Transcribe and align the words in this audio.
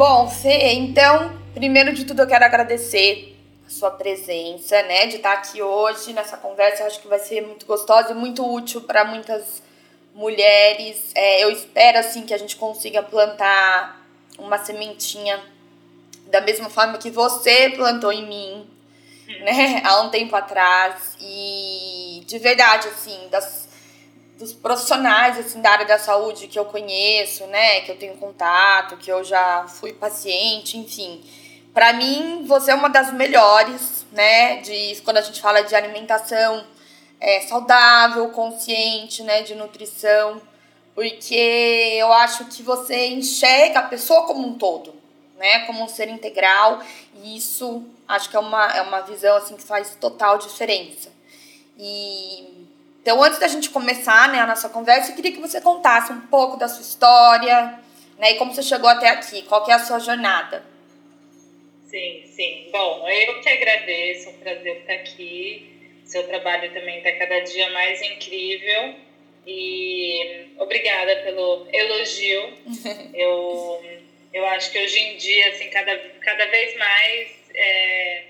Bom, 0.00 0.30
Fê, 0.30 0.72
então, 0.72 1.38
primeiro 1.52 1.92
de 1.92 2.06
tudo 2.06 2.22
eu 2.22 2.26
quero 2.26 2.42
agradecer 2.42 3.36
a 3.66 3.70
sua 3.70 3.90
presença, 3.90 4.82
né, 4.84 5.06
de 5.08 5.16
estar 5.16 5.34
aqui 5.34 5.60
hoje 5.60 6.14
nessa 6.14 6.38
conversa. 6.38 6.82
Eu 6.82 6.86
acho 6.86 7.02
que 7.02 7.06
vai 7.06 7.18
ser 7.18 7.42
muito 7.42 7.66
gostosa 7.66 8.12
e 8.12 8.14
muito 8.14 8.42
útil 8.50 8.80
para 8.80 9.04
muitas 9.04 9.62
mulheres. 10.14 11.10
É, 11.14 11.44
eu 11.44 11.50
espero, 11.50 11.98
assim, 11.98 12.22
que 12.22 12.32
a 12.32 12.38
gente 12.38 12.56
consiga 12.56 13.02
plantar 13.02 14.02
uma 14.38 14.56
sementinha 14.56 15.38
da 16.28 16.40
mesma 16.40 16.70
forma 16.70 16.96
que 16.96 17.10
você 17.10 17.68
plantou 17.68 18.10
em 18.10 18.26
mim, 18.26 18.70
né, 19.42 19.82
há 19.84 20.00
um 20.00 20.08
tempo 20.08 20.34
atrás. 20.34 21.14
E 21.20 22.24
de 22.26 22.38
verdade, 22.38 22.88
assim, 22.88 23.28
das 23.30 23.68
dos 24.40 24.54
profissionais 24.54 25.38
assim 25.38 25.60
da 25.60 25.70
área 25.70 25.86
da 25.86 25.98
saúde 25.98 26.48
que 26.48 26.58
eu 26.58 26.64
conheço, 26.64 27.46
né, 27.46 27.82
que 27.82 27.92
eu 27.92 27.98
tenho 27.98 28.16
contato, 28.16 28.96
que 28.96 29.12
eu 29.12 29.22
já 29.22 29.66
fui 29.68 29.92
paciente, 29.92 30.78
enfim. 30.78 31.22
Para 31.74 31.92
mim, 31.92 32.44
você 32.46 32.70
é 32.70 32.74
uma 32.74 32.88
das 32.88 33.12
melhores, 33.12 34.06
né, 34.10 34.56
de 34.62 34.98
quando 35.04 35.18
a 35.18 35.20
gente 35.20 35.42
fala 35.42 35.60
de 35.62 35.76
alimentação 35.76 36.64
é, 37.20 37.42
saudável, 37.42 38.30
consciente, 38.30 39.22
né, 39.22 39.42
de 39.42 39.54
nutrição, 39.54 40.40
porque 40.94 41.96
eu 41.98 42.10
acho 42.10 42.46
que 42.46 42.62
você 42.62 43.08
enxerga 43.08 43.80
a 43.80 43.88
pessoa 43.88 44.26
como 44.26 44.48
um 44.48 44.54
todo, 44.54 44.94
né, 45.38 45.66
como 45.66 45.84
um 45.84 45.88
ser 45.88 46.08
integral, 46.08 46.82
e 47.22 47.36
isso 47.36 47.84
acho 48.08 48.30
que 48.30 48.36
é 48.36 48.40
uma, 48.40 48.74
é 48.74 48.80
uma 48.80 49.02
visão 49.02 49.36
assim 49.36 49.54
que 49.54 49.62
faz 49.62 49.94
total 50.00 50.38
diferença. 50.38 51.10
E 51.78 52.69
então, 53.02 53.22
antes 53.22 53.38
da 53.38 53.48
gente 53.48 53.70
começar 53.70 54.30
né, 54.30 54.40
a 54.40 54.46
nossa 54.46 54.68
conversa, 54.68 55.10
eu 55.10 55.16
queria 55.16 55.32
que 55.32 55.40
você 55.40 55.60
contasse 55.60 56.12
um 56.12 56.20
pouco 56.26 56.58
da 56.58 56.68
sua 56.68 56.82
história 56.82 57.80
né, 58.18 58.32
e 58.32 58.34
como 58.34 58.52
você 58.52 58.62
chegou 58.62 58.88
até 58.88 59.08
aqui, 59.08 59.42
qual 59.42 59.64
que 59.64 59.70
é 59.70 59.74
a 59.74 59.78
sua 59.78 59.98
jornada. 59.98 60.62
Sim, 61.88 62.22
sim. 62.26 62.68
Bom, 62.70 63.08
eu 63.08 63.40
que 63.40 63.48
agradeço, 63.48 64.28
é 64.28 64.32
um 64.32 64.38
prazer 64.38 64.76
estar 64.76 64.92
aqui. 64.92 65.72
Seu 66.04 66.26
trabalho 66.28 66.72
também 66.72 66.98
está 66.98 67.12
cada 67.12 67.40
dia 67.40 67.70
mais 67.70 68.02
incrível. 68.02 68.94
E 69.46 70.46
obrigada 70.58 71.16
pelo 71.24 71.66
elogio. 71.72 72.52
eu, 73.14 73.82
eu 74.32 74.46
acho 74.46 74.70
que 74.70 74.78
hoje 74.78 74.98
em 74.98 75.16
dia, 75.16 75.48
assim, 75.48 75.68
cada, 75.70 75.98
cada 76.20 76.46
vez 76.46 76.76
mais 76.76 77.30
é, 77.54 78.24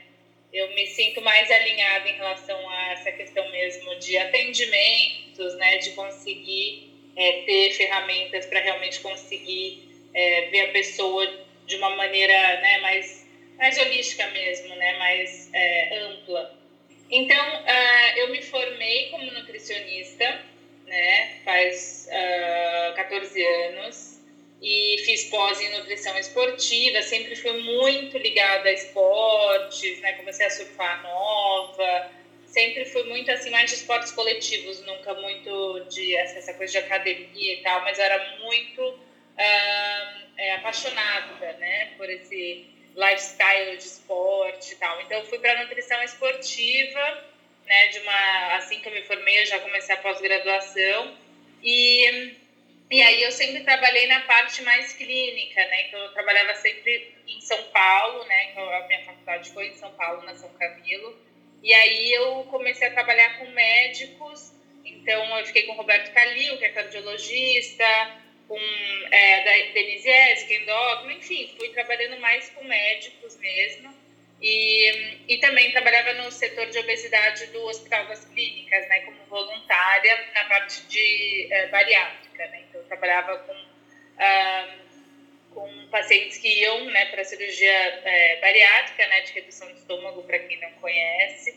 eu 0.53 0.69
me 0.75 0.87
sinto 0.87 1.21
mais 1.21 1.51
alinhada 1.51 2.09
em 2.09 2.15
relação 2.15 2.69
a 2.69 2.93
essa 2.93 3.13
questão 3.13 3.49
mesmo 3.51 3.97
de 3.99 4.19
atendimentos, 4.19 5.55
né, 5.57 5.79
de 5.79 5.91
conseguir 5.91 6.91
é, 7.17 7.43
ter 7.43 7.73
ferramentas 7.73 8.47
para 8.47 8.61
realmente 8.61 9.01
conseguir 9.01 9.83
é, 10.13 10.43
ver 10.51 10.61
a 10.63 10.73
pessoa 10.73 11.27
de 11.67 11.77
uma 11.77 11.91
maneira 11.91 12.33
né, 12.61 12.79
mais, 12.79 13.27
mais 13.57 13.79
holística 13.79 14.27
mesmo, 14.29 14.75
né, 14.75 14.99
mais 14.99 15.51
é, 15.53 15.99
ampla. 15.99 16.61
Então, 17.11 17.63
uh, 17.63 18.19
eu 18.19 18.31
me 18.31 18.41
formei 18.41 19.09
como 19.11 19.25
nutricionista, 19.33 20.43
né, 20.87 21.41
faz 21.45 22.09
uh, 22.09 22.91
ah, 22.91 22.93
14 22.95 23.45
anos, 23.45 24.20
e 24.63 24.97
fiz 25.05 25.25
pós 25.25 25.61
em 25.61 25.71
nutrição 25.71 26.17
esportiva, 26.19 27.01
sempre 27.03 27.35
fui 27.35 27.53
muito 27.63 28.19
ligada 28.19 28.69
a 28.69 28.73
esportes, 28.73 30.01
né? 30.01 30.13
Comecei 30.15 30.47
a 30.47 30.51
surfar 30.51 31.03
nova, 31.03 32.11
sempre 32.47 32.85
fui 32.85 33.05
muito 33.05 33.31
assim, 33.31 33.51
mais 33.51 33.71
de 33.71 33.77
esportes 33.77 34.13
coletivos, 34.13 34.85
nunca 34.85 35.15
muito 35.15 35.87
de 35.89 36.15
essa 36.17 36.53
coisa 36.55 36.73
de 36.73 36.79
academia 36.79 37.55
e 37.55 37.63
tal, 37.63 37.81
mas 37.83 37.99
era 37.99 38.39
muito 38.41 38.83
uh, 38.83 40.21
é, 40.37 40.55
apaixonada, 40.57 41.53
né, 41.55 41.93
por 41.97 42.11
esse 42.11 42.67
lifestyle 42.95 43.77
de 43.77 43.83
esporte 43.85 44.73
e 44.73 44.77
tal. 44.77 45.01
Então 45.03 45.25
fui 45.25 45.39
para 45.39 45.63
nutrição 45.63 46.03
esportiva, 46.03 47.25
né, 47.67 47.87
de 47.89 48.01
uma 48.01 48.57
assim 48.57 48.81
que 48.81 48.89
eu 48.89 48.93
me 48.93 49.03
formei, 49.03 49.43
eu 49.43 49.47
já 49.47 49.61
comecei 49.61 49.95
a 49.95 49.99
pós-graduação 49.99 51.17
e 51.63 52.35
e 52.91 53.01
aí 53.01 53.23
eu 53.23 53.31
sempre 53.31 53.63
trabalhei 53.63 54.09
na 54.09 54.21
parte 54.23 54.63
mais 54.63 54.93
clínica, 54.95 55.65
né? 55.67 55.87
Então 55.87 56.01
eu 56.01 56.13
trabalhava 56.13 56.55
sempre 56.57 57.15
em 57.29 57.41
São 57.41 57.63
Paulo, 57.65 58.25
né? 58.25 58.53
A 58.57 58.87
minha 58.89 59.05
faculdade 59.05 59.51
foi 59.51 59.69
em 59.69 59.75
São 59.75 59.93
Paulo, 59.93 60.23
na 60.23 60.35
São 60.35 60.53
Camilo. 60.55 61.17
E 61.63 61.73
aí 61.73 62.13
eu 62.13 62.45
comecei 62.51 62.89
a 62.89 62.93
trabalhar 62.93 63.39
com 63.39 63.47
médicos. 63.51 64.53
Então 64.85 65.39
eu 65.39 65.47
fiquei 65.47 65.63
com 65.65 65.73
o 65.73 65.77
Roberto 65.77 66.13
Calil, 66.13 66.59
que 66.59 66.65
é 66.65 66.71
cardiologista, 66.71 67.87
com 68.49 68.59
é, 69.13 69.45
da 69.45 69.73
Denise 69.73 70.09
Esk, 70.09 70.51
endócrino, 70.51 71.13
enfim, 71.13 71.55
fui 71.57 71.69
trabalhando 71.69 72.19
mais 72.19 72.51
com 72.51 72.65
médicos 72.65 73.37
mesmo. 73.37 73.95
E, 74.43 75.19
e 75.29 75.39
também 75.39 75.71
trabalhava 75.71 76.15
no 76.15 76.33
setor 76.33 76.67
de 76.71 76.79
obesidade 76.79 77.47
do 77.49 77.63
Hospital 77.67 78.07
das 78.07 78.25
Clínicas, 78.25 78.89
né, 78.89 79.01
como 79.01 79.23
voluntária 79.27 80.29
na 80.35 80.45
parte 80.47 80.83
de 80.87 81.47
é, 81.53 81.69
bariátrica. 81.69 82.47
Né? 82.47 82.65
Trabalhava 82.91 83.39
com, 83.39 83.57
ah, 84.19 84.75
com 85.55 85.87
pacientes 85.93 86.39
que 86.39 86.49
iam 86.49 86.87
né, 86.87 87.07
para 87.07 87.23
cirurgia 87.23 87.71
é, 87.71 88.41
bariátrica, 88.41 89.07
né, 89.07 89.21
de 89.21 89.33
redução 89.33 89.69
de 89.69 89.79
estômago, 89.79 90.25
para 90.25 90.41
quem 90.41 90.59
não 90.61 90.73
conhece. 90.73 91.57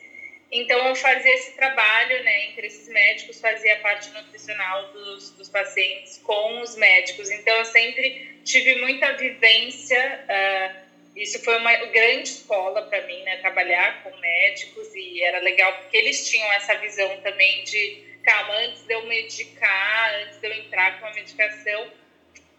Então, 0.51 0.87
eu 0.87 0.95
fazia 0.95 1.33
esse 1.33 1.55
trabalho 1.55 2.23
né, 2.23 2.45
entre 2.45 2.67
esses 2.67 2.87
médicos, 2.87 3.41
fazia 3.41 3.73
a 3.73 3.79
parte 3.79 4.11
nutricional 4.11 4.93
dos, 4.93 5.31
dos 5.31 5.49
pacientes 5.49 6.19
com 6.19 6.61
os 6.61 6.75
médicos. 6.75 7.31
Então, 7.31 7.57
eu 7.57 7.65
sempre 7.65 8.37
tive 8.43 8.75
muita 8.75 9.13
vivência. 9.13 10.23
Uh, 10.29 10.83
isso 11.15 11.43
foi 11.43 11.57
uma 11.57 11.75
grande 11.87 12.29
escola 12.29 12.83
para 12.83 13.01
mim, 13.07 13.23
né? 13.23 13.37
Trabalhar 13.37 14.03
com 14.03 14.15
médicos 14.17 14.93
e 14.93 15.23
era 15.23 15.39
legal 15.39 15.73
porque 15.77 15.97
eles 15.97 16.29
tinham 16.29 16.51
essa 16.53 16.75
visão 16.75 17.19
também 17.21 17.63
de, 17.63 18.12
calma, 18.23 18.53
antes 18.55 18.83
de 18.83 18.93
eu 18.93 19.05
medicar, 19.05 20.15
antes 20.25 20.37
de 20.39 20.47
eu 20.47 20.53
entrar 20.53 20.99
com 20.99 21.07
a 21.07 21.13
medicação, 21.13 21.91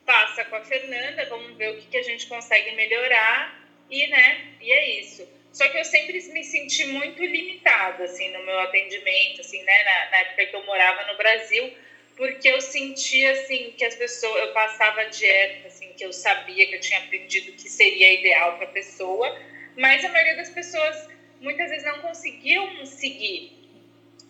passa 0.05 0.45
com 0.45 0.57
a 0.57 0.65
Fernanda, 0.65 1.25
vamos 1.27 1.57
ver 1.57 1.71
o 1.71 1.77
que, 1.81 1.87
que 1.89 1.97
a 1.97 2.03
gente 2.03 2.27
consegue 2.27 2.73
melhorar 2.73 3.61
e, 3.91 4.07
né? 4.09 4.55
E 4.61 4.73
é 4.73 5.01
isso. 5.01 5.27
Só 5.53 5.69
que 5.69 5.79
eu 5.79 5.85
sempre 5.85 6.21
me 6.33 6.43
senti 6.43 6.85
muito 6.87 7.25
limitada, 7.25 8.05
assim, 8.05 8.29
no 8.31 8.45
meu 8.45 8.59
atendimento, 8.61 9.41
assim, 9.41 9.63
né? 9.63 9.85
Na, 9.85 10.11
na 10.11 10.17
época 10.19 10.47
que 10.47 10.57
eu 10.57 10.65
morava 10.65 11.05
no 11.13 11.17
Brasil, 11.17 11.73
porque 12.17 12.49
eu 12.49 12.61
sentia 12.61 13.33
assim 13.33 13.73
que 13.77 13.85
as 13.85 13.95
pessoas, 13.95 14.37
eu 14.43 14.53
passava 14.53 15.05
dieta, 15.07 15.69
assim, 15.69 15.93
que 15.93 16.05
eu 16.05 16.13
sabia 16.13 16.67
que 16.67 16.75
eu 16.75 16.81
tinha 16.81 16.99
aprendido 17.01 17.53
que 17.53 17.69
seria 17.69 18.13
ideal 18.13 18.57
para 18.57 18.67
a 18.67 18.71
pessoa, 18.71 19.41
mas 19.77 20.05
a 20.05 20.09
maioria 20.09 20.37
das 20.37 20.51
pessoas 20.51 21.09
muitas 21.41 21.71
vezes 21.71 21.85
não 21.85 22.01
conseguiam 22.01 22.85
seguir. 22.87 23.64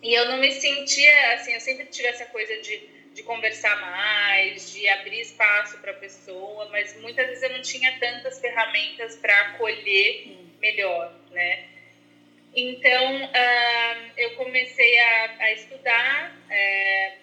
E 0.05 0.13
eu 0.13 0.25
não 0.25 0.37
me 0.37 0.51
sentia 0.51 1.33
assim, 1.33 1.51
eu 1.51 1.59
sempre 1.59 1.85
tive 1.87 2.07
essa 2.07 2.25
coisa 2.27 2.55
de, 2.61 2.77
de 3.15 3.23
conversar 3.23 3.75
mais, 3.81 4.71
de 4.71 4.87
abrir 4.87 5.19
espaço 5.19 5.79
para 5.79 5.93
a 5.93 5.95
pessoa, 5.95 6.69
mas 6.69 6.95
muitas 7.01 7.25
vezes 7.25 7.41
eu 7.41 7.49
não 7.49 7.61
tinha 7.63 7.91
tantas 7.97 8.39
ferramentas 8.39 9.15
para 9.15 9.35
acolher 9.47 10.27
melhor, 10.61 11.11
né? 11.31 11.65
Então, 12.55 13.23
uh, 13.23 14.11
eu 14.15 14.35
comecei 14.35 14.99
a, 14.99 15.35
a 15.39 15.51
estudar. 15.53 16.37
É, 16.51 17.13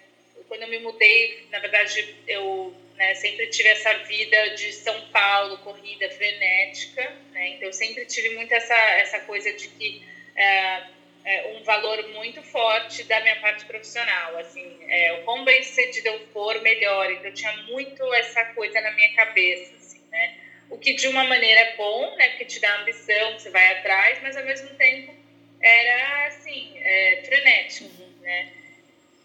quando 0.49 0.63
eu 0.63 0.67
me 0.67 0.79
mudei, 0.79 1.47
na 1.51 1.59
verdade, 1.59 2.13
eu 2.27 2.75
né, 2.97 3.15
sempre 3.15 3.47
tive 3.47 3.69
essa 3.69 3.93
vida 3.99 4.55
de 4.55 4.73
São 4.73 4.99
Paulo, 5.07 5.57
corrida 5.59 6.09
frenética. 6.09 7.01
Né? 7.31 7.47
Então, 7.51 7.69
eu 7.69 7.73
sempre 7.73 8.05
tive 8.07 8.35
muito 8.35 8.53
essa, 8.53 8.75
essa 8.75 9.21
coisa 9.21 9.53
de 9.53 9.69
que 9.69 10.03
é, 10.35 10.83
é, 11.25 11.55
um 11.55 11.63
valor 11.63 12.07
muito 12.09 12.41
forte 12.43 13.03
da 13.03 13.19
minha 13.21 13.35
parte 13.37 13.65
profissional. 13.65 14.37
Assim, 14.37 14.79
é, 14.87 15.13
o 15.13 15.23
quão 15.23 15.43
bem 15.43 15.63
sucedido 15.63 16.07
eu 16.07 16.27
for, 16.27 16.61
melhor. 16.61 17.11
Então, 17.11 17.25
eu 17.25 17.33
tinha 17.33 17.55
muito 17.63 18.13
essa 18.15 18.45
coisa 18.53 18.79
na 18.81 18.91
minha 18.91 19.13
cabeça. 19.13 19.75
Assim, 19.75 20.01
né? 20.11 20.37
O 20.69 20.77
que 20.77 20.93
de 20.93 21.07
uma 21.07 21.23
maneira 21.23 21.59
é 21.59 21.75
bom, 21.75 22.15
né? 22.15 22.29
Porque 22.29 22.45
te 22.45 22.59
dá 22.59 22.81
ambição, 22.81 23.33
você 23.33 23.49
vai 23.49 23.77
atrás, 23.77 24.19
mas 24.21 24.35
ao 24.35 24.43
mesmo 24.43 24.69
tempo 24.75 25.13
era 25.61 26.27
assim, 26.27 26.73
é, 26.77 27.23
frenético, 27.25 27.85
uhum. 27.85 28.21
né? 28.21 28.51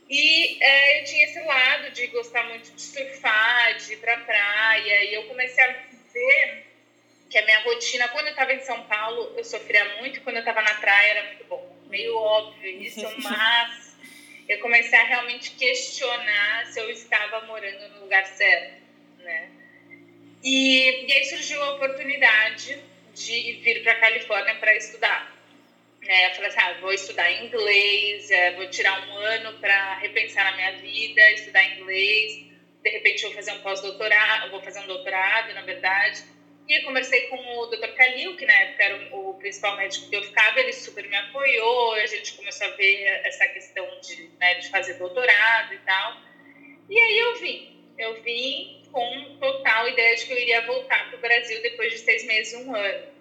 E 0.08 0.62
é, 0.62 1.00
eu 1.00 1.04
tinha 1.04 1.24
esse 1.24 1.40
lado 1.40 1.90
de 1.90 2.06
gostar 2.06 2.44
muito 2.44 2.72
de 2.72 2.80
surfar, 2.80 3.76
de 3.76 3.92
ir 3.92 3.96
pra 3.98 4.16
praia, 4.18 5.04
e 5.04 5.14
eu 5.14 5.24
comecei 5.24 5.62
a 5.62 5.72
ver 6.12 6.64
que 7.28 7.36
a 7.36 7.44
minha 7.44 7.60
rotina, 7.60 8.08
quando 8.08 8.26
eu 8.26 8.30
estava 8.30 8.54
em 8.54 8.60
São 8.60 8.82
Paulo, 8.84 9.34
eu 9.36 9.44
sofria 9.44 9.84
muito, 9.96 10.22
quando 10.22 10.36
eu 10.36 10.40
estava 10.40 10.62
na 10.62 10.74
praia 10.74 11.10
era 11.10 11.24
muito 11.24 11.44
bom. 11.44 11.77
Meio 11.88 12.16
óbvio 12.16 12.82
isso, 12.82 13.06
mas 13.22 13.96
eu 14.48 14.58
comecei 14.60 14.98
a 14.98 15.04
realmente 15.04 15.50
questionar 15.52 16.66
se 16.66 16.80
eu 16.80 16.90
estava 16.90 17.46
morando 17.46 17.94
no 17.94 18.00
lugar 18.00 18.24
certo, 18.26 18.82
né? 19.18 19.50
E, 20.42 21.06
e 21.06 21.12
aí 21.12 21.24
surgiu 21.24 21.62
a 21.62 21.74
oportunidade 21.74 22.78
de 23.14 23.52
vir 23.62 23.82
para 23.82 23.92
a 23.92 24.00
Califórnia 24.00 24.54
para 24.54 24.74
estudar. 24.76 25.36
É, 26.06 26.30
eu 26.30 26.34
falei 26.36 26.48
assim, 26.48 26.60
ah, 26.60 26.76
vou 26.80 26.92
estudar 26.92 27.30
inglês, 27.32 28.30
é, 28.30 28.52
vou 28.52 28.70
tirar 28.70 29.08
um 29.08 29.16
ano 29.18 29.58
para 29.58 29.98
repensar 29.98 30.44
na 30.44 30.56
minha 30.56 30.72
vida, 30.80 31.30
estudar 31.32 31.64
inglês. 31.76 32.46
De 32.82 32.90
repente 32.90 33.22
vou 33.24 33.34
fazer 33.34 33.52
um 33.52 33.60
pós-doutorado, 33.60 34.50
vou 34.50 34.62
fazer 34.62 34.80
um 34.80 34.86
doutorado, 34.86 35.52
na 35.52 35.62
verdade. 35.62 36.22
E 36.68 36.74
eu 36.78 36.82
conversei 36.82 37.22
com 37.28 37.36
o 37.36 37.66
Dr. 37.66 37.94
Kalil, 37.96 38.36
que 38.36 38.44
na 38.44 38.52
época 38.52 38.84
era 38.84 39.16
o 39.16 39.34
principal 39.34 39.74
médico 39.78 40.10
que 40.10 40.16
eu 40.16 40.22
ficava, 40.22 40.60
ele 40.60 40.74
super 40.74 41.08
me 41.08 41.16
apoiou, 41.16 41.94
a 41.94 42.04
gente 42.04 42.34
começou 42.34 42.66
a 42.66 42.70
ver 42.72 43.04
essa 43.24 43.48
questão 43.48 43.86
de, 44.02 44.30
né, 44.38 44.54
de 44.56 44.68
fazer 44.68 44.94
doutorado 44.94 45.72
e 45.72 45.78
tal. 45.78 46.20
E 46.90 47.00
aí 47.00 47.18
eu 47.18 47.40
vim, 47.40 47.84
eu 47.96 48.22
vim 48.22 48.82
com 48.92 49.38
total 49.40 49.88
ideia 49.88 50.14
de 50.16 50.26
que 50.26 50.32
eu 50.32 50.38
iria 50.38 50.66
voltar 50.66 51.08
para 51.08 51.18
o 51.18 51.20
Brasil 51.22 51.62
depois 51.62 51.90
de 51.90 51.98
seis 52.00 52.26
meses, 52.26 52.54
um 52.54 52.74
ano. 52.74 53.18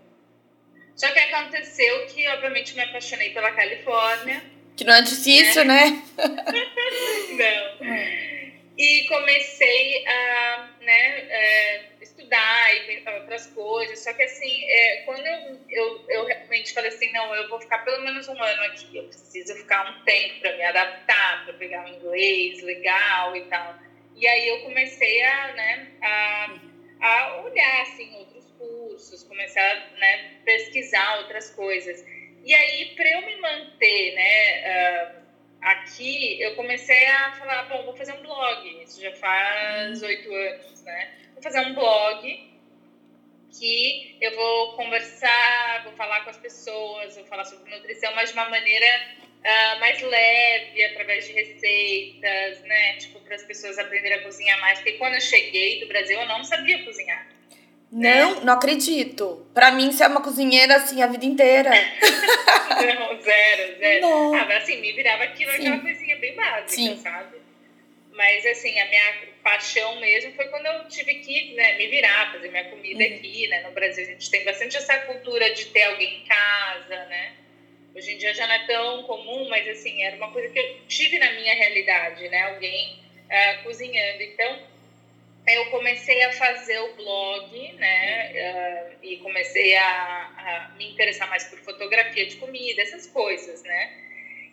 Só 0.98 1.10
que 1.12 1.20
aconteceu 1.20 2.06
que, 2.08 2.28
obviamente, 2.28 2.76
me 2.76 2.82
apaixonei 2.82 3.30
pela 3.30 3.52
Califórnia. 3.52 4.44
Que 4.76 4.84
não 4.84 4.94
é 4.94 5.02
difícil, 5.02 5.64
né? 5.64 5.86
né? 5.86 6.04
não. 7.80 8.78
E 8.78 9.08
comecei 9.08 10.06
a 10.06 10.70
né, 10.82 11.97
e 12.36 12.80
pensar 12.82 13.16
outras 13.16 13.48
coisas. 13.48 14.04
Só 14.04 14.14
que, 14.14 14.24
assim, 14.24 14.64
é, 14.66 15.02
quando 15.06 15.26
eu, 15.26 15.60
eu, 15.70 16.06
eu 16.10 16.26
realmente 16.26 16.74
falei 16.74 16.90
assim: 16.90 17.12
não, 17.12 17.34
eu 17.36 17.48
vou 17.50 17.60
ficar 17.60 17.80
pelo 17.80 18.02
menos 18.04 18.28
um 18.28 18.42
ano 18.42 18.64
aqui. 18.64 18.98
Eu 18.98 19.06
preciso 19.06 19.56
ficar 19.56 19.90
um 19.90 20.04
tempo 20.04 20.40
para 20.40 20.56
me 20.56 20.64
adaptar, 20.64 21.46
para 21.46 21.54
pegar 21.54 21.86
um 21.86 21.88
inglês 21.88 22.62
legal 22.62 23.36
e 23.36 23.42
tal. 23.46 23.76
E 24.16 24.28
aí 24.28 24.48
eu 24.48 24.62
comecei 24.62 25.22
a, 25.24 25.54
né, 25.54 25.88
a, 26.02 26.60
a 27.02 27.42
olhar, 27.44 27.82
assim, 27.84 28.16
outros 28.16 28.46
cursos, 28.58 29.24
começar 29.24 29.62
a 29.62 30.00
né, 30.00 30.32
pesquisar 30.44 31.20
outras 31.20 31.52
coisas. 31.52 32.04
E 32.44 32.54
aí, 32.54 32.96
para 32.96 33.10
eu 33.10 33.22
me 33.26 33.36
manter 33.42 34.16
né, 34.16 34.64
uh, 34.64 35.27
aqui, 35.72 36.42
eu 36.42 36.56
comecei 36.56 37.08
a 37.08 37.32
falar, 37.34 37.64
bom, 37.64 37.84
vou 37.84 37.96
fazer 37.96 38.14
um 38.14 38.22
blog. 38.22 38.84
Isso 38.84 39.02
já 39.02 39.12
faz 39.14 40.02
oito 40.02 40.34
anos, 40.34 40.84
né? 40.84 41.12
Vou 41.34 41.44
fazer 41.44 41.60
um 41.62 41.74
blog 41.74 42.48
que 43.58 44.16
eu 44.22 44.36
vou 44.36 44.74
conversar, 44.74 45.84
vou 45.84 45.94
falar 45.94 46.24
com 46.24 46.30
as 46.30 46.38
pessoas, 46.38 47.16
vou 47.16 47.26
falar 47.26 47.46
sobre 47.46 47.76
nutrição, 47.76 48.14
mas 48.14 48.30
de 48.30 48.34
uma 48.34 48.50
maneira 48.50 49.08
uh, 49.40 49.80
mais 49.80 50.02
leve, 50.02 50.84
através 50.86 51.26
de 51.28 51.34
receitas, 51.34 52.62
né? 52.64 52.98
Tipo, 52.98 53.20
para 53.22 53.36
as 53.36 53.44
pessoas 53.44 53.78
aprenderem 53.78 54.20
a 54.20 54.24
cozinhar 54.24 54.60
mais. 54.60 54.80
Porque 54.80 54.94
quando 54.94 55.16
eu 55.16 55.22
cheguei 55.22 55.80
do 55.80 55.88
Brasil, 55.88 56.20
eu 56.20 56.28
não 56.28 56.44
sabia 56.44 56.84
cozinhar. 56.84 57.37
Não, 57.92 58.42
não 58.42 58.54
acredito. 58.54 59.48
Pra 59.54 59.72
mim, 59.72 59.92
você 59.92 60.04
é 60.04 60.08
uma 60.08 60.22
cozinheira 60.22 60.76
assim 60.76 61.02
a 61.02 61.08
vida 61.08 61.26
inteira. 61.26 61.70
não, 63.00 63.22
zero, 63.22 63.78
zero. 63.78 64.02
Não. 64.02 64.34
Ah, 64.36 64.46
mas 64.46 64.64
assim, 64.64 64.82
me 64.82 64.92
virava 64.92 65.24
aquilo, 65.24 65.52
Sim. 65.52 65.58
aquela 65.60 65.80
coisinha 65.80 66.18
bem 66.18 66.36
básica, 66.36 66.68
Sim. 66.68 66.98
sabe? 66.98 67.38
Mas 68.12 68.46
assim, 68.46 68.78
a 68.80 68.86
minha 68.88 69.14
paixão 69.44 70.00
mesmo 70.00 70.34
foi 70.34 70.48
quando 70.48 70.66
eu 70.66 70.88
tive 70.90 71.16
que 71.16 71.54
né, 71.54 71.78
me 71.78 71.88
virar, 71.88 72.34
fazer 72.34 72.50
minha 72.50 72.66
comida 72.66 73.04
uhum. 73.04 73.16
aqui, 73.16 73.48
né? 73.48 73.62
No 73.62 73.72
Brasil 73.72 74.04
a 74.04 74.08
gente 74.08 74.30
tem 74.30 74.44
bastante 74.44 74.76
essa 74.76 74.98
cultura 75.00 75.54
de 75.54 75.68
ter 75.68 75.84
alguém 75.84 76.22
em 76.22 76.26
casa, 76.26 77.06
né? 77.06 77.34
Hoje 77.96 78.14
em 78.14 78.18
dia 78.18 78.34
já 78.34 78.46
não 78.48 78.54
é 78.54 78.66
tão 78.68 79.04
comum, 79.04 79.48
mas 79.50 79.68
assim, 79.70 80.04
era 80.04 80.16
uma 80.18 80.32
coisa 80.32 80.50
que 80.50 80.60
eu 80.60 80.78
tive 80.88 81.18
na 81.20 81.32
minha 81.34 81.54
realidade, 81.54 82.28
né? 82.28 82.54
Alguém 82.54 83.00
uh, 83.26 83.64
cozinhando. 83.64 84.22
Então, 84.22 84.60
eu 85.48 85.66
comecei 85.68 86.22
a 86.24 86.34
fazer 86.34 86.78
o 86.80 86.96
blog, 86.96 87.74
né? 87.74 88.32
Uh, 88.32 89.06
e 89.06 89.18
comecei 89.18 89.76
a, 89.76 89.84
a, 89.84 90.76
me 90.78 90.92
interessar 90.92 91.30
mais 91.30 91.46
por 91.46 91.60
fotografia 91.60 92.26
de 92.26 92.36
comida, 92.36 92.82
essas 92.82 93.08
coisas, 93.08 93.64
né? 93.64 94.08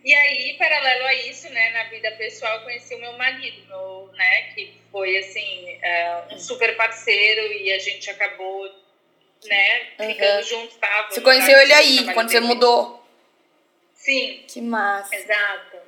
E 0.04 0.14
aí, 0.14 0.54
paralelo 0.58 1.06
a 1.06 1.14
isso, 1.14 1.48
né, 1.48 1.70
na 1.70 1.84
vida 1.84 2.10
pessoal, 2.12 2.58
eu 2.58 2.64
conheci 2.64 2.94
o 2.94 3.00
meu 3.00 3.14
marido, 3.14 3.66
meu, 3.66 4.10
né, 4.12 4.52
que 4.54 4.74
foi 4.92 5.16
assim 5.16 5.78
uh, 5.78 6.34
um 6.34 6.38
super 6.38 6.76
parceiro 6.76 7.40
e 7.54 7.72
a 7.72 7.78
gente 7.78 8.10
acabou, 8.10 8.70
né, 9.46 9.80
ficando 9.96 10.36
uhum. 10.36 10.42
juntos, 10.42 10.76
tava. 10.76 11.10
Você 11.10 11.22
conheceu 11.22 11.58
ele 11.58 11.72
aí 11.72 12.12
quando 12.12 12.30
você 12.30 12.40
mudou? 12.40 13.02
Sim. 13.94 14.44
Que 14.46 14.60
massa. 14.60 15.16
Exato. 15.16 15.78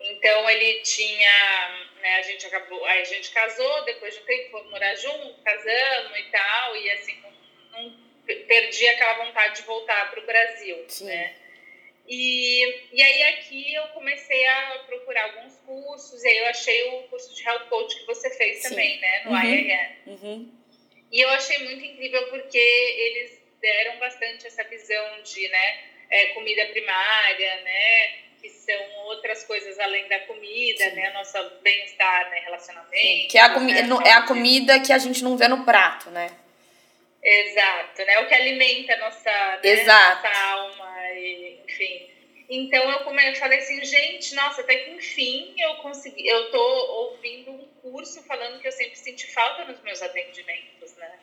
Então 0.00 0.48
ele 0.48 0.80
tinha 0.82 1.87
né? 2.00 2.16
A 2.16 2.22
gente 2.22 2.46
acabou, 2.46 2.84
a 2.84 3.04
gente 3.04 3.30
casou, 3.30 3.84
depois 3.84 4.14
de 4.14 4.20
um 4.20 4.24
tempo 4.24 4.50
fomos 4.50 4.70
morar 4.70 4.94
junto, 4.94 5.42
casamos 5.42 6.18
e 6.18 6.22
tal, 6.30 6.76
e 6.76 6.90
assim, 6.90 7.16
não, 7.22 7.82
não 7.82 8.08
perdi 8.46 8.88
aquela 8.88 9.24
vontade 9.24 9.56
de 9.56 9.62
voltar 9.62 10.10
para 10.10 10.20
o 10.20 10.26
Brasil, 10.26 10.84
Sim. 10.88 11.06
né? 11.06 11.34
E, 12.08 12.88
e 12.90 13.02
aí 13.02 13.22
aqui 13.34 13.74
eu 13.74 13.86
comecei 13.88 14.46
a 14.46 14.84
procurar 14.86 15.24
alguns 15.24 15.56
cursos, 15.58 16.24
e 16.24 16.28
aí 16.28 16.38
eu 16.38 16.46
achei 16.46 16.82
o 16.84 17.02
curso 17.04 17.34
de 17.34 17.46
Health 17.46 17.66
Coach 17.68 17.98
que 18.00 18.06
você 18.06 18.30
fez 18.30 18.62
Sim. 18.62 18.70
também, 18.70 18.98
né, 18.98 19.22
no 19.24 19.30
uhum. 19.32 19.44
IIM. 19.44 19.78
Uhum. 20.06 20.52
E 21.12 21.20
eu 21.20 21.28
achei 21.30 21.58
muito 21.58 21.84
incrível 21.84 22.28
porque 22.28 22.58
eles 22.58 23.38
deram 23.60 23.98
bastante 23.98 24.46
essa 24.46 24.64
visão 24.64 25.22
de, 25.22 25.48
né, 25.48 25.84
é, 26.10 26.26
comida 26.28 26.64
primária, 26.66 27.56
né, 27.62 28.27
que 28.40 28.48
são 28.48 29.04
outras 29.06 29.44
coisas 29.44 29.78
além 29.78 30.08
da 30.08 30.20
comida, 30.20 30.84
Sim. 30.84 30.96
né? 30.96 31.10
Nosso 31.10 31.38
bem-estar, 31.62 32.30
né? 32.30 32.40
Relacionamento. 32.40 33.28
Que 33.28 33.38
é 33.38 33.40
a, 33.40 33.50
comi 33.50 33.72
né? 33.72 33.88
é 34.04 34.12
a 34.12 34.22
comida 34.22 34.80
que 34.80 34.92
a 34.92 34.98
gente 34.98 35.22
não 35.22 35.36
vê 35.36 35.48
no 35.48 35.64
prato, 35.64 36.10
né? 36.10 36.30
Exato, 37.22 38.04
né? 38.04 38.20
O 38.20 38.28
que 38.28 38.34
alimenta 38.34 38.94
a 38.94 38.96
nossa, 38.98 39.30
né? 39.30 39.60
Exato. 39.62 40.22
nossa 40.22 40.38
alma, 40.50 41.10
e, 41.14 41.60
enfim. 41.66 42.08
Então 42.48 42.90
eu, 42.90 43.00
come, 43.00 43.28
eu 43.28 43.34
falei 43.36 43.58
assim, 43.58 43.84
gente, 43.84 44.34
nossa, 44.34 44.62
até 44.62 44.74
que 44.76 44.90
enfim 44.92 45.54
eu 45.58 45.74
consegui. 45.76 46.26
Eu 46.26 46.50
tô 46.50 46.58
ouvindo 46.58 47.50
um 47.50 47.68
curso 47.82 48.22
falando 48.22 48.60
que 48.60 48.66
eu 48.66 48.72
sempre 48.72 48.96
senti 48.96 49.26
falta 49.32 49.64
nos 49.66 49.82
meus 49.82 50.00
atendimentos, 50.00 50.96
né? 50.96 51.18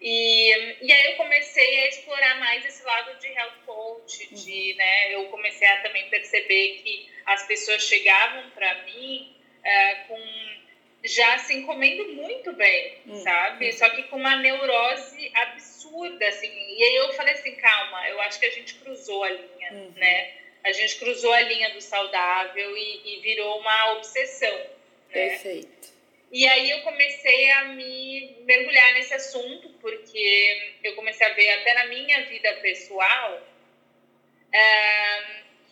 E, 0.00 0.76
e 0.82 0.92
aí 0.92 1.12
eu 1.12 1.16
comecei 1.16 1.78
a 1.80 1.88
explorar 1.88 2.38
mais 2.38 2.64
esse 2.64 2.84
lado 2.84 3.18
de 3.18 3.28
health 3.28 3.54
coach, 3.64 4.34
de, 4.34 4.74
né, 4.74 5.14
eu 5.14 5.24
comecei 5.26 5.66
a 5.66 5.82
também 5.82 6.08
perceber 6.10 6.80
que 6.82 7.08
as 7.24 7.46
pessoas 7.46 7.82
chegavam 7.82 8.50
para 8.50 8.84
mim 8.84 9.34
uh, 9.64 10.08
com 10.08 10.56
já 11.04 11.38
se 11.38 11.62
comendo 11.62 12.08
muito 12.14 12.52
bem, 12.54 12.98
uhum. 13.06 13.16
sabe? 13.22 13.72
Só 13.72 13.88
que 13.90 14.04
com 14.04 14.16
uma 14.16 14.36
neurose 14.36 15.30
absurda, 15.34 16.26
assim. 16.26 16.50
E 16.50 16.82
aí 16.82 16.96
eu 16.96 17.12
falei 17.12 17.34
assim, 17.34 17.54
calma, 17.56 18.08
eu 18.08 18.20
acho 18.22 18.40
que 18.40 18.46
a 18.46 18.50
gente 18.50 18.74
cruzou 18.76 19.22
a 19.22 19.30
linha, 19.30 19.72
uhum. 19.72 19.92
né? 19.96 20.34
A 20.64 20.72
gente 20.72 20.96
cruzou 20.98 21.32
a 21.32 21.40
linha 21.42 21.70
do 21.70 21.80
saudável 21.80 22.76
e, 22.76 23.02
e 23.04 23.20
virou 23.20 23.60
uma 23.60 23.92
obsessão. 23.92 24.52
Né? 24.52 24.68
Perfeito. 25.12 25.95
E 26.36 26.46
aí 26.46 26.70
eu 26.70 26.82
comecei 26.82 27.50
a 27.52 27.64
me 27.68 28.36
mergulhar 28.44 28.92
nesse 28.92 29.14
assunto, 29.14 29.70
porque 29.80 30.74
eu 30.84 30.94
comecei 30.94 31.26
a 31.26 31.32
ver 31.32 31.48
até 31.48 31.72
na 31.72 31.86
minha 31.86 32.26
vida 32.26 32.52
pessoal 32.56 33.42
é, 34.52 35.22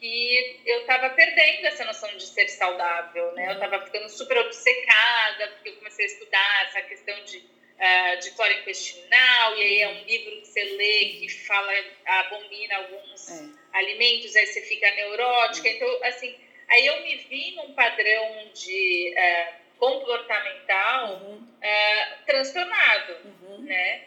que 0.00 0.62
eu 0.64 0.80
estava 0.80 1.10
perdendo 1.10 1.66
essa 1.66 1.84
noção 1.84 2.16
de 2.16 2.24
ser 2.24 2.48
saudável, 2.48 3.30
né? 3.32 3.48
Eu 3.48 3.52
estava 3.52 3.84
ficando 3.84 4.08
super 4.08 4.38
obcecada, 4.38 5.48
porque 5.48 5.68
eu 5.68 5.76
comecei 5.76 6.06
a 6.06 6.08
estudar 6.08 6.64
essa 6.68 6.80
questão 6.80 7.24
de, 7.24 7.36
uh, 7.40 8.20
de 8.22 8.30
flora 8.30 8.54
intestinal, 8.54 9.58
e 9.58 9.62
aí 9.62 9.82
é 9.82 9.88
um 9.88 10.04
livro 10.04 10.40
que 10.40 10.46
você 10.46 10.64
lê 10.64 11.04
que 11.20 11.28
fala, 11.28 11.74
abomina 12.06 12.76
alguns 12.76 13.30
é. 13.30 13.78
alimentos, 13.78 14.34
aí 14.34 14.46
você 14.46 14.62
fica 14.62 14.90
neurótica. 14.92 15.68
Então, 15.68 16.04
assim, 16.04 16.34
aí 16.70 16.86
eu 16.86 17.02
me 17.02 17.16
vi 17.16 17.54
num 17.54 17.74
padrão 17.74 18.50
de... 18.54 19.14
Uh, 19.14 19.63
comportamental 19.78 21.22
uhum. 21.22 21.36
uh, 21.36 22.26
transtornado, 22.26 23.16
uhum. 23.24 23.62
né? 23.62 24.02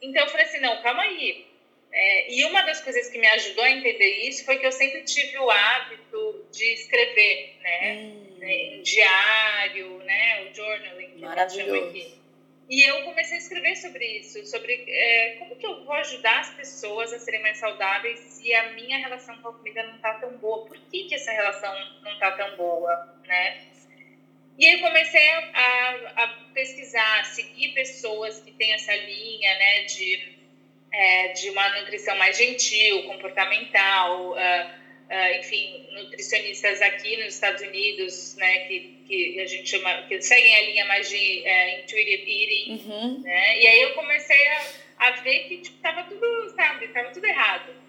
Então 0.00 0.24
eu 0.24 0.30
falei 0.30 0.46
assim, 0.46 0.60
não, 0.60 0.82
calma 0.82 1.02
aí. 1.02 1.46
É, 1.92 2.32
e 2.32 2.44
uma 2.44 2.62
das 2.62 2.80
coisas 2.80 3.10
que 3.10 3.18
me 3.18 3.28
ajudou 3.28 3.64
a 3.64 3.70
entender 3.70 4.26
isso 4.26 4.44
foi 4.46 4.58
que 4.58 4.66
eu 4.66 4.72
sempre 4.72 5.02
tive 5.02 5.38
o 5.38 5.50
hábito 5.50 6.46
de 6.50 6.72
escrever, 6.72 7.56
né? 7.60 7.94
Hum. 7.94 8.38
Em 8.40 8.82
diário, 8.82 9.98
né? 9.98 10.44
O 10.44 10.54
journaling, 10.54 11.20
chama 11.50 11.88
aqui. 11.88 12.22
E 12.70 12.88
eu 12.88 13.02
comecei 13.02 13.36
a 13.36 13.40
escrever 13.40 13.76
sobre 13.76 14.04
isso, 14.18 14.46
sobre 14.46 14.84
é, 14.88 15.36
como 15.38 15.56
que 15.56 15.66
eu 15.66 15.84
vou 15.84 15.92
ajudar 15.94 16.40
as 16.40 16.54
pessoas 16.54 17.12
a 17.12 17.18
serem 17.18 17.42
mais 17.42 17.58
saudáveis 17.58 18.18
se 18.20 18.54
a 18.54 18.72
minha 18.72 18.96
relação 18.98 19.36
com 19.42 19.48
a 19.48 19.52
comida 19.52 19.82
não 19.82 19.96
está 19.96 20.14
tão 20.14 20.38
boa. 20.38 20.64
Por 20.64 20.78
que, 20.78 21.04
que 21.04 21.14
essa 21.14 21.32
relação 21.32 21.74
não 22.02 22.12
está 22.14 22.32
tão 22.32 22.56
boa, 22.56 23.14
né? 23.26 23.71
E 24.62 24.66
aí 24.68 24.78
comecei 24.78 25.28
a, 25.28 25.38
a, 25.54 26.22
a, 26.22 26.28
pesquisar, 26.54 27.24
seguir 27.24 27.74
pessoas 27.74 28.38
que 28.42 28.52
têm 28.52 28.72
essa 28.72 28.94
linha, 28.94 29.58
né, 29.58 29.82
de, 29.86 30.36
é, 30.92 31.28
de 31.32 31.50
uma 31.50 31.80
nutrição 31.80 32.16
mais 32.16 32.38
gentil, 32.38 33.02
comportamental, 33.02 34.30
uh, 34.30 34.34
uh, 34.36 35.40
enfim, 35.40 35.88
nutricionistas 35.90 36.80
aqui 36.80 37.16
nos 37.16 37.34
Estados 37.34 37.60
Unidos, 37.60 38.36
né, 38.36 38.58
que, 38.68 39.02
que 39.08 39.40
a 39.40 39.46
gente 39.46 39.68
chama, 39.68 40.02
que 40.02 40.22
seguem 40.22 40.54
a 40.54 40.60
linha 40.60 40.84
mais 40.84 41.10
de 41.10 41.42
uh, 41.44 41.80
intuitive 41.80 42.30
eating, 42.30 42.88
uhum. 42.88 43.20
né, 43.20 43.58
e 43.58 43.66
aí 43.66 43.82
eu 43.82 43.94
comecei 43.94 44.46
a, 44.46 44.66
a 44.98 45.10
ver 45.22 45.40
que, 45.48 45.56
tipo, 45.56 45.76
tava 45.78 46.04
tudo, 46.04 46.54
sabe, 46.54 46.86
tava 46.86 47.10
tudo 47.10 47.26
errado. 47.26 47.81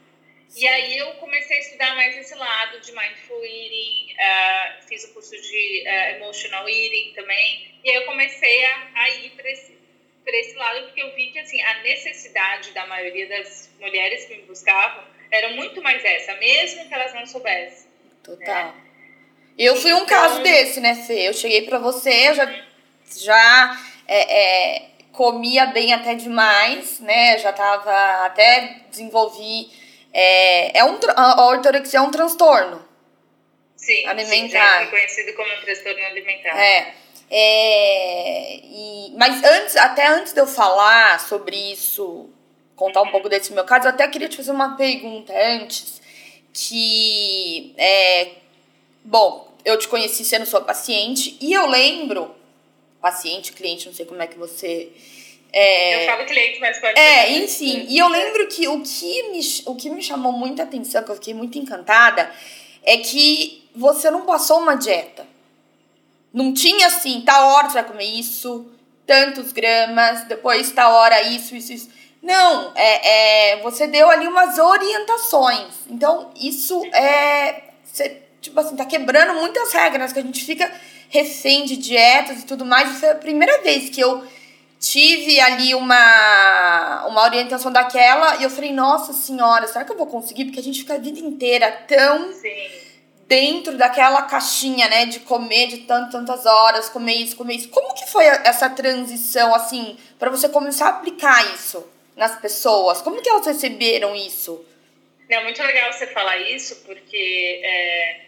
E 0.56 0.68
aí 0.68 0.98
eu 0.98 1.14
comecei 1.16 1.58
a 1.58 1.60
estudar 1.60 1.96
mais 1.96 2.16
esse 2.16 2.36
lado 2.36 2.80
de 2.80 2.92
mindful 2.92 3.44
eating, 3.44 4.14
uh, 4.14 4.88
fiz 4.88 5.04
o 5.06 5.14
curso 5.14 5.32
de 5.32 5.84
uh, 5.88 6.16
emotional 6.16 6.70
eating 6.70 7.14
também, 7.16 7.74
e 7.84 7.90
aí 7.90 7.96
eu 7.96 8.06
comecei 8.06 8.66
a, 8.66 8.88
a 8.96 9.10
ir 9.10 9.32
para 9.32 9.50
esse, 9.50 9.76
esse 10.26 10.56
lado, 10.56 10.84
porque 10.86 11.02
eu 11.02 11.16
vi 11.16 11.32
que 11.32 11.40
assim, 11.40 11.60
a 11.62 11.82
necessidade 11.82 12.72
da 12.72 12.86
maioria 12.86 13.28
das 13.28 13.72
mulheres 13.80 14.26
que 14.26 14.36
me 14.36 14.44
buscavam 14.44 15.04
era 15.32 15.50
muito 15.54 15.82
mais 15.82 16.06
essa, 16.06 16.36
mesmo 16.36 16.88
que 16.88 16.94
elas 16.94 17.14
não 17.16 17.26
soubessem. 17.26 17.88
Total. 18.24 18.68
Né? 18.68 18.74
Eu 19.58 19.76
fui 19.76 19.92
um 19.92 20.04
então, 20.04 20.08
caso 20.08 20.42
desse, 20.42 20.80
né, 20.80 20.96
Fê? 20.96 21.28
Eu 21.28 21.34
cheguei 21.34 21.64
para 21.64 21.80
você, 21.80 22.30
eu 22.30 22.34
já, 22.36 22.64
já 23.18 23.80
é, 24.08 24.76
é, 24.76 24.90
comia 25.12 25.68
bem 25.68 25.94
até 25.94 26.16
demais, 26.16 27.00
né? 27.00 27.38
Já 27.38 27.52
tava, 27.54 28.26
até 28.26 28.82
desenvolvi 28.90 29.70
é, 30.13 30.79
é 30.79 30.86
um, 30.86 30.98
a 31.15 31.48
ortorexia 31.48 32.00
é 32.00 32.01
um 32.01 32.12
transtorno 32.12 32.93
sim, 33.84 34.05
alimentar. 34.05 34.50
Sim, 34.50 34.58
é 34.58 34.86
reconhecido 34.86 35.36
como 35.36 35.53
um 35.53 35.62
transtorno 35.62 36.05
alimentar. 36.05 36.58
É. 36.58 36.93
É, 37.36 38.55
e, 38.58 39.13
mas 39.17 39.43
antes, 39.43 39.75
até 39.75 40.08
antes 40.08 40.34
de 40.34 40.39
eu 40.39 40.46
falar 40.46 41.20
sobre 41.20 41.55
isso, 41.55 42.29
contar 42.75 43.01
um 43.01 43.10
pouco 43.10 43.27
desse 43.27 43.51
meu 43.53 43.63
caso, 43.63 43.88
eu 43.88 43.89
até 43.89 44.08
queria 44.08 44.29
te 44.29 44.38
fazer 44.38 44.51
uma 44.51 44.75
pergunta 44.75 45.34
antes, 45.36 46.00
que 46.53 47.74
é, 47.75 48.34
bom, 49.03 49.51
eu 49.65 49.79
te 49.79 49.88
conheci 49.88 50.24
sendo 50.24 50.46
sua 50.46 50.62
paciente 50.62 51.36
e 51.41 51.53
eu 51.53 51.65
lembro, 51.65 52.36
paciente, 53.01 53.53
cliente, 53.53 53.88
não 53.88 53.96
sei 53.96 54.05
como 54.05 54.22
é 54.22 54.27
que 54.27 54.38
você 54.38 54.91
é, 55.54 56.04
eu 56.04 56.10
falo 56.10 56.26
cliente, 56.26 56.60
mas 56.60 56.80
pode 56.80 57.00
É, 57.00 57.32
enfim. 57.32 57.86
E 57.88 58.00
eu 58.00 58.08
lembro 58.08 58.48
que 58.48 58.68
o 58.68 58.82
que, 58.82 59.30
me, 59.30 59.40
o 59.68 59.76
que 59.76 59.90
me 59.90 60.02
chamou 60.02 60.32
muita 60.32 60.64
atenção, 60.64 61.04
que 61.04 61.12
eu 61.12 61.16
fiquei 61.16 61.36
muito 61.36 61.60
encantada, 61.60 62.32
é 62.84 62.98
que 62.98 63.70
você 63.76 64.10
não 64.10 64.26
passou 64.26 64.60
uma 64.60 64.76
dieta. 64.76 65.28
Não 66.34 66.52
tinha 66.52 66.88
assim, 66.88 67.22
tal 67.22 67.50
hora 67.50 67.70
você 67.70 67.76
vai 67.76 67.84
comer 67.84 68.06
isso, 68.06 68.66
tantos 69.06 69.52
gramas, 69.52 70.24
depois 70.24 70.72
tal 70.72 70.92
hora 70.92 71.22
isso, 71.22 71.56
isso, 71.56 71.72
isso. 71.72 71.90
Não, 72.20 72.72
é, 72.74 73.52
é, 73.52 73.62
você 73.62 73.86
deu 73.86 74.10
ali 74.10 74.26
umas 74.26 74.58
orientações. 74.58 75.74
Então, 75.88 76.32
isso 76.36 76.84
é. 76.96 77.62
Você, 77.84 78.24
tipo 78.42 78.60
assim, 78.60 78.76
tá 78.76 78.86
quebrando 78.86 79.36
muitas 79.36 79.72
regras 79.72 80.12
que 80.12 80.20
a 80.20 80.24
gente 80.24 80.44
fica 80.44 80.72
refém 81.10 81.66
de 81.66 81.78
dietas 81.78 82.42
e 82.42 82.46
tudo 82.46 82.66
mais. 82.66 82.90
Isso 82.90 83.02
foi 83.02 83.12
a 83.12 83.16
primeira 83.16 83.62
vez 83.62 83.90
que 83.92 84.02
eu 84.02 84.24
tive 84.84 85.40
ali 85.40 85.74
uma, 85.74 87.06
uma 87.08 87.24
orientação 87.24 87.72
daquela 87.72 88.36
e 88.36 88.44
eu 88.44 88.50
falei, 88.50 88.74
nossa 88.74 89.13
senhora, 89.13 89.66
será 89.66 89.86
que 89.86 89.94
eu 89.94 89.98
vou 89.98 90.08
conseguir? 90.08 90.44
Porque 90.44 90.60
a 90.60 90.63
gente 90.63 90.82
fica 90.82 90.96
a 90.96 90.98
vida 90.98 91.20
inteira 91.20 91.72
tão 91.88 92.34
Sim. 92.34 92.70
dentro 93.25 93.78
daquela 93.78 94.24
caixinha, 94.24 94.90
né, 94.90 95.06
de 95.06 95.22
comer 95.22 95.68
de 95.68 95.78
tantas, 95.80 96.12
tantas 96.12 96.46
horas, 96.46 96.90
comer 96.90 97.13
isso, 97.13 97.38
comer 97.38 97.56
isso. 97.56 97.70
Como 97.70 97.94
que 97.94 98.06
foi 98.10 98.25
essa 98.25 98.70
transição, 98.70 99.56
assim, 99.56 99.98
para 100.20 100.30
você 100.30 100.50
começar 100.50 100.88
a 100.88 100.90
aplicar 100.90 101.54
isso 101.56 101.90
nas 102.18 102.38
pessoas? 102.42 103.02
Como 103.02 103.22
que 103.22 103.30
elas 103.30 103.48
receberam 103.48 104.13
isso? 104.13 104.66
É 105.30 105.42
muito 105.42 105.63
legal 105.63 105.94
você 105.94 106.08
falar 106.08 106.38
isso, 106.40 106.84
porque 106.86 107.62
é, 107.63 108.20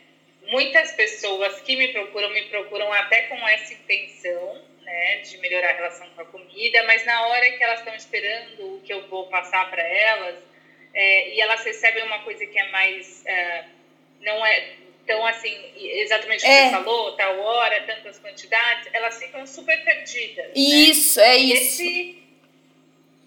muitas 0.47 0.93
pessoas 0.93 1.59
que 1.59 1.75
me 1.75 1.89
procuram, 1.89 2.29
me 2.29 2.43
procuram 2.43 2.91
até 2.93 3.23
com 3.23 3.35
essa 3.45 3.73
intenção, 3.73 4.61
né, 4.85 5.17
de 5.17 5.37
melhorar 5.39 5.71
a 5.71 5.75
relação 5.75 6.07
com 6.15 6.21
a 6.21 6.25
comida, 6.25 6.83
mas 6.83 7.03
na 7.05 7.27
hora 7.27 7.51
que 7.51 7.63
elas 7.63 7.79
estão 7.79 7.95
esperando 7.95 8.75
o 8.75 8.81
que 8.81 8.93
eu 8.93 9.07
vou 9.07 9.27
passar 9.27 9.69
para 9.69 9.81
elas, 9.81 10.35
é, 10.93 11.33
e 11.33 11.41
elas 11.41 11.63
recebem 11.63 12.03
uma 12.03 12.19
coisa 12.19 12.45
que 12.45 12.57
é 12.57 12.71
mais. 12.71 13.25
É, 13.25 13.65
não 14.21 14.45
é 14.45 14.75
tão 15.05 15.25
assim, 15.25 15.53
exatamente 15.75 16.39
o 16.39 16.47
que 16.47 16.51
é. 16.51 16.65
você 16.65 16.71
falou, 16.71 17.11
tal 17.11 17.39
hora, 17.39 17.81
tantas 17.81 18.17
quantidades, 18.17 18.89
elas 18.91 19.19
ficam 19.19 19.45
super 19.45 19.83
perdidas. 19.83 20.47
Né? 20.47 20.53
Isso, 20.55 21.19
né? 21.19 21.27
é 21.27 21.37
isso. 21.37 21.81
Esse, 21.83 22.23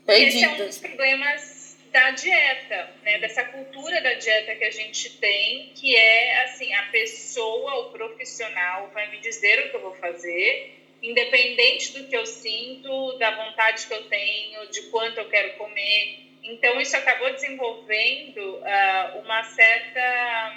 esse 0.09 0.45
é 0.45 0.49
um 0.49 0.57
dos 0.57 0.79
problemas 0.79 1.79
da 1.93 2.11
dieta, 2.11 2.91
né? 3.03 3.19
Dessa 3.19 3.45
cultura 3.45 4.01
da 4.01 4.15
dieta 4.15 4.55
que 4.55 4.65
a 4.65 4.71
gente 4.71 5.11
tem, 5.19 5.73
que 5.75 5.95
é 5.95 6.45
assim, 6.45 6.73
a 6.75 6.83
pessoa, 6.85 7.87
o 7.87 7.91
profissional 7.91 8.91
vai 8.93 9.11
me 9.11 9.19
dizer 9.19 9.67
o 9.67 9.71
que 9.71 9.77
eu 9.77 9.81
vou 9.83 9.95
fazer 9.95 10.78
independente 11.03 11.99
do 11.99 12.09
que 12.09 12.17
eu 12.17 12.27
sinto, 12.27 13.17
da 13.19 13.31
vontade 13.31 13.87
que 13.87 13.95
eu 13.95 14.05
tenho, 14.05 14.67
de 14.69 14.83
quanto 14.91 15.19
eu 15.19 15.29
quero 15.29 15.57
comer. 15.57 16.27
Então, 16.43 16.81
isso 16.81 16.97
acabou 16.97 17.31
desenvolvendo 17.33 18.39
uh, 18.39 19.19
uma 19.21 19.45
certa 19.45 20.57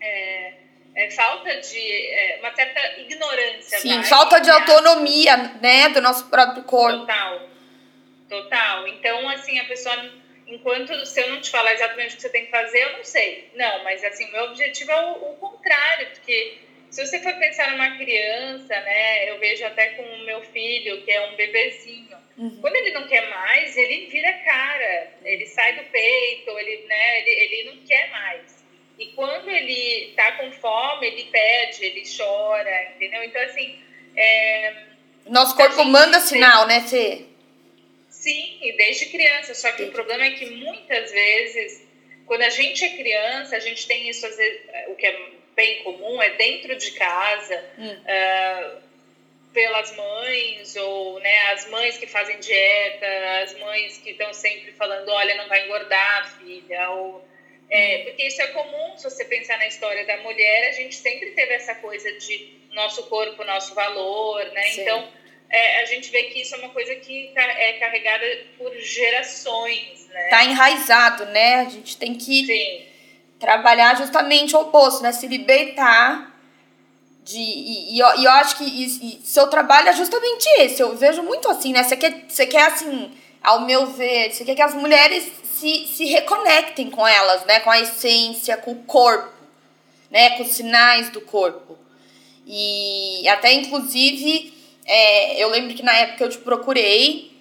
é, 0.00 0.52
é, 0.94 1.10
falta 1.10 1.60
de. 1.60 1.78
É, 1.78 2.38
uma 2.40 2.54
certa 2.54 3.00
ignorância. 3.00 3.78
Sim, 3.80 4.02
falta 4.02 4.40
de 4.40 4.50
autonomia, 4.50 5.36
né, 5.60 5.88
do 5.88 6.00
nosso 6.00 6.28
próprio 6.28 6.62
corpo. 6.64 7.00
Total. 7.00 7.48
Total. 8.28 8.88
Então, 8.88 9.28
assim, 9.28 9.58
a 9.58 9.64
pessoa. 9.64 10.26
Enquanto 10.48 11.04
se 11.04 11.20
eu 11.20 11.28
não 11.30 11.40
te 11.40 11.50
falar 11.50 11.74
exatamente 11.74 12.12
o 12.12 12.16
que 12.16 12.22
você 12.22 12.28
tem 12.28 12.44
que 12.44 12.52
fazer, 12.52 12.78
eu 12.78 12.98
não 12.98 13.04
sei. 13.04 13.50
Não, 13.56 13.82
mas 13.82 14.04
assim, 14.04 14.30
meu 14.30 14.44
objetivo 14.44 14.92
é 14.92 15.06
o, 15.06 15.32
o 15.32 15.36
contrário, 15.38 16.08
porque 16.10 16.58
se 16.90 17.06
você 17.06 17.18
for 17.20 17.34
pensar 17.34 17.70
numa 17.72 17.96
criança, 17.96 18.80
né, 18.80 19.30
eu 19.30 19.38
vejo 19.38 19.64
até 19.64 19.90
com 19.90 20.02
o 20.02 20.24
meu 20.24 20.42
filho, 20.44 21.02
que 21.02 21.10
é 21.10 21.28
um 21.28 21.36
bebezinho. 21.36 22.16
Uhum. 22.38 22.58
Quando 22.60 22.76
ele 22.76 22.92
não 22.92 23.06
quer 23.06 23.28
mais, 23.30 23.76
ele 23.76 24.06
vira 24.06 24.32
cara, 24.32 25.12
ele 25.24 25.46
sai 25.46 25.74
do 25.76 25.84
peito, 25.84 26.58
ele, 26.58 26.86
né, 26.86 27.20
ele, 27.20 27.30
ele 27.30 27.70
não 27.70 27.86
quer 27.86 28.10
mais. 28.10 28.64
E 28.98 29.06
quando 29.08 29.50
ele 29.50 30.12
tá 30.16 30.32
com 30.32 30.50
fome, 30.52 31.06
ele 31.06 31.24
pede, 31.24 31.84
ele 31.84 32.02
chora, 32.16 32.92
entendeu? 32.94 33.22
Então, 33.24 33.42
assim. 33.42 33.78
É, 34.16 34.74
Nosso 35.26 35.54
corpo 35.54 35.84
manda 35.84 36.18
sinal, 36.20 36.66
né, 36.66 36.80
Fê? 36.88 37.26
Sim, 38.08 38.74
desde 38.78 39.06
criança. 39.06 39.54
Só 39.54 39.70
que 39.72 39.82
Sim. 39.82 39.88
o 39.90 39.92
problema 39.92 40.24
é 40.24 40.30
que 40.30 40.46
muitas 40.46 41.10
vezes, 41.10 41.86
quando 42.24 42.42
a 42.42 42.48
gente 42.48 42.84
é 42.84 42.96
criança, 42.96 43.56
a 43.56 43.60
gente 43.60 43.86
tem 43.86 44.08
isso, 44.08 44.26
às 44.26 44.36
vezes, 44.36 44.62
o 44.88 44.94
que 44.94 45.06
é 45.06 45.35
bem 45.56 45.82
comum 45.82 46.22
é 46.22 46.30
dentro 46.30 46.76
de 46.76 46.90
casa, 46.92 47.64
hum. 47.78 47.96
uh, 47.96 48.82
pelas 49.52 49.96
mães, 49.96 50.76
ou 50.76 51.18
né, 51.20 51.52
as 51.52 51.68
mães 51.70 51.96
que 51.96 52.06
fazem 52.06 52.38
dieta, 52.38 53.06
as 53.42 53.58
mães 53.58 53.96
que 53.96 54.10
estão 54.10 54.32
sempre 54.34 54.70
falando, 54.72 55.08
olha, 55.08 55.34
não 55.34 55.48
vai 55.48 55.64
engordar, 55.64 56.38
filha, 56.38 56.90
ou... 56.90 57.26
É, 57.68 58.04
porque 58.04 58.24
isso 58.24 58.40
é 58.40 58.46
comum, 58.48 58.96
se 58.96 59.10
você 59.10 59.24
pensar 59.24 59.58
na 59.58 59.66
história 59.66 60.06
da 60.06 60.18
mulher, 60.18 60.68
a 60.68 60.72
gente 60.72 60.94
sempre 60.94 61.32
teve 61.32 61.54
essa 61.54 61.74
coisa 61.74 62.12
de 62.12 62.60
nosso 62.72 63.08
corpo, 63.08 63.42
nosso 63.42 63.74
valor, 63.74 64.44
né? 64.52 64.62
Sim. 64.64 64.82
Então, 64.82 65.08
é, 65.50 65.80
a 65.80 65.84
gente 65.86 66.08
vê 66.10 66.24
que 66.24 66.42
isso 66.42 66.54
é 66.54 66.58
uma 66.58 66.68
coisa 66.68 66.94
que 66.94 67.32
é 67.34 67.72
carregada 67.72 68.24
por 68.56 68.72
gerações, 68.76 70.06
né? 70.10 70.28
Tá 70.28 70.44
enraizado, 70.44 71.26
né? 71.26 71.54
A 71.56 71.64
gente 71.64 71.96
tem 71.96 72.14
que 72.14 72.46
Sim. 72.46 72.86
Trabalhar 73.38 73.96
justamente 73.96 74.56
o 74.56 74.60
oposto, 74.60 75.02
né? 75.02 75.12
Se 75.12 75.26
libertar 75.26 76.34
de... 77.24 77.38
E, 77.38 77.96
e, 77.96 77.98
eu, 77.98 78.18
e 78.18 78.24
eu 78.24 78.30
acho 78.32 78.56
que 78.56 78.64
e, 78.64 79.20
seu 79.24 79.48
trabalho 79.48 79.88
é 79.88 79.92
justamente 79.92 80.46
esse. 80.60 80.82
Eu 80.82 80.96
vejo 80.96 81.22
muito 81.22 81.48
assim, 81.48 81.72
né? 81.72 81.82
Você 81.82 81.96
quer, 81.96 82.24
você 82.28 82.46
quer 82.46 82.66
assim, 82.66 83.12
ao 83.42 83.62
meu 83.62 83.86
ver, 83.86 84.32
você 84.32 84.44
quer 84.44 84.54
que 84.54 84.62
as 84.62 84.74
mulheres 84.74 85.30
se, 85.44 85.86
se 85.86 86.04
reconectem 86.06 86.90
com 86.90 87.06
elas, 87.06 87.44
né? 87.44 87.60
Com 87.60 87.70
a 87.70 87.80
essência, 87.80 88.56
com 88.56 88.72
o 88.72 88.82
corpo, 88.82 89.32
né? 90.10 90.30
Com 90.36 90.42
os 90.42 90.50
sinais 90.50 91.10
do 91.10 91.20
corpo. 91.20 91.76
E 92.46 93.28
até, 93.28 93.52
inclusive, 93.52 94.54
é, 94.86 95.42
eu 95.42 95.48
lembro 95.48 95.74
que 95.74 95.82
na 95.82 95.92
época 95.94 96.24
eu 96.24 96.28
te 96.28 96.38
procurei, 96.38 97.32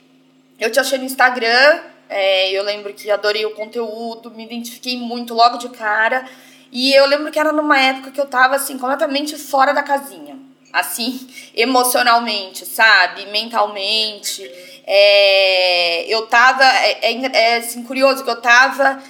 eu 0.59 0.71
te 0.71 0.79
achei 0.79 0.97
no 0.97 1.05
Instagram, 1.05 1.81
é, 2.09 2.51
eu 2.51 2.63
lembro 2.63 2.93
que 2.93 3.09
adorei 3.09 3.45
o 3.45 3.55
conteúdo, 3.55 4.31
me 4.31 4.45
identifiquei 4.45 4.97
muito 4.97 5.33
logo 5.33 5.57
de 5.57 5.69
cara. 5.69 6.25
E 6.71 6.93
eu 6.93 7.05
lembro 7.05 7.31
que 7.31 7.39
era 7.39 7.51
numa 7.51 7.79
época 7.79 8.11
que 8.11 8.19
eu 8.19 8.27
tava, 8.27 8.55
assim, 8.55 8.77
completamente 8.77 9.37
fora 9.37 9.73
da 9.73 9.83
casinha. 9.83 10.37
Assim, 10.73 11.27
emocionalmente, 11.55 12.65
sabe? 12.65 13.25
Mentalmente. 13.27 14.43
É, 14.85 16.05
eu 16.07 16.27
tava. 16.27 16.63
É, 16.63 17.13
é, 17.13 17.31
é 17.33 17.57
assim, 17.57 17.83
curioso 17.83 18.23
que 18.23 18.29
eu 18.29 18.41
tava 18.41 19.01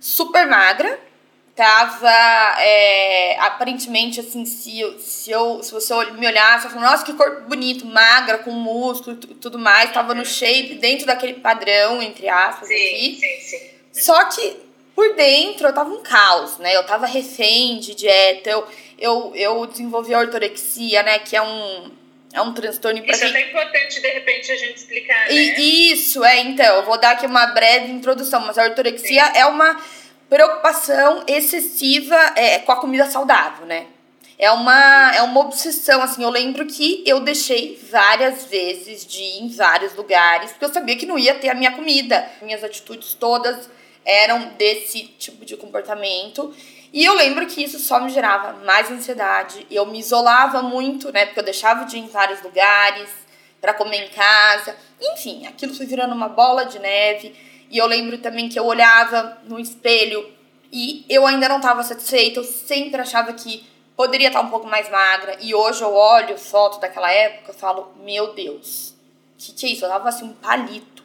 super 0.00 0.46
magra 0.46 1.09
tava 1.60 2.58
é, 2.58 3.36
aparentemente 3.38 4.18
assim 4.18 4.46
se 4.46 4.80
eu, 4.80 4.98
se 4.98 5.30
eu 5.30 5.62
se 5.62 5.70
você 5.70 5.94
me 6.12 6.26
olhasse 6.26 6.64
eu 6.64 6.70
falava, 6.70 6.92
nossa 6.92 7.04
que 7.04 7.12
corpo 7.12 7.42
bonito 7.42 7.84
magra 7.84 8.38
com 8.38 8.50
músculo 8.50 9.18
e 9.28 9.34
tudo 9.34 9.58
mais 9.58 9.92
tava 9.92 10.14
no 10.14 10.24
shape 10.24 10.76
dentro 10.76 11.04
daquele 11.04 11.34
padrão 11.34 12.00
entre 12.00 12.30
aspas 12.30 12.66
sim, 12.66 12.74
aqui 12.74 13.20
sim, 13.20 13.58
sim. 13.58 13.70
só 13.92 14.24
que 14.24 14.56
por 14.94 15.14
dentro 15.14 15.68
eu 15.68 15.74
tava 15.74 15.90
um 15.90 16.02
caos 16.02 16.56
né 16.56 16.74
eu 16.74 16.86
tava 16.86 17.04
refém 17.04 17.78
de 17.78 17.94
dieta 17.94 18.48
eu 18.48 18.66
eu, 18.98 19.32
eu 19.34 19.66
desenvolvi 19.66 20.14
a 20.14 20.20
ortorexia 20.20 21.02
né 21.02 21.18
que 21.18 21.36
é 21.36 21.42
um 21.42 21.90
é 22.32 22.40
um 22.40 22.54
transtorno 22.54 23.04
Isso 23.04 23.24
é 23.24 23.28
até 23.28 23.50
importante, 23.50 24.00
de 24.00 24.08
repente, 24.08 24.52
a 24.52 24.56
gente 24.56 24.76
explicar, 24.76 25.26
né? 25.26 25.32
E, 25.34 25.90
isso, 25.92 26.24
é, 26.24 26.38
então, 26.42 26.76
eu 26.76 26.84
vou 26.84 26.96
dar 26.96 27.10
aqui 27.10 27.26
uma 27.26 27.46
breve 27.46 27.90
introdução, 27.90 28.38
mas 28.46 28.56
a 28.56 28.62
ortorexia 28.62 29.24
Sim. 29.24 29.32
é 29.34 29.46
uma 29.46 29.76
preocupação 30.30 31.24
excessiva 31.26 32.16
é, 32.36 32.60
com 32.60 32.70
a 32.70 32.76
comida 32.76 33.10
saudável, 33.10 33.66
né? 33.66 33.86
É 34.38 34.50
uma, 34.50 35.14
é 35.14 35.20
uma 35.20 35.40
obsessão, 35.40 36.00
assim, 36.00 36.22
eu 36.22 36.30
lembro 36.30 36.64
que 36.64 37.04
eu 37.04 37.20
deixei 37.20 37.78
várias 37.90 38.46
vezes 38.46 39.04
de 39.04 39.20
ir 39.20 39.42
em 39.42 39.48
vários 39.50 39.94
lugares, 39.94 40.52
porque 40.52 40.64
eu 40.64 40.72
sabia 40.72 40.96
que 40.96 41.04
não 41.04 41.18
ia 41.18 41.34
ter 41.34 41.50
a 41.50 41.54
minha 41.54 41.72
comida. 41.72 42.26
Minhas 42.40 42.64
atitudes 42.64 43.12
todas 43.12 43.68
eram 44.02 44.52
desse 44.56 45.02
tipo 45.18 45.44
de 45.44 45.58
comportamento. 45.58 46.54
E 46.90 47.04
eu 47.04 47.14
lembro 47.14 47.46
que 47.46 47.62
isso 47.62 47.78
só 47.78 48.00
me 48.00 48.08
gerava 48.08 48.64
mais 48.64 48.90
ansiedade. 48.90 49.66
Eu 49.70 49.84
me 49.84 49.98
isolava 49.98 50.62
muito, 50.62 51.12
né? 51.12 51.26
Porque 51.26 51.40
eu 51.40 51.44
deixava 51.44 51.84
de 51.84 51.98
ir 51.98 52.00
em 52.00 52.08
vários 52.08 52.40
lugares 52.40 53.10
para 53.60 53.74
comer 53.74 54.06
em 54.06 54.08
casa. 54.08 54.74
Enfim, 54.98 55.46
aquilo 55.46 55.74
foi 55.74 55.84
virando 55.84 56.14
uma 56.14 56.30
bola 56.30 56.64
de 56.64 56.78
neve. 56.78 57.34
E 57.70 57.78
eu 57.78 57.86
lembro 57.86 58.18
também 58.18 58.48
que 58.48 58.58
eu 58.58 58.66
olhava 58.66 59.38
no 59.44 59.58
espelho 59.58 60.28
e 60.72 61.04
eu 61.08 61.26
ainda 61.26 61.48
não 61.48 61.56
estava 61.56 61.82
satisfeita, 61.82 62.40
eu 62.40 62.44
sempre 62.44 63.00
achava 63.00 63.32
que 63.32 63.64
poderia 63.96 64.28
estar 64.28 64.40
um 64.40 64.50
pouco 64.50 64.66
mais 64.66 64.90
magra. 64.90 65.36
E 65.40 65.54
hoje 65.54 65.82
eu 65.82 65.94
olho 65.94 66.36
foto 66.36 66.80
daquela 66.80 67.10
época 67.10 67.52
e 67.52 67.54
falo, 67.54 67.92
meu 68.02 68.34
Deus, 68.34 68.94
que 69.38 69.52
que 69.52 69.66
é 69.66 69.68
isso? 69.70 69.84
Eu 69.84 69.88
tava 69.88 70.08
assim 70.08 70.24
um 70.24 70.32
palito, 70.32 71.04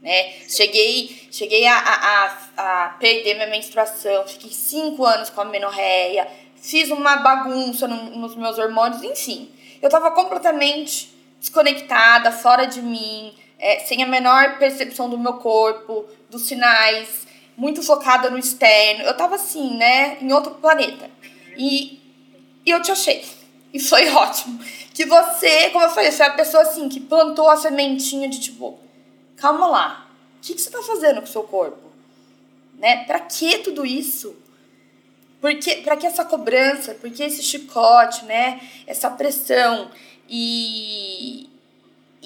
né? 0.00 0.32
Cheguei, 0.48 1.28
cheguei 1.30 1.66
a, 1.66 1.76
a, 1.76 2.38
a, 2.56 2.88
perder 3.00 3.34
minha 3.34 3.48
menstruação, 3.48 4.26
fiquei 4.26 4.50
cinco 4.50 5.04
anos 5.04 5.28
com 5.30 5.40
a 5.40 5.44
menorreia, 5.44 6.28
fiz 6.56 6.90
uma 6.90 7.16
bagunça 7.16 7.86
no, 7.86 8.16
nos 8.16 8.34
meus 8.34 8.58
hormônios, 8.58 9.02
enfim. 9.02 9.50
Eu 9.82 9.90
tava 9.90 10.10
completamente 10.12 11.14
desconectada, 11.40 12.32
fora 12.32 12.66
de 12.66 12.80
mim, 12.80 13.34
é, 13.58 13.80
sem 13.80 14.02
a 14.02 14.06
menor 14.06 14.58
percepção 14.58 15.08
do 15.08 15.18
meu 15.18 15.34
corpo, 15.34 16.06
dos 16.30 16.42
sinais, 16.42 17.26
muito 17.56 17.82
focada 17.82 18.30
no 18.30 18.38
externo. 18.38 19.04
Eu 19.04 19.16
tava 19.16 19.36
assim, 19.36 19.76
né, 19.76 20.18
em 20.20 20.32
outro 20.32 20.54
planeta. 20.54 21.10
E, 21.56 22.00
e 22.64 22.70
eu 22.70 22.82
te 22.82 22.90
achei. 22.90 23.24
E 23.72 23.80
foi 23.80 24.08
ótimo. 24.12 24.58
Que 24.92 25.06
você, 25.06 25.70
como 25.70 25.84
eu 25.84 25.90
falei, 25.90 26.10
você 26.10 26.22
é 26.22 26.26
a 26.26 26.34
pessoa 26.34 26.62
assim 26.62 26.88
que 26.88 27.00
plantou 27.00 27.48
a 27.48 27.56
sementinha 27.56 28.28
de 28.28 28.40
tipo, 28.40 28.78
calma 29.36 29.66
lá, 29.66 30.10
o 30.38 30.40
que, 30.40 30.54
que 30.54 30.60
você 30.60 30.70
tá 30.70 30.82
fazendo 30.82 31.20
com 31.20 31.26
o 31.26 31.30
seu 31.30 31.42
corpo? 31.42 31.86
Né? 32.78 33.04
Pra 33.04 33.20
que 33.20 33.58
tudo 33.58 33.86
isso? 33.86 34.36
Porque, 35.40 35.76
pra 35.76 35.96
que 35.96 36.06
essa 36.06 36.24
cobrança? 36.24 36.94
Por 36.94 37.10
que 37.10 37.22
esse 37.22 37.42
chicote, 37.42 38.24
né? 38.24 38.60
Essa 38.86 39.10
pressão? 39.10 39.90
E, 40.28 41.48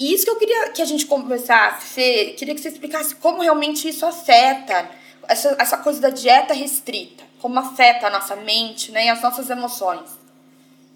e 0.01 0.15
isso 0.15 0.25
que 0.25 0.31
eu 0.31 0.39
queria 0.39 0.69
que 0.71 0.81
a 0.81 0.85
gente 0.85 1.05
conversasse, 1.05 1.93
Fê, 1.93 2.33
queria 2.35 2.55
que 2.55 2.59
você 2.59 2.69
explicasse 2.69 3.13
como 3.13 3.43
realmente 3.43 3.87
isso 3.87 4.03
afeta 4.03 4.89
essa, 5.29 5.55
essa 5.59 5.77
coisa 5.77 6.01
da 6.01 6.09
dieta 6.09 6.55
restrita, 6.55 7.23
como 7.39 7.59
afeta 7.59 8.07
a 8.07 8.09
nossa 8.09 8.35
mente 8.35 8.91
né, 8.91 9.05
e 9.05 9.09
as 9.09 9.21
nossas 9.21 9.47
emoções. 9.51 10.09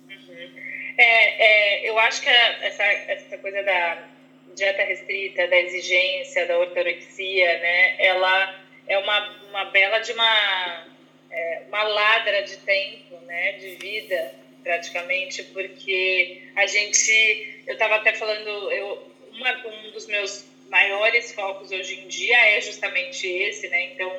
Uhum. 0.09 0.49
É, 0.97 1.83
é, 1.83 1.89
eu 1.89 1.99
acho 1.99 2.19
que 2.19 2.29
essa, 2.29 2.83
essa 2.83 3.37
coisa 3.37 3.61
da 3.61 4.07
dieta 4.55 4.83
restrita, 4.83 5.47
da 5.49 5.57
exigência, 5.57 6.47
da 6.47 6.57
ortorexia, 6.57 7.59
né, 7.59 7.95
ela 7.99 8.59
é 8.87 8.97
uma, 8.97 9.29
uma 9.49 9.65
bela 9.65 9.99
de 9.99 10.13
uma, 10.13 10.85
é, 11.29 11.61
uma 11.67 11.83
ladra 11.83 12.41
de 12.41 12.57
tempo, 12.57 13.17
né, 13.27 13.51
de 13.51 13.75
vida, 13.75 14.33
praticamente, 14.63 15.43
porque 15.43 16.41
a 16.55 16.65
gente, 16.65 17.54
eu 17.67 17.73
estava 17.73 17.95
até 17.95 18.13
falando, 18.13 18.71
eu, 18.71 19.07
uma, 19.31 19.51
um 19.67 19.91
dos 19.91 20.07
meus 20.07 20.45
maiores 20.69 21.33
focos 21.33 21.71
hoje 21.71 21.99
em 21.99 22.07
dia 22.07 22.37
é 22.57 22.61
justamente 22.61 23.27
esse, 23.27 23.67
né? 23.67 23.83
Então, 23.93 24.11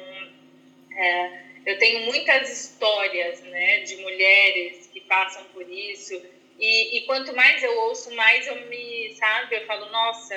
é, 0.96 1.30
eu 1.66 1.78
tenho 1.78 2.00
muitas 2.06 2.50
histórias, 2.50 3.40
né, 3.42 3.80
de 3.80 3.96
mulheres 3.96 4.88
que 4.92 5.00
passam 5.00 5.44
por 5.52 5.68
isso 5.68 6.20
e, 6.58 6.98
e 6.98 7.00
quanto 7.02 7.34
mais 7.34 7.62
eu 7.62 7.76
ouço, 7.80 8.14
mais 8.14 8.46
eu 8.46 8.56
me, 8.66 9.14
sabe, 9.14 9.56
eu 9.56 9.66
falo, 9.66 9.86
nossa, 9.90 10.34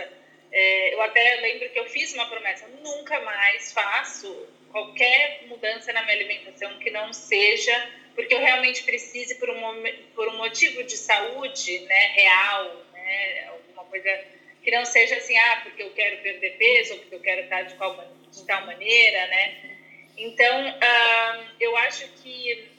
é, 0.52 0.94
eu 0.94 1.02
até 1.02 1.36
lembro 1.42 1.70
que 1.70 1.80
eu 1.80 1.86
fiz 1.86 2.14
uma 2.14 2.28
promessa, 2.28 2.68
nunca 2.84 3.20
mais 3.22 3.72
faço 3.72 4.48
qualquer 4.72 5.44
mudança 5.48 5.94
na 5.94 6.04
minha 6.04 6.16
alimentação 6.16 6.78
que 6.80 6.90
não 6.90 7.14
seja 7.14 7.90
porque 8.16 8.34
eu 8.34 8.40
realmente 8.40 8.84
precise 8.84 9.36
por 9.36 9.50
um, 9.50 9.84
por 10.14 10.28
um 10.28 10.38
motivo 10.38 10.84
de 10.84 10.98
saúde 10.98 11.80
né, 11.82 12.08
real, 12.16 12.76
né, 13.10 13.48
alguma 13.48 13.86
coisa 13.86 14.24
que 14.64 14.72
não 14.72 14.86
seja 14.86 15.16
assim, 15.16 15.36
ah, 15.38 15.62
porque 15.64 15.82
eu 15.82 15.92
quero 15.92 16.18
perder 16.22 16.58
peso, 16.58 16.94
ou 16.94 17.00
porque 17.00 17.16
eu 17.16 17.22
quero 17.22 17.42
estar 17.42 17.64
de, 17.64 17.76
qual, 17.76 17.96
de 18.32 18.46
tal 18.46 18.66
maneira, 18.66 19.28
né? 19.28 19.76
Então, 20.18 20.70
uh, 20.70 21.46
eu 21.60 21.76
acho 21.78 22.08
que 22.22 22.70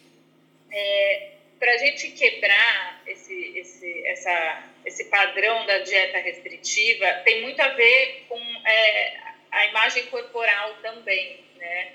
é, 0.70 1.30
para 1.58 1.72
a 1.72 1.78
gente 1.78 2.10
quebrar 2.12 3.02
esse, 3.06 3.58
esse, 3.58 4.06
essa, 4.06 4.64
esse 4.84 5.04
padrão 5.06 5.66
da 5.66 5.78
dieta 5.78 6.18
restritiva, 6.18 7.12
tem 7.24 7.42
muito 7.42 7.60
a 7.60 7.68
ver 7.68 8.26
com 8.28 8.38
é, 8.38 9.18
a 9.50 9.66
imagem 9.66 10.06
corporal 10.06 10.74
também, 10.82 11.40
né? 11.56 11.92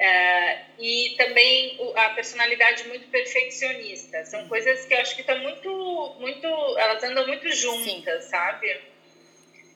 Uh, 0.00 0.58
e 0.78 1.14
também 1.18 1.78
a 1.94 2.08
personalidade 2.10 2.88
muito 2.88 3.06
perfeccionista. 3.08 4.24
São 4.24 4.48
coisas 4.48 4.86
que 4.86 4.94
eu 4.94 4.98
acho 4.98 5.14
que 5.14 5.20
estão 5.20 5.38
muito, 5.40 6.16
muito, 6.18 6.46
elas 6.78 7.04
andam 7.04 7.26
muito 7.26 7.52
juntas, 7.52 8.24
Sim. 8.24 8.30
sabe? 8.30 8.80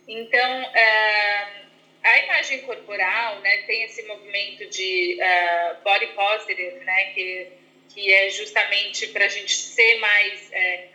Então, 0.09 0.63
uh, 0.63 1.65
a 2.03 2.19
imagem 2.25 2.63
corporal, 2.63 3.41
né, 3.41 3.59
tem 3.67 3.83
esse 3.83 4.03
movimento 4.05 4.67
de 4.71 5.19
uh, 5.21 5.85
body 5.85 6.07
positive, 6.07 6.85
né, 6.85 7.05
que, 7.13 7.49
que 7.93 8.11
é 8.11 8.31
justamente 8.31 9.09
para 9.09 9.27
a 9.27 9.29
gente 9.29 9.55
ser 9.55 9.99
mais, 9.99 10.51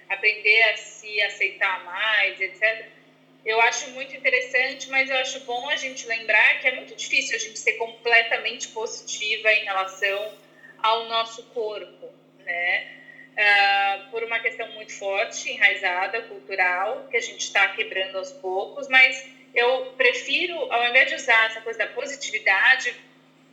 aprender 0.10 0.64
a 0.64 0.78
se 0.78 1.22
aceitar 1.22 1.86
mais, 1.86 2.42
etc 2.42 2.99
eu 3.46 3.60
acho 3.62 3.90
muito 3.92 4.16
interessante, 4.16 4.90
mas 4.90 5.10
eu 5.10 5.18
acho 5.18 5.40
bom 5.42 5.70
a 5.70 5.76
gente 5.76 6.06
lembrar 6.06 6.60
que 6.60 6.68
é 6.68 6.76
muito 6.76 6.96
difícil 6.96 7.36
a 7.36 7.40
gente 7.40 7.58
ser 7.58 7.74
completamente 7.74 8.68
positiva 8.70 9.52
em 9.52 9.64
relação 9.64 10.34
ao 10.82 11.06
nosso 11.06 11.44
corpo, 11.46 12.10
né? 12.40 12.96
Uh, 13.32 14.12
por 14.12 14.24
uma 14.24 14.40
questão 14.40 14.68
muito 14.74 14.94
forte, 14.94 15.50
enraizada, 15.50 16.22
cultural, 16.24 17.08
que 17.10 17.16
a 17.16 17.22
gente 17.22 17.40
está 17.40 17.70
quebrando 17.70 18.18
aos 18.18 18.34
poucos, 18.34 18.90
mas 18.90 19.26
eu 19.56 19.94
prefiro, 19.96 20.56
ao 20.72 20.90
invés 20.90 21.10
de 21.10 21.16
usar 21.16 21.48
essa 21.48 21.62
coisa 21.62 21.80
da 21.80 21.88
positividade, 21.88 22.94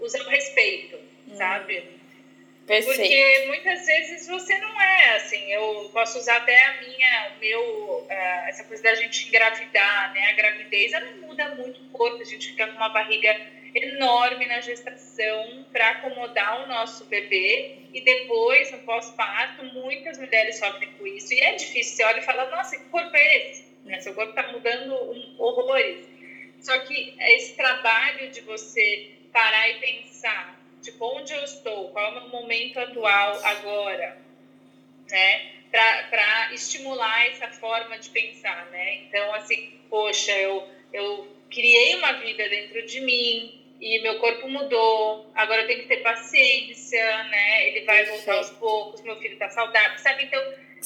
usar 0.01 0.21
o 0.23 0.29
respeito, 0.29 0.97
hum. 0.97 1.37
sabe? 1.37 1.85
Perfeito. 2.67 2.97
Porque 2.97 3.45
muitas 3.47 3.87
vezes 3.87 4.27
você 4.27 4.59
não 4.59 4.81
é 4.81 5.17
assim. 5.17 5.53
Eu 5.53 5.89
posso 5.93 6.19
usar 6.19 6.39
até 6.39 6.65
a 6.65 6.81
minha, 6.81 7.33
o 7.37 7.39
meu, 7.39 7.63
uh, 8.01 8.49
essa 8.49 8.65
coisa 8.65 8.83
da 8.83 8.95
gente 8.97 9.29
engravidar, 9.29 10.13
né? 10.13 10.31
A 10.31 10.33
gravidez 10.33 10.93
ela 10.93 11.11
muda 11.13 11.55
muito 11.55 11.81
o 11.81 11.89
corpo, 11.91 12.21
a 12.21 12.25
gente 12.25 12.49
fica 12.49 12.67
com 12.67 12.77
uma 12.77 12.89
barriga 12.89 13.37
enorme 13.75 14.47
na 14.47 14.61
gestação 14.61 15.67
para 15.71 15.91
acomodar 15.91 16.65
o 16.65 16.67
nosso 16.67 17.05
bebê 17.05 17.79
e 17.93 18.01
depois, 18.01 18.71
no 18.73 18.79
pós-parto, 18.79 19.65
muitas 19.67 20.19
mulheres 20.19 20.59
sofrem 20.59 20.91
com 20.93 21.07
isso. 21.07 21.33
E 21.33 21.41
é 21.41 21.55
difícil, 21.55 21.97
você 21.97 22.05
olha 22.05 22.19
e 22.19 22.25
fala, 22.25 22.51
nossa, 22.51 22.77
que 22.77 22.85
corpo 22.87 23.15
é 23.15 23.51
esse? 23.51 23.65
Né? 23.85 24.01
Seu 24.01 24.15
corpo 24.15 24.31
está 24.31 24.51
mudando 24.51 24.95
um, 24.95 25.37
horrores. 25.39 26.05
Só 26.61 26.79
que 26.81 27.15
esse 27.21 27.55
trabalho 27.55 28.31
de 28.31 28.41
você 28.41 29.13
parar 29.33 29.69
e 29.69 29.75
pensar 29.75 30.56
tipo, 30.87 31.05
onde 31.05 31.33
eu 31.33 31.43
estou, 31.43 31.91
qual 31.91 32.05
é 32.07 32.09
o 32.11 32.21
meu 32.21 32.29
momento 32.29 32.79
atual 32.79 33.41
agora, 33.45 34.17
né? 35.11 35.53
Para 35.71 36.55
estimular 36.55 37.27
essa 37.27 37.49
forma 37.49 37.99
de 37.99 38.09
pensar, 38.11 38.67
né? 38.71 39.03
Então, 39.03 39.35
assim, 39.35 39.79
poxa, 39.91 40.33
eu, 40.33 40.67
eu 40.93 41.37
criei 41.51 41.97
uma 41.97 42.13
vida 42.15 42.49
dentro 42.49 42.87
de 42.87 43.01
mim 43.01 43.63
e 43.81 44.01
meu 44.01 44.19
corpo 44.19 44.49
mudou, 44.49 45.31
agora 45.35 45.63
eu 45.63 45.67
tenho 45.67 45.83
que 45.83 45.89
ter 45.89 45.99
paciência, 45.99 47.25
né? 47.25 47.69
Ele 47.69 47.85
vai 47.85 48.05
voltar 48.05 48.35
aos 48.35 48.51
poucos, 48.51 49.03
meu 49.03 49.17
filho 49.17 49.37
tá 49.39 49.51
saudável, 49.51 49.99
sabe? 49.99 50.25
Então, 50.25 50.41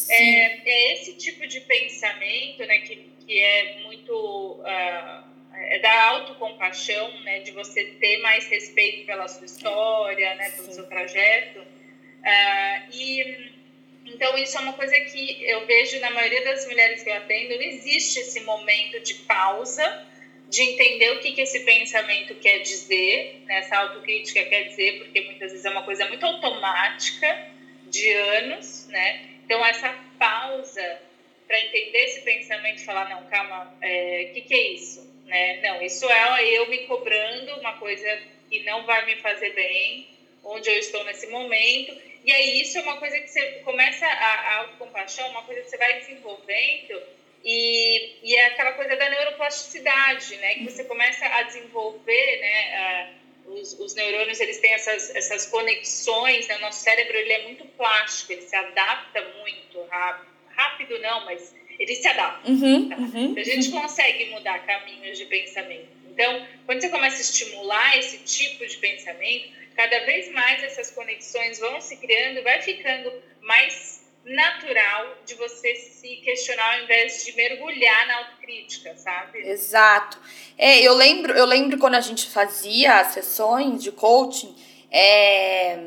é, 0.09 0.69
é, 0.69 0.95
esse 0.95 1.15
tipo 1.15 1.47
de 1.47 1.61
pensamento, 1.61 2.65
né, 2.65 2.79
que, 2.79 2.97
que 3.27 3.39
é 3.39 3.81
muito. 3.83 4.61
Uh, 4.61 5.30
é 5.55 5.79
da 5.79 6.05
autocompaixão, 6.09 7.21
né, 7.23 7.41
de 7.41 7.51
você 7.53 7.85
ter 8.01 8.19
mais 8.19 8.47
respeito 8.49 9.07
pela 9.07 9.29
sua 9.29 9.47
história, 9.47 10.35
né, 10.37 10.51
pelo 10.51 10.69
Sim. 10.69 10.73
seu 10.75 10.87
trajeto. 10.87 11.61
Uh, 11.61 12.93
e 12.93 13.61
então 14.07 14.37
isso 14.39 14.59
é 14.59 14.61
uma 14.61 14.73
coisa 14.73 14.99
que 15.01 15.45
eu 15.45 15.67
vejo 15.67 16.01
na 16.01 16.11
maioria 16.11 16.45
das 16.45 16.67
mulheres 16.67 17.03
que 17.03 17.11
eu 17.11 17.15
atendo, 17.15 17.55
não 17.55 17.63
existe 17.63 18.21
esse 18.21 18.41
momento 18.41 19.01
de 19.01 19.15
pausa, 19.15 20.07
de 20.49 20.63
entender 20.63 21.13
o 21.13 21.21
que, 21.21 21.33
que 21.33 21.43
esse 21.43 21.61
pensamento 21.61 22.35
quer 22.37 22.59
dizer, 22.59 23.43
né, 23.47 23.59
essa 23.59 23.77
autocrítica 23.77 24.45
quer 24.45 24.65
dizer, 24.65 24.99
porque 24.99 25.21
muitas 25.21 25.53
vezes 25.53 25.65
é 25.65 25.71
uma 25.71 25.85
coisa 25.85 26.09
muito 26.09 26.27
automática, 26.27 27.51
de 27.91 28.11
anos, 28.13 28.87
né? 28.89 29.21
Então 29.45 29.65
essa 29.67 29.93
pausa 30.19 31.01
para 31.47 31.61
entender 31.61 31.99
esse 32.05 32.21
pensamento 32.21 32.81
e 32.81 32.85
falar, 32.85 33.09
não, 33.11 33.25
calma, 33.27 33.65
o 33.65 33.85
é, 33.85 34.31
que, 34.33 34.43
que 34.43 34.55
é 34.55 34.73
isso? 34.75 35.11
Né? 35.31 35.61
Não, 35.63 35.81
isso 35.81 36.11
é 36.11 36.45
eu 36.45 36.67
me 36.69 36.79
cobrando 36.87 37.55
uma 37.61 37.79
coisa 37.79 38.21
que 38.51 38.61
não 38.65 38.85
vai 38.85 39.07
me 39.07 39.17
fazer 39.17 39.51
bem, 39.51 40.09
onde 40.45 40.69
eu 40.69 40.79
estou 40.79 41.05
nesse 41.05 41.29
momento. 41.29 41.97
E 42.25 42.33
aí 42.33 42.61
isso 42.61 42.77
é 42.77 42.83
uma 42.83 42.99
coisa 42.99 43.19
que 43.19 43.29
você 43.29 43.63
começa 43.65 44.05
a, 44.05 44.11
a 44.11 44.57
autocompaixão, 44.59 45.31
uma 45.31 45.43
coisa 45.45 45.63
que 45.63 45.71
você 45.71 45.77
vai 45.79 46.01
desenvolvendo 46.01 47.01
e, 47.45 48.17
e 48.23 48.37
é 48.37 48.47
aquela 48.47 48.73
coisa 48.73 48.97
da 48.97 49.09
neuroplasticidade, 49.09 50.37
né? 50.37 50.57
Que 50.57 50.65
você 50.65 50.85
começa 50.85 51.25
a 51.25 51.43
desenvolver, 51.45 52.41
né? 52.41 53.15
Os, 53.47 53.79
os, 53.81 53.95
neurônios 53.95 54.39
eles 54.39 54.59
têm 54.59 54.73
essas, 54.75 55.15
essas 55.15 55.47
conexões, 55.47 56.47
né? 56.47 56.57
o 56.57 56.61
nosso 56.61 56.85
cérebro 56.85 57.17
ele 57.17 57.33
é 57.33 57.43
muito 57.45 57.65
plástico, 57.65 58.33
ele 58.33 58.43
se 58.43 58.55
adapta 58.55 59.21
muito 59.41 59.83
rápido, 59.89 60.29
rápido 60.55 60.99
não, 61.01 61.25
mas 61.25 61.53
ele 61.81 61.95
se 61.97 62.07
adapta. 62.07 62.49
Uhum, 62.49 62.89
tá? 62.91 62.97
uhum, 62.97 63.35
a 63.37 63.43
gente 63.43 63.71
uhum. 63.71 63.81
consegue 63.81 64.27
mudar 64.27 64.59
caminhos 64.61 65.17
de 65.17 65.25
pensamento. 65.25 65.89
Então, 66.13 66.47
quando 66.67 66.83
você 66.83 66.91
começa 66.91 67.17
a 67.17 67.21
estimular 67.21 67.99
esse 67.99 68.19
tipo 68.19 68.67
de 68.67 68.77
pensamento, 68.77 69.49
cada 69.75 70.05
vez 70.05 70.31
mais 70.33 70.63
essas 70.63 70.91
conexões 70.91 71.59
vão 71.59 71.81
se 71.81 71.97
criando, 71.97 72.43
vai 72.43 72.61
ficando 72.61 73.11
mais 73.41 74.05
natural 74.23 75.17
de 75.25 75.35
você 75.37 75.75
se 75.77 76.17
questionar 76.17 76.75
ao 76.75 76.85
invés 76.85 77.25
de 77.25 77.35
mergulhar 77.35 78.07
na 78.07 78.19
autocrítica, 78.19 78.95
sabe? 78.99 79.39
Exato. 79.39 80.21
É, 80.59 80.81
eu 80.81 80.93
lembro, 80.95 81.33
eu 81.33 81.47
lembro 81.47 81.79
quando 81.79 81.95
a 81.95 82.01
gente 82.03 82.27
fazia 82.27 83.01
as 83.01 83.15
sessões 83.15 83.83
de 83.83 83.91
coaching, 83.91 84.55
é, 84.91 85.79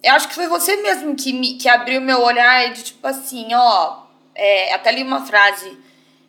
eu 0.00 0.12
acho 0.12 0.28
que 0.28 0.34
foi 0.36 0.46
você 0.46 0.76
mesmo 0.76 1.16
que, 1.16 1.32
me, 1.32 1.54
que 1.54 1.68
abriu 1.68 2.00
meu 2.00 2.20
olhar 2.22 2.72
de 2.72 2.84
tipo 2.84 3.04
assim, 3.04 3.48
ó, 3.52 4.01
é, 4.34 4.72
até 4.74 4.92
li 4.92 5.02
uma 5.02 5.24
frase 5.26 5.76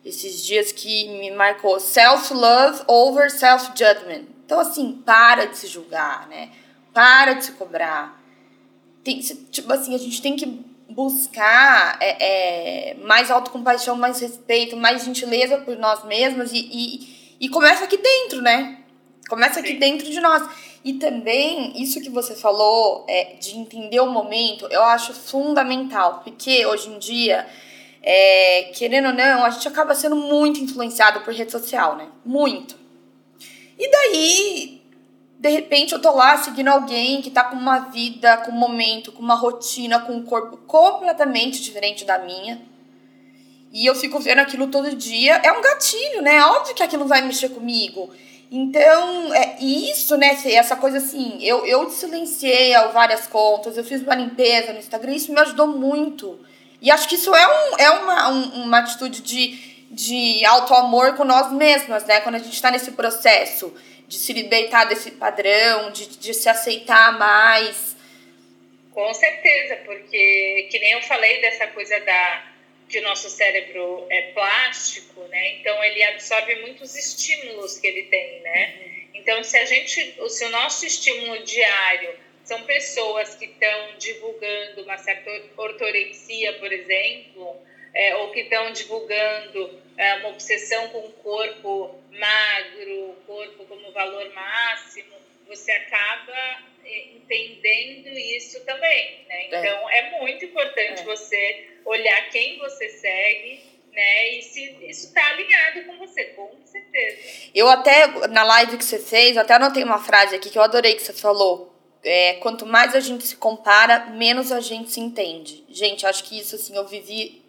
esses 0.04 0.44
dias 0.44 0.72
que 0.72 1.08
me 1.08 1.30
marcou: 1.30 1.80
self-love 1.80 2.82
over 2.86 3.30
self-judgment. 3.30 4.24
Então, 4.44 4.60
assim, 4.60 5.02
para 5.04 5.46
de 5.46 5.56
se 5.56 5.66
julgar, 5.66 6.28
né? 6.28 6.50
Para 6.92 7.34
de 7.34 7.46
se 7.46 7.52
cobrar. 7.52 8.22
Tem, 9.02 9.18
tipo 9.18 9.72
assim, 9.72 9.94
a 9.94 9.98
gente 9.98 10.20
tem 10.20 10.36
que 10.36 10.46
buscar 10.88 11.96
é, 12.00 12.90
é, 12.90 12.94
mais 12.94 13.30
autocompaixão, 13.30 13.96
mais 13.96 14.20
respeito, 14.20 14.76
mais 14.76 15.04
gentileza 15.04 15.58
por 15.58 15.76
nós 15.76 16.04
mesmos 16.04 16.52
e, 16.52 16.58
e, 16.58 17.36
e 17.40 17.48
começa 17.48 17.84
aqui 17.84 17.96
dentro, 17.96 18.42
né? 18.42 18.78
Começa 19.28 19.60
aqui 19.60 19.72
Sim. 19.72 19.78
dentro 19.78 20.10
de 20.10 20.20
nós. 20.20 20.46
E 20.84 20.94
também, 20.94 21.72
isso 21.82 22.00
que 22.00 22.10
você 22.10 22.34
falou, 22.36 23.06
é, 23.08 23.36
de 23.40 23.56
entender 23.56 24.00
o 24.00 24.06
momento, 24.06 24.66
eu 24.70 24.82
acho 24.82 25.14
fundamental, 25.14 26.20
porque 26.22 26.66
hoje 26.66 26.90
em 26.90 26.98
dia 26.98 27.46
é, 28.06 28.70
querendo 28.74 29.06
ou 29.06 29.14
não, 29.14 29.46
a 29.46 29.48
gente 29.48 29.66
acaba 29.66 29.94
sendo 29.94 30.14
muito 30.14 30.60
influenciado 30.60 31.20
por 31.22 31.32
rede 31.32 31.50
social, 31.50 31.96
né? 31.96 32.06
Muito. 32.22 32.76
E 33.78 33.90
daí, 33.90 34.82
de 35.38 35.48
repente, 35.48 35.94
eu 35.94 35.98
tô 35.98 36.12
lá 36.12 36.36
seguindo 36.36 36.68
alguém 36.68 37.22
que 37.22 37.30
tá 37.30 37.44
com 37.44 37.56
uma 37.56 37.78
vida, 37.78 38.36
com 38.36 38.52
um 38.52 38.58
momento, 38.58 39.10
com 39.10 39.22
uma 39.22 39.34
rotina, 39.34 40.00
com 40.00 40.12
um 40.12 40.22
corpo 40.22 40.58
completamente 40.66 41.62
diferente 41.62 42.04
da 42.04 42.18
minha. 42.18 42.60
E 43.72 43.86
eu 43.86 43.94
fico 43.94 44.20
vendo 44.20 44.40
aquilo 44.40 44.66
todo 44.66 44.94
dia. 44.94 45.40
É 45.42 45.50
um 45.50 45.62
gatilho, 45.62 46.20
né? 46.20 46.44
Óbvio 46.44 46.74
que 46.74 46.82
aquilo 46.82 47.06
vai 47.06 47.22
mexer 47.22 47.48
comigo. 47.48 48.12
Então, 48.50 49.32
é 49.32 49.56
isso, 49.60 50.16
né, 50.18 50.38
essa 50.44 50.76
coisa 50.76 50.98
assim, 50.98 51.38
eu, 51.40 51.66
eu 51.66 51.90
silenciei 51.90 52.72
várias 52.92 53.26
contas, 53.26 53.76
eu 53.76 53.82
fiz 53.82 54.00
uma 54.02 54.14
limpeza 54.14 54.72
no 54.72 54.78
Instagram, 54.78 55.12
isso 55.12 55.32
me 55.32 55.40
ajudou 55.40 55.66
muito 55.66 56.38
e 56.84 56.90
acho 56.90 57.08
que 57.08 57.14
isso 57.14 57.34
é, 57.34 57.46
um, 57.48 57.78
é 57.78 57.90
uma, 57.92 58.28
um, 58.28 58.64
uma 58.64 58.78
atitude 58.80 59.22
de, 59.22 59.56
de 59.90 60.44
auto-amor 60.44 61.16
com 61.16 61.24
nós 61.24 61.50
mesmas, 61.50 62.04
né? 62.04 62.20
Quando 62.20 62.34
a 62.34 62.38
gente 62.38 62.52
está 62.52 62.70
nesse 62.70 62.92
processo 62.92 63.74
de 64.06 64.18
se 64.18 64.34
libertar 64.34 64.84
desse 64.84 65.12
padrão, 65.12 65.90
de, 65.92 66.18
de 66.18 66.34
se 66.34 66.46
aceitar 66.46 67.18
mais. 67.18 67.96
Com 68.92 69.14
certeza, 69.14 69.76
porque 69.86 70.68
que 70.70 70.78
nem 70.78 70.92
eu 70.92 71.00
falei 71.00 71.40
dessa 71.40 71.68
coisa 71.68 71.98
da 72.00 72.44
que 72.86 72.98
o 72.98 73.02
nosso 73.02 73.30
cérebro 73.30 74.06
é 74.10 74.32
plástico, 74.32 75.22
né? 75.28 75.54
Então 75.54 75.82
ele 75.82 76.02
absorve 76.02 76.54
muitos 76.56 76.94
estímulos 76.94 77.78
que 77.78 77.86
ele 77.86 78.02
tem, 78.02 78.40
né? 78.42 78.74
Uhum. 78.76 79.08
Então 79.14 79.42
se 79.42 79.56
a 79.56 79.64
gente, 79.64 80.16
se 80.28 80.44
o 80.44 80.50
nosso 80.50 80.84
estímulo 80.84 81.42
diário 81.44 82.23
são 82.44 82.62
pessoas 82.64 83.34
que 83.34 83.46
estão 83.46 83.96
divulgando 83.98 84.82
uma 84.82 84.98
certa 84.98 85.30
ortorexia, 85.56 86.52
por 86.58 86.70
exemplo, 86.70 87.56
é, 87.94 88.14
ou 88.16 88.30
que 88.32 88.40
estão 88.40 88.70
divulgando 88.70 89.80
é, 89.96 90.14
uma 90.16 90.28
obsessão 90.28 90.88
com 90.88 90.98
o 90.98 91.12
corpo 91.12 91.98
magro, 92.10 93.16
corpo 93.26 93.64
como 93.64 93.90
valor 93.92 94.30
máximo, 94.34 95.14
você 95.46 95.72
acaba 95.72 96.62
é, 96.84 96.98
entendendo 97.14 98.08
isso 98.08 98.62
também, 98.64 99.24
né? 99.26 99.44
É. 99.44 99.46
Então 99.46 99.90
é, 99.90 99.98
é 99.98 100.20
muito 100.20 100.44
importante 100.44 101.00
é. 101.00 101.04
você 101.04 101.68
olhar 101.84 102.28
quem 102.28 102.58
você 102.58 102.90
segue, 102.90 103.62
né? 103.90 104.28
E 104.34 104.42
se 104.42 104.76
isso 104.82 105.06
está 105.06 105.26
alinhado 105.30 105.84
com 105.84 105.96
você, 105.96 106.24
com 106.24 106.50
certeza. 106.66 107.48
Eu 107.54 107.68
até 107.68 108.06
na 108.28 108.42
live 108.42 108.76
que 108.76 108.84
você 108.84 108.98
fez, 108.98 109.36
eu 109.36 109.42
até 109.42 109.54
anotei 109.54 109.82
uma 109.82 109.98
frase 109.98 110.36
aqui 110.36 110.50
que 110.50 110.58
eu 110.58 110.62
adorei 110.62 110.94
que 110.94 111.02
você 111.02 111.14
falou 111.14 111.73
é, 112.04 112.34
quanto 112.34 112.66
mais 112.66 112.94
a 112.94 113.00
gente 113.00 113.26
se 113.26 113.36
compara, 113.36 114.06
menos 114.10 114.52
a 114.52 114.60
gente 114.60 114.90
se 114.90 115.00
entende. 115.00 115.64
Gente, 115.68 116.06
acho 116.06 116.24
que 116.24 116.38
isso 116.38 116.54
assim 116.54 116.76
eu 116.76 116.86
vivi 116.86 117.42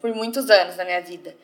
por 0.00 0.14
muitos 0.14 0.50
anos 0.50 0.76
na 0.76 0.84
minha 0.84 1.00
vida. 1.00 1.34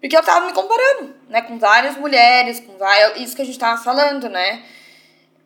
Porque 0.00 0.16
eu 0.16 0.22
tava 0.22 0.46
me 0.46 0.52
comparando, 0.52 1.14
né, 1.28 1.42
com 1.42 1.58
várias 1.58 1.96
mulheres, 1.96 2.60
com 2.60 2.76
várias, 2.76 3.20
isso 3.20 3.36
que 3.36 3.42
a 3.42 3.44
gente 3.44 3.58
tava 3.58 3.82
falando, 3.82 4.28
né? 4.28 4.64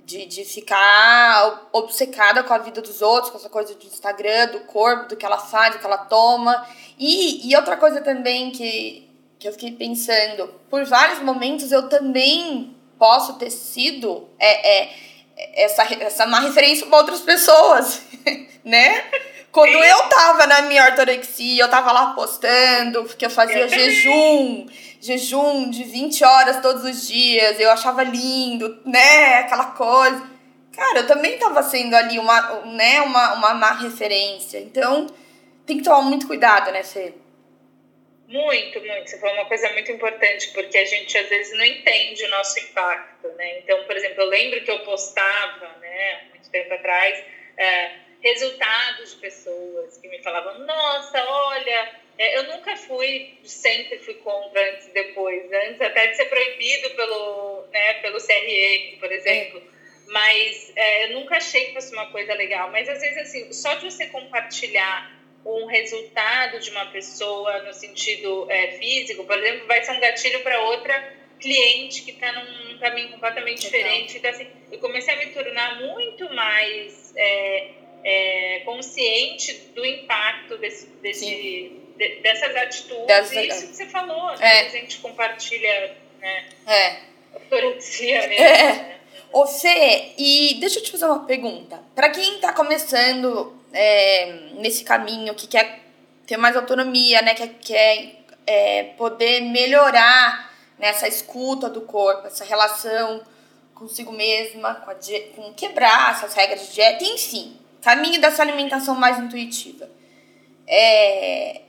De, 0.05 0.27
de 0.27 0.45
ficar 0.45 1.69
obcecada 1.73 2.43
com 2.43 2.53
a 2.53 2.59
vida 2.59 2.83
dos 2.83 3.01
outros, 3.01 3.31
com 3.31 3.39
essa 3.39 3.49
coisa 3.49 3.75
do 3.75 3.87
Instagram, 3.87 4.49
do 4.49 4.61
corpo, 4.61 5.09
do 5.09 5.17
que 5.17 5.25
ela 5.25 5.39
faz, 5.39 5.75
do 5.75 5.79
que 5.79 5.87
ela 5.87 5.99
toma. 5.99 6.67
E, 6.99 7.49
e 7.49 7.57
outra 7.57 7.77
coisa 7.77 8.01
também 8.01 8.51
que, 8.51 9.09
que 9.39 9.47
eu 9.47 9.53
fiquei 9.53 9.73
pensando, 9.73 10.53
por 10.69 10.85
vários 10.85 11.21
momentos 11.21 11.71
eu 11.71 11.89
também 11.89 12.77
posso 12.99 13.35
ter 13.35 13.51
sido 13.51 14.29
é, 14.39 14.83
é 14.83 15.10
essa, 15.55 15.83
essa 16.03 16.27
má 16.27 16.41
referência 16.41 16.87
para 16.87 16.99
outras 16.99 17.21
pessoas, 17.21 18.03
né? 18.65 19.05
Quando 19.53 19.73
eu 19.73 20.03
tava 20.09 20.47
na 20.47 20.63
minha 20.63 20.85
ortorexia, 20.85 21.65
eu 21.65 21.69
tava 21.69 21.91
lá 21.91 22.13
postando, 22.13 23.03
porque 23.05 23.27
eu 23.27 23.31
fazia 23.31 23.59
eu 23.59 23.69
jejum, 23.69 24.67
jejum 25.01 25.71
de 25.71 25.83
20 25.83 26.25
horas 26.25 26.61
todos 26.61 26.85
os 26.85 27.09
dias, 27.09 27.59
eu 27.59 27.71
achava 27.71 28.05
lindo, 28.05 28.81
né? 28.85 29.41
Aquela 29.41 29.67
coisa. 29.67 30.23
cara, 30.73 31.01
eu 31.01 31.07
também 31.07 31.37
tava 31.37 31.63
sendo 31.65 31.95
ali 31.95 32.19
uma, 32.19 32.61
né, 32.67 33.01
uma, 33.01 33.35
uma 33.35 33.55
má 33.55 33.73
referência. 33.73 34.59
Então, 34.59 35.09
tem 35.67 35.79
que 35.79 35.85
tomar 35.85 36.03
muito 36.03 36.29
cuidado, 36.29 36.71
né, 36.71 36.85
Fê? 36.85 37.15
Muito, 38.31 38.81
muito. 38.81 39.19
Falou 39.19 39.35
uma 39.35 39.47
coisa 39.47 39.69
muito 39.73 39.91
importante, 39.91 40.53
porque 40.53 40.79
a 40.79 40.85
gente 40.85 41.19
às 41.19 41.29
vezes 41.29 41.53
não 41.59 41.65
entende 41.65 42.25
o 42.25 42.31
nosso 42.31 42.61
impacto, 42.61 43.27
né? 43.33 43.59
Então, 43.59 43.83
por 43.85 43.97
exemplo, 43.97 44.23
eu 44.23 44.29
lembro 44.29 44.63
que 44.63 44.71
eu 44.71 44.79
postava, 44.85 45.67
né, 45.81 46.29
muito 46.31 46.49
tempo 46.49 46.73
atrás, 46.73 47.25
é, 47.57 47.91
resultados 48.23 49.15
de 49.15 49.21
pessoas 49.21 49.99
que 49.99 50.07
me 50.07 50.23
falavam: 50.23 50.61
Nossa, 50.61 51.25
olha, 51.25 51.91
é, 52.17 52.39
eu 52.39 52.45
nunca 52.45 52.77
fui, 52.77 53.37
sempre 53.43 53.99
fui 53.99 54.15
contra 54.15 54.75
antes 54.75 54.87
e 54.87 54.93
depois, 54.93 55.53
antes 55.53 55.81
até 55.81 56.07
de 56.07 56.17
ser 56.17 56.27
proibido 56.27 56.91
pelo, 56.91 57.67
né, 57.73 57.95
pelo 57.95 58.25
CRE, 58.25 58.97
por 59.01 59.11
exemplo. 59.11 59.61
Mas 60.07 60.73
é, 60.77 61.07
eu 61.07 61.11
nunca 61.19 61.37
achei 61.37 61.67
que 61.67 61.73
fosse 61.75 61.93
uma 61.93 62.13
coisa 62.13 62.33
legal. 62.35 62.71
Mas 62.71 62.89
às 62.89 63.01
vezes, 63.01 63.19
assim, 63.19 63.53
só 63.53 63.75
de 63.75 63.91
você 63.91 64.07
compartilhar 64.07 65.20
um 65.45 65.67
resultado 65.67 66.59
de 66.61 66.71
uma 66.71 66.87
pessoa 66.87 67.63
no 67.63 67.73
sentido 67.73 68.47
é, 68.51 68.73
físico, 68.79 69.25
por 69.25 69.39
exemplo, 69.39 69.67
vai 69.67 69.83
ser 69.83 69.93
um 69.93 70.01
gatilho 70.01 70.43
para 70.43 70.61
outra 70.63 71.21
cliente 71.41 72.03
que 72.03 72.11
está 72.11 72.31
num 72.33 72.79
caminho 72.79 73.11
completamente 73.11 73.63
diferente. 73.63 74.19
Então, 74.19 74.31
assim, 74.31 74.47
eu 74.71 74.79
comecei 74.79 75.15
a 75.15 75.17
me 75.17 75.27
tornar 75.27 75.81
muito 75.81 76.33
mais 76.35 77.15
é, 77.17 77.71
é, 78.05 78.63
consciente 78.65 79.53
do 79.75 79.85
impacto 79.85 80.59
desse, 80.59 80.87
desse 81.03 81.25
de, 81.97 82.21
dessas 82.23 82.57
atitudes. 82.57 83.07
Dessa... 83.07 83.43
Isso 83.43 83.69
que 83.69 83.77
você 83.77 83.87
falou, 83.87 84.37
né? 84.37 84.61
a 84.61 84.69
gente 84.69 84.99
compartilha, 84.99 85.97
né? 86.21 86.49
É. 86.67 86.97
Ortodoxia 87.35 88.27
mesmo. 88.29 88.45
É. 88.45 88.73
Né? 88.73 89.00
Ô 89.33 89.47
Fê, 89.47 90.13
e 90.19 90.57
deixa 90.59 90.81
eu 90.81 90.83
te 90.83 90.91
fazer 90.91 91.07
uma 91.07 91.25
pergunta. 91.25 91.81
Para 91.95 92.11
quem 92.11 92.35
está 92.35 92.53
começando 92.53 93.57
é, 93.73 94.51
nesse 94.55 94.83
caminho, 94.83 95.35
que 95.35 95.47
quer 95.47 95.81
ter 96.27 96.37
mais 96.37 96.57
autonomia, 96.57 97.23
né? 97.23 97.35
Que 97.35 97.47
quer 97.47 98.25
é, 98.45 98.85
poder 98.97 99.43
melhorar 99.43 100.51
nessa 100.79 101.07
escuta 101.07 101.69
do 101.69 101.83
corpo, 101.83 102.27
essa 102.27 102.45
relação 102.45 103.23
consigo 103.75 104.13
mesma, 104.13 104.75
com, 104.75 104.93
com 105.37 105.55
quebrar 105.55 106.13
essas 106.13 106.35
regras 106.35 106.67
de 106.67 106.75
dieta, 106.75 107.05
enfim, 107.05 107.57
caminho 107.81 108.21
dessa 108.21 108.43
alimentação 108.43 108.95
mais 108.95 109.19
intuitiva. 109.19 109.89
É, 110.67 111.63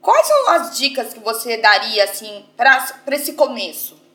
quais 0.00 0.26
são 0.26 0.48
as 0.50 0.76
dicas 0.76 1.14
que 1.14 1.20
você 1.20 1.56
daria 1.56 2.04
assim 2.04 2.44
para 2.56 2.94
esse 3.12 3.32
começo? 3.32 4.05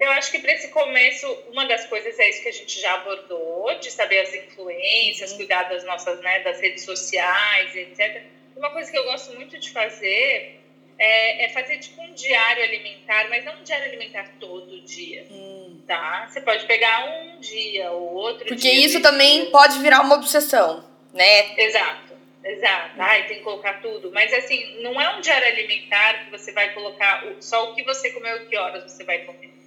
Eu 0.00 0.10
acho 0.12 0.30
que 0.30 0.38
para 0.38 0.52
esse 0.54 0.68
começo, 0.68 1.26
uma 1.52 1.66
das 1.66 1.84
coisas 1.86 2.18
é 2.18 2.30
isso 2.30 2.42
que 2.42 2.48
a 2.48 2.52
gente 2.52 2.80
já 2.80 2.94
abordou, 2.94 3.78
de 3.78 3.90
saber 3.90 4.20
as 4.20 4.34
influências, 4.34 5.32
uhum. 5.32 5.36
cuidar 5.36 5.64
das 5.64 5.84
nossas, 5.84 6.18
né, 6.20 6.40
das 6.40 6.58
redes 6.58 6.84
sociais, 6.84 7.76
etc. 7.76 8.22
Uma 8.56 8.70
coisa 8.70 8.90
que 8.90 8.96
eu 8.96 9.04
gosto 9.04 9.34
muito 9.34 9.58
de 9.58 9.70
fazer 9.70 10.58
é, 10.98 11.44
é 11.44 11.48
fazer 11.50 11.78
tipo 11.78 12.00
um 12.00 12.14
diário 12.14 12.64
alimentar, 12.64 13.28
mas 13.28 13.44
não 13.44 13.60
um 13.60 13.62
diário 13.62 13.86
alimentar 13.86 14.26
todo 14.40 14.80
dia, 14.80 15.26
hum. 15.30 15.82
tá? 15.86 16.26
Você 16.30 16.40
pode 16.40 16.64
pegar 16.64 17.04
um 17.04 17.38
dia 17.38 17.90
ou 17.90 18.14
outro 18.14 18.46
Porque 18.46 18.54
dia. 18.56 18.70
Porque 18.70 18.86
isso 18.86 19.02
também 19.02 19.42
dia. 19.42 19.50
pode 19.50 19.78
virar 19.80 20.00
uma 20.00 20.14
obsessão, 20.14 20.82
né? 21.12 21.54
Exato. 21.58 22.10
Exato, 22.42 22.94
ai, 22.98 23.26
tem 23.26 23.36
que 23.36 23.42
colocar 23.42 23.82
tudo. 23.82 24.10
Mas 24.12 24.32
assim, 24.32 24.80
não 24.82 24.98
é 24.98 25.14
um 25.14 25.20
diário 25.20 25.46
alimentar 25.46 26.24
que 26.24 26.30
você 26.30 26.52
vai 26.52 26.72
colocar 26.72 27.22
só 27.38 27.70
o 27.70 27.74
que 27.74 27.82
você 27.82 28.10
comeu 28.12 28.34
e 28.38 28.46
que 28.46 28.56
horas 28.56 28.90
você 28.90 29.04
vai 29.04 29.18
comer 29.18 29.59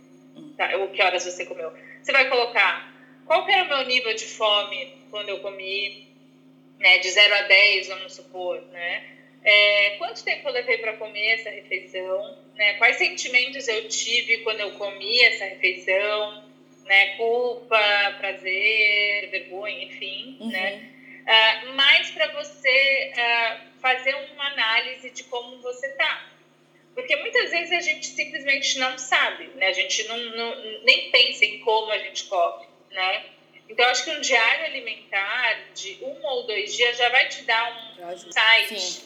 tá, 0.57 0.75
ou 0.77 0.89
que 0.89 1.01
horas 1.01 1.23
você 1.23 1.45
comeu. 1.45 1.71
Você 2.01 2.11
vai 2.11 2.29
colocar 2.29 2.91
qual 3.25 3.47
era 3.49 3.63
o 3.63 3.67
meu 3.67 3.85
nível 3.85 4.13
de 4.13 4.25
fome 4.25 4.93
quando 5.09 5.29
eu 5.29 5.39
comi, 5.39 6.07
né, 6.79 6.97
de 6.99 7.09
0 7.09 7.35
a 7.35 7.41
10, 7.43 7.87
vamos 7.87 8.13
supor, 8.13 8.61
né? 8.71 9.03
É, 9.43 9.95
quanto 9.97 10.23
tempo 10.23 10.47
eu 10.47 10.53
levei 10.53 10.77
para 10.77 10.93
comer 10.93 11.33
essa 11.33 11.49
refeição, 11.49 12.37
né? 12.55 12.73
Quais 12.73 12.95
sentimentos 12.95 13.67
eu 13.67 13.87
tive 13.89 14.37
quando 14.39 14.61
eu 14.61 14.71
comi 14.71 15.21
essa 15.21 15.45
refeição, 15.45 16.43
né? 16.85 17.17
Culpa, 17.17 18.15
prazer, 18.17 19.29
vergonha, 19.29 19.83
enfim, 19.83 20.37
uhum. 20.39 20.49
né? 20.49 20.89
Uh, 21.23 21.73
mais 21.73 22.11
para 22.11 22.27
você 22.33 23.11
uh, 23.13 23.81
fazer 23.81 24.15
uma 24.33 24.47
análise 24.47 25.09
de 25.09 25.23
como 25.25 25.61
você 25.61 25.89
tá. 25.93 26.32
Porque 26.93 27.15
muitas 27.15 27.49
vezes 27.49 27.71
a 27.71 27.79
gente 27.79 28.05
simplesmente 28.05 28.77
não 28.77 28.97
sabe, 28.97 29.45
né? 29.55 29.67
A 29.67 29.73
gente 29.73 30.07
não, 30.07 30.17
não, 30.17 30.81
nem 30.83 31.09
pensa 31.09 31.43
em 31.45 31.59
como 31.59 31.91
a 31.91 31.97
gente 31.97 32.25
come, 32.25 32.65
né? 32.91 33.25
Então, 33.67 33.85
acho 33.87 34.03
que 34.03 34.11
um 34.11 34.21
diário 34.21 34.65
alimentar 34.65 35.73
de 35.73 35.97
um 36.01 36.23
ou 36.23 36.43
dois 36.43 36.75
dias 36.75 36.97
já 36.97 37.09
vai 37.09 37.27
te 37.29 37.43
dar 37.43 37.97
um 37.99 38.17
site 38.17 38.79
Sim. 38.79 39.05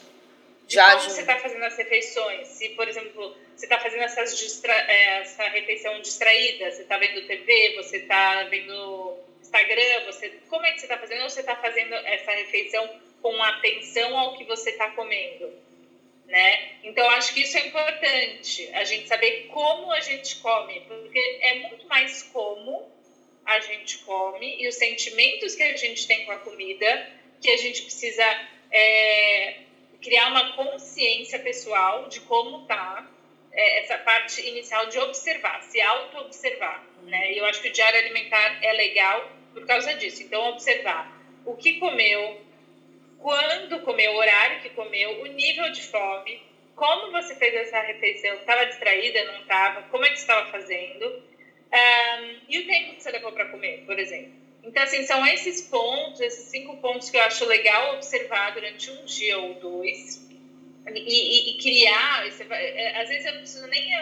de 0.66 0.74
já 0.74 0.96
como 0.96 1.08
você 1.08 1.20
está 1.20 1.36
fazendo 1.38 1.64
as 1.64 1.76
refeições. 1.76 2.48
Se, 2.48 2.68
por 2.70 2.86
exemplo, 2.86 3.34
você 3.56 3.64
está 3.64 3.78
fazendo 3.78 4.02
essas 4.02 4.36
distra 4.36 4.72
é, 4.72 5.20
essa 5.20 5.48
refeição 5.48 6.00
distraída, 6.02 6.70
você 6.70 6.82
está 6.82 6.98
vendo 6.98 7.26
TV, 7.26 7.74
você 7.76 7.98
está 7.98 8.44
vendo 8.44 9.18
Instagram, 9.40 10.04
você, 10.04 10.28
como 10.50 10.66
é 10.66 10.72
que 10.72 10.80
você 10.80 10.86
está 10.86 10.98
fazendo? 10.98 11.22
Ou 11.22 11.30
você 11.30 11.40
está 11.40 11.56
fazendo 11.56 11.94
essa 11.94 12.30
refeição 12.32 13.00
com 13.22 13.42
atenção 13.42 14.18
ao 14.18 14.36
que 14.36 14.44
você 14.44 14.70
está 14.70 14.90
comendo? 14.90 15.50
Né? 16.28 16.78
Então 16.84 17.08
acho 17.10 17.32
que 17.34 17.40
isso 17.40 17.56
é 17.56 17.66
importante, 17.66 18.70
a 18.74 18.84
gente 18.84 19.08
saber 19.08 19.48
como 19.48 19.90
a 19.90 20.00
gente 20.00 20.36
come, 20.36 20.80
porque 20.86 21.18
é 21.42 21.54
muito 21.68 21.86
mais 21.88 22.22
como 22.24 22.86
a 23.44 23.58
gente 23.60 23.98
come 23.98 24.62
e 24.62 24.68
os 24.68 24.74
sentimentos 24.74 25.54
que 25.54 25.62
a 25.62 25.76
gente 25.76 26.06
tem 26.06 26.26
com 26.26 26.32
a 26.32 26.38
comida 26.38 27.18
que 27.40 27.50
a 27.50 27.56
gente 27.56 27.82
precisa 27.82 28.24
é, 28.70 29.60
criar 30.02 30.28
uma 30.28 30.52
consciência 30.52 31.38
pessoal 31.38 32.08
de 32.08 32.20
como 32.20 32.66
tá 32.66 33.10
é, 33.52 33.80
essa 33.80 33.96
parte 33.98 34.46
inicial 34.46 34.86
de 34.86 34.98
observar, 34.98 35.62
se 35.62 35.80
auto-observar, 35.80 36.84
né? 37.04 37.32
E 37.32 37.38
eu 37.38 37.46
acho 37.46 37.62
que 37.62 37.68
o 37.68 37.72
diário 37.72 37.98
alimentar 37.98 38.62
é 38.62 38.72
legal 38.72 39.30
por 39.54 39.66
causa 39.66 39.94
disso. 39.94 40.22
Então 40.22 40.50
observar 40.50 41.16
o 41.44 41.56
que 41.56 41.78
comeu, 41.78 42.40
quando 43.18 43.80
comeu, 43.80 44.12
o 44.12 44.16
horário 44.16 44.60
que 44.60 44.70
comeu, 44.70 45.20
o 45.22 45.26
nível 45.26 45.70
de 45.70 45.82
fome, 45.82 46.40
como 46.74 47.10
você 47.10 47.34
fez 47.34 47.54
essa 47.54 47.80
refeição, 47.80 48.34
estava 48.36 48.64
distraída, 48.66 49.24
não 49.24 49.40
estava, 49.40 49.82
como 49.84 50.04
é 50.04 50.10
que 50.10 50.18
estava 50.18 50.48
fazendo, 50.50 51.06
um, 51.08 52.40
e 52.48 52.58
o 52.58 52.66
tempo 52.66 52.94
que 52.94 53.02
você 53.02 53.10
levou 53.10 53.32
para 53.32 53.46
comer, 53.46 53.82
por 53.84 53.98
exemplo. 53.98 54.30
Então, 54.62 54.82
assim, 54.82 55.02
são 55.04 55.26
esses 55.26 55.60
pontos, 55.62 56.20
esses 56.20 56.44
cinco 56.44 56.76
pontos 56.76 57.10
que 57.10 57.16
eu 57.16 57.22
acho 57.22 57.44
legal 57.44 57.94
observar 57.94 58.52
durante 58.52 58.90
um 58.90 59.04
dia 59.04 59.38
ou 59.38 59.54
dois, 59.54 60.24
e, 60.94 61.00
e, 61.00 61.50
e 61.50 61.58
criar, 61.58 62.26
é, 62.50 63.00
às 63.02 63.08
vezes 63.08 63.26
eu 63.26 63.32
não 63.32 63.40
preciso 63.40 63.66
nem 63.66 63.94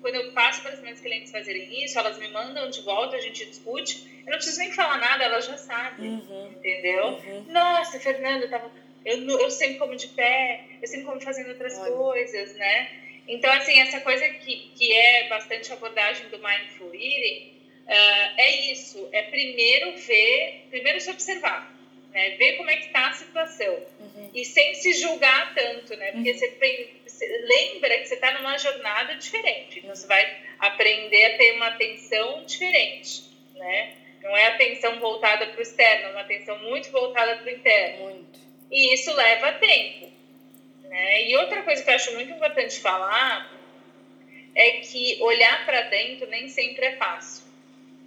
quando 0.00 0.14
eu 0.14 0.32
passo 0.32 0.62
para 0.62 0.72
as 0.72 0.80
minhas 0.80 1.00
clientes 1.00 1.30
fazerem 1.30 1.84
isso, 1.84 1.98
elas 1.98 2.18
me 2.18 2.28
mandam 2.28 2.68
de 2.70 2.80
volta, 2.82 3.16
a 3.16 3.20
gente 3.20 3.44
discute, 3.46 4.04
eu 4.26 4.30
não 4.30 4.38
preciso 4.38 4.58
nem 4.58 4.72
falar 4.72 4.98
nada, 4.98 5.24
elas 5.24 5.44
já 5.44 5.56
sabem, 5.56 6.08
uhum. 6.08 6.52
entendeu? 6.56 7.06
Uhum. 7.06 7.46
Nossa, 7.48 7.98
Fernanda, 8.00 8.44
eu, 8.44 8.50
tava, 8.50 8.70
eu, 9.04 9.18
eu 9.38 9.50
sempre 9.50 9.78
como 9.78 9.96
de 9.96 10.08
pé, 10.08 10.64
eu 10.80 10.88
sempre 10.88 11.06
como 11.06 11.20
fazendo 11.20 11.50
outras 11.50 11.78
Olha. 11.78 11.92
coisas, 11.92 12.54
né? 12.54 12.90
Então, 13.28 13.52
assim, 13.52 13.78
essa 13.78 14.00
coisa 14.00 14.28
que, 14.28 14.72
que 14.76 14.92
é 14.92 15.28
bastante 15.28 15.72
abordagem 15.72 16.28
do 16.28 16.38
Mindful 16.38 16.94
Eating, 16.94 17.52
uh, 17.86 18.34
é 18.36 18.72
isso, 18.72 19.08
é 19.12 19.22
primeiro 19.22 19.96
ver, 19.96 20.66
primeiro 20.68 21.00
se 21.00 21.10
observar, 21.10 21.70
né? 22.12 22.30
Ver 22.30 22.56
como 22.56 22.70
é 22.70 22.76
que 22.76 22.86
está 22.86 23.08
a 23.08 23.12
situação. 23.12 23.74
Uhum. 24.00 24.30
E 24.34 24.44
sem 24.44 24.74
se 24.74 24.92
julgar 24.94 25.54
tanto, 25.54 25.96
né? 25.96 26.12
Porque 26.12 26.30
uhum. 26.30 26.38
você, 26.38 27.00
você, 27.06 27.26
lembra 27.44 27.98
que 27.98 28.06
você 28.06 28.14
está 28.14 28.32
numa 28.32 28.58
jornada 28.58 29.14
diferente. 29.14 29.78
Então, 29.78 29.94
você 29.94 30.06
vai 30.06 30.38
aprender 30.58 31.24
a 31.26 31.36
ter 31.38 31.52
uma 31.52 31.68
atenção 31.68 32.44
diferente, 32.44 33.22
né? 33.54 33.94
Não 34.22 34.36
é 34.36 34.48
atenção 34.48 34.98
voltada 35.00 35.46
para 35.46 35.58
o 35.58 35.62
externo, 35.62 36.08
é 36.08 36.10
uma 36.10 36.20
atenção 36.20 36.58
muito 36.58 36.90
voltada 36.90 37.36
para 37.36 37.46
o 37.46 37.54
interno. 37.54 38.04
Muito. 38.04 38.38
E 38.70 38.94
isso 38.94 39.12
leva 39.14 39.52
tempo. 39.52 40.10
Né? 40.82 41.28
E 41.28 41.36
outra 41.36 41.62
coisa 41.62 41.82
que 41.82 41.88
eu 41.88 41.94
acho 41.94 42.14
muito 42.14 42.32
importante 42.32 42.80
falar 42.80 43.50
é 44.54 44.72
que 44.80 45.18
olhar 45.22 45.64
para 45.64 45.82
dentro 45.82 46.26
nem 46.28 46.48
sempre 46.48 46.84
é 46.84 46.96
fácil, 46.96 47.44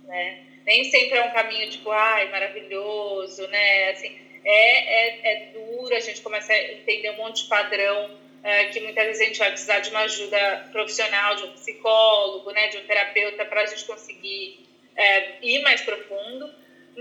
né? 0.04 0.44
Nem 0.66 0.84
sempre 0.86 1.18
é 1.18 1.24
um 1.24 1.32
caminho 1.32 1.70
tipo, 1.70 1.92
ai, 1.92 2.30
maravilhoso, 2.30 3.48
né? 3.48 3.90
Assim, 3.92 4.18
é, 4.46 4.52
é, 4.52 5.32
é 5.32 5.46
duro, 5.54 5.96
a 5.96 6.00
gente 6.00 6.22
começa 6.22 6.52
a 6.52 6.74
entender 6.74 7.12
um 7.12 7.18
monte 7.18 7.44
de 7.44 7.50
padrão 7.50 8.18
é, 8.44 8.66
que 8.66 8.80
muitas 8.82 9.06
vezes 9.06 9.22
a 9.22 9.26
gente 9.26 9.40
vai 9.40 9.50
precisar 9.52 9.80
de 9.80 9.90
uma 9.90 10.02
ajuda 10.02 10.70
profissional, 10.72 11.36
de 11.36 11.44
um 11.46 11.54
psicólogo, 11.54 12.52
né, 12.52 12.68
de 12.68 12.78
um 12.78 12.86
terapeuta 12.86 13.46
para 13.46 13.62
a 13.62 13.66
gente 13.66 13.86
conseguir 13.86 14.68
é, 14.96 15.38
ir 15.42 15.62
mais 15.62 15.82
profundo, 15.82 16.54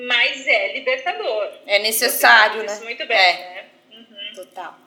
mas 0.06 0.46
é 0.46 0.72
libertador. 0.74 1.52
É 1.66 1.80
necessário, 1.80 2.62
né? 2.62 2.72
Isso 2.72 2.84
muito 2.84 3.06
bem, 3.06 3.16
é. 3.16 3.32
né? 3.32 3.64
Uhum. 3.92 4.34
Total. 4.36 4.78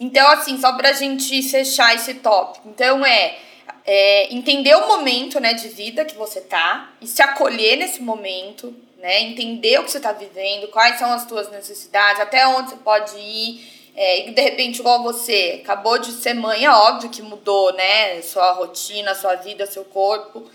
Então, 0.00 0.28
assim, 0.28 0.58
só 0.58 0.72
para 0.76 0.90
a 0.90 0.92
gente 0.92 1.42
fechar 1.42 1.94
esse 1.94 2.14
tópico. 2.14 2.68
Então, 2.68 3.04
é 3.04 3.36
é, 3.84 4.34
entender 4.34 4.74
o 4.76 4.88
momento 4.88 5.40
né, 5.40 5.54
de 5.54 5.68
vida 5.68 6.04
que 6.04 6.16
você 6.16 6.40
tá 6.40 6.92
e 7.00 7.06
se 7.06 7.22
acolher 7.22 7.76
nesse 7.76 8.02
momento, 8.02 8.74
né? 8.98 9.22
Entender 9.22 9.78
o 9.78 9.84
que 9.84 9.90
você 9.90 9.98
está 9.98 10.12
vivendo, 10.12 10.68
quais 10.68 10.98
são 10.98 11.10
as 11.12 11.22
suas 11.22 11.50
necessidades, 11.50 12.20
até 12.20 12.46
onde 12.46 12.70
você 12.70 12.76
pode 12.76 13.16
ir. 13.16 13.78
É, 13.94 14.28
e 14.28 14.32
de 14.32 14.40
repente, 14.40 14.78
igual 14.78 15.02
você, 15.02 15.60
acabou 15.62 15.98
de 15.98 16.12
ser 16.12 16.34
mãe, 16.34 16.64
é 16.64 16.70
óbvio 16.70 17.10
que 17.10 17.22
mudou, 17.22 17.72
né? 17.74 18.20
Sua 18.22 18.52
rotina, 18.52 19.14
sua 19.14 19.34
vida, 19.36 19.66
seu 19.66 19.84
corpo. 19.84 20.48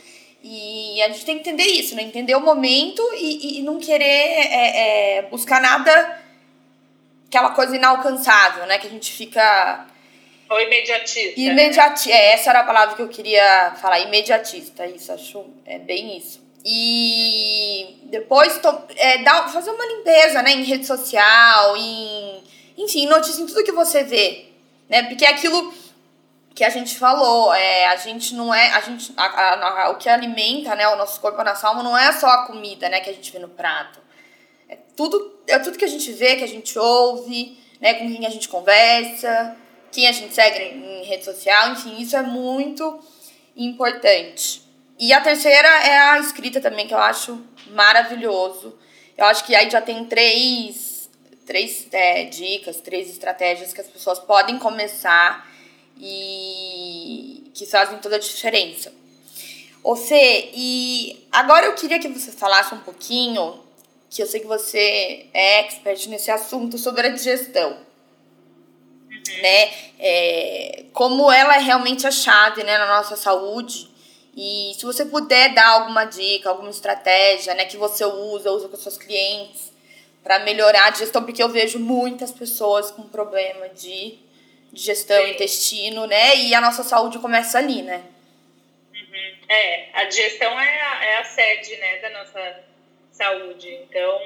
E 0.43 1.01
a 1.01 1.07
gente 1.07 1.25
tem 1.25 1.35
que 1.35 1.49
entender 1.49 1.65
isso, 1.65 1.95
né? 1.95 2.03
Entender 2.03 2.35
o 2.35 2.41
momento 2.41 3.01
e, 3.13 3.59
e 3.59 3.61
não 3.61 3.79
querer 3.79 4.03
é, 4.03 5.17
é, 5.17 5.21
buscar 5.23 5.61
nada, 5.61 6.21
aquela 7.27 7.51
coisa 7.51 7.75
inalcançável, 7.75 8.65
né? 8.65 8.77
Que 8.77 8.87
a 8.87 8.89
gente 8.89 9.11
fica. 9.11 9.87
Ou 10.53 10.61
imediatista. 10.61 12.11
Né? 12.11 12.15
É, 12.15 12.33
essa 12.33 12.51
era 12.51 12.59
a 12.59 12.63
palavra 12.63 12.95
que 12.95 13.01
eu 13.01 13.09
queria 13.09 13.73
falar, 13.81 13.99
imediatista. 14.01 14.85
Isso, 14.85 15.11
acho 15.11 15.45
é 15.65 15.79
bem 15.79 16.17
isso. 16.17 16.41
E 16.63 17.97
depois 18.03 18.59
to, 18.59 18.83
é, 18.95 19.23
dar, 19.23 19.51
fazer 19.51 19.71
uma 19.71 19.85
limpeza, 19.85 20.41
né? 20.43 20.51
Em 20.51 20.63
rede 20.63 20.85
social, 20.85 21.75
em. 21.75 22.43
Enfim, 22.77 23.07
notícia 23.07 23.41
em 23.41 23.45
tudo 23.47 23.63
que 23.63 23.71
você 23.71 24.03
vê. 24.03 24.45
Né? 24.87 25.03
Porque 25.03 25.25
é 25.25 25.29
aquilo 25.29 25.73
que 26.53 26.63
a 26.63 26.69
gente 26.69 26.99
falou, 26.99 27.51
é, 27.53 27.87
a 27.87 27.95
gente 27.95 28.35
não 28.35 28.53
é, 28.53 28.69
a 28.73 28.81
gente, 28.81 29.11
a, 29.17 29.23
a, 29.23 29.85
a, 29.85 29.89
o 29.89 29.95
que 29.95 30.07
alimenta, 30.07 30.75
né, 30.75 30.87
o 30.87 30.95
nosso 30.95 31.19
corpo, 31.19 31.41
a 31.41 31.43
nossa 31.43 31.67
alma, 31.67 31.81
não 31.81 31.97
é 31.97 32.11
só 32.11 32.27
a 32.27 32.45
comida, 32.45 32.87
né, 32.89 32.99
que 32.99 33.09
a 33.09 33.13
gente 33.13 33.31
vê 33.31 33.39
no 33.39 33.49
prato. 33.49 33.99
É 34.69 34.77
tudo, 34.95 35.39
é 35.47 35.57
tudo 35.57 35.79
que 35.79 35.85
a 35.85 35.87
gente 35.87 36.11
vê, 36.11 36.35
que 36.35 36.43
a 36.43 36.47
gente 36.47 36.77
ouve, 36.77 37.57
né, 37.81 37.95
com 37.95 38.07
quem 38.07 38.25
a 38.27 38.29
gente 38.29 38.47
conversa, 38.47 39.57
quem 39.93 40.07
a 40.07 40.11
gente 40.11 40.33
segue 40.33 40.59
em, 40.59 41.03
rede 41.05 41.23
social, 41.23 41.71
enfim, 41.71 42.01
isso 42.01 42.17
é 42.17 42.21
muito 42.21 42.99
importante. 43.55 44.63
E 44.97 45.13
a 45.13 45.21
terceira 45.21 45.67
é 45.67 45.99
a 45.99 46.19
escrita 46.19 46.59
também, 46.59 46.87
que 46.87 46.93
eu 46.93 46.97
acho 46.97 47.41
maravilhoso. 47.67 48.77
Eu 49.17 49.25
acho 49.25 49.45
que 49.45 49.55
aí 49.55 49.69
já 49.69 49.81
tem 49.81 50.05
três, 50.05 51.09
três 51.45 51.87
é, 51.91 52.23
dicas, 52.25 52.77
três 52.77 53.09
estratégias 53.09 53.73
que 53.73 53.81
as 53.81 53.87
pessoas 53.87 54.19
podem 54.19 54.57
começar 54.57 55.47
e 55.99 57.51
que 57.53 57.65
fazem 57.65 57.99
toda 57.99 58.15
a 58.15 58.19
diferença. 58.19 58.91
Você, 59.83 60.49
e 60.53 61.27
agora 61.31 61.65
eu 61.65 61.75
queria 61.75 61.99
que 61.99 62.07
você 62.07 62.31
falasse 62.31 62.73
um 62.73 62.79
pouquinho, 62.79 63.59
que 64.09 64.23
eu 64.23 64.25
sei 64.25 64.39
que 64.39 64.47
você 64.47 65.27
é 65.33 65.59
expert 65.59 66.07
nesse 66.07 66.31
assunto, 66.31 66.77
sobre 66.77 67.07
a 67.07 67.09
digestão. 67.09 67.92
Né? 69.41 69.71
É, 69.99 70.83
como 70.93 71.31
ela 71.31 71.55
é 71.55 71.59
realmente 71.59 72.05
a 72.05 72.11
chave 72.11 72.63
né, 72.63 72.77
na 72.77 72.87
nossa 72.87 73.15
saúde. 73.15 73.89
E 74.35 74.73
se 74.77 74.85
você 74.85 75.05
puder 75.05 75.53
dar 75.53 75.69
alguma 75.69 76.05
dica, 76.05 76.49
alguma 76.49 76.69
estratégia 76.69 77.53
né, 77.53 77.65
que 77.65 77.77
você 77.77 78.03
usa, 78.03 78.51
usa 78.51 78.67
com 78.67 78.75
seus 78.75 78.97
clientes, 78.97 79.71
para 80.23 80.39
melhorar 80.39 80.85
a 80.85 80.89
digestão, 80.89 81.23
porque 81.23 81.43
eu 81.43 81.49
vejo 81.49 81.77
muitas 81.79 82.31
pessoas 82.31 82.89
com 82.89 83.03
problema 83.03 83.69
de 83.69 84.17
digestão, 84.71 85.21
Sim. 85.23 85.31
intestino, 85.31 86.07
né? 86.07 86.35
E 86.37 86.55
a 86.55 86.61
nossa 86.61 86.81
saúde 86.81 87.19
começa 87.19 87.59
ali, 87.59 87.83
né? 87.83 88.01
Uhum. 88.93 89.35
É, 89.47 89.89
a 89.93 90.05
digestão 90.05 90.59
é 90.59 90.81
a, 90.81 91.05
é 91.05 91.17
a 91.19 91.23
sede, 91.25 91.75
né, 91.77 91.97
da 91.99 92.09
nossa 92.11 92.63
saúde. 93.11 93.69
Então, 93.69 94.19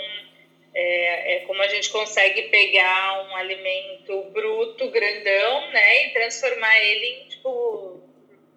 é, 0.74 1.36
é 1.36 1.40
como 1.46 1.62
a 1.62 1.68
gente 1.68 1.90
consegue 1.90 2.44
pegar 2.44 3.28
um 3.30 3.36
alimento 3.36 4.24
bruto, 4.32 4.90
grandão, 4.90 5.72
né, 5.72 6.06
e 6.06 6.10
transformar 6.12 6.80
ele 6.80 7.06
em, 7.06 7.28
tipo, 7.30 8.02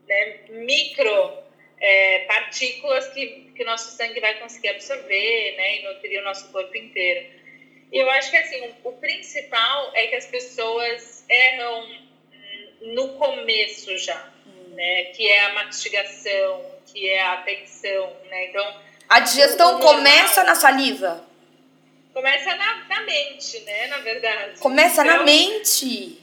né, 0.09 0.39
micro 0.49 1.33
é, 1.81 2.21
partículas 2.21 3.09
que, 3.09 3.53
que 3.55 3.63
o 3.63 3.67
nosso 3.67 3.97
sangue 3.97 4.21
vai 4.21 4.35
conseguir 4.39 4.69
absorver, 4.69 5.55
né, 5.57 5.79
e 5.79 5.83
nutrir 5.85 6.21
o 6.21 6.25
nosso 6.25 6.51
corpo 6.53 6.77
inteiro. 6.77 7.27
E 7.93 7.99
eu 7.99 8.09
acho 8.11 8.31
que, 8.31 8.37
assim, 8.37 8.61
o, 8.85 8.89
o 8.89 8.93
principal 8.99 9.91
é 9.95 10.07
que 10.07 10.17
as 10.17 10.27
pessoas 10.27 11.25
erram 11.29 12.11
no 12.81 13.09
começo 13.15 13.97
já, 13.99 14.33
hum. 14.47 14.75
né? 14.75 15.05
Que 15.07 15.29
é 15.29 15.45
a 15.47 15.53
mastigação, 15.55 16.65
que 16.87 17.09
é 17.09 17.21
a 17.21 17.33
atenção, 17.35 18.13
né? 18.29 18.47
Então 18.47 18.91
a 19.09 19.21
digestão 19.21 19.81
começa 19.81 20.45
na 20.45 20.55
saliva. 20.55 21.25
Começa 22.13 22.55
na, 22.57 22.85
na 22.89 23.01
mente, 23.03 23.61
né? 23.61 23.87
Na 23.87 23.99
verdade. 23.99 24.59
Começa 24.59 25.03
então, 25.03 25.19
na 25.19 25.23
mente. 25.23 26.19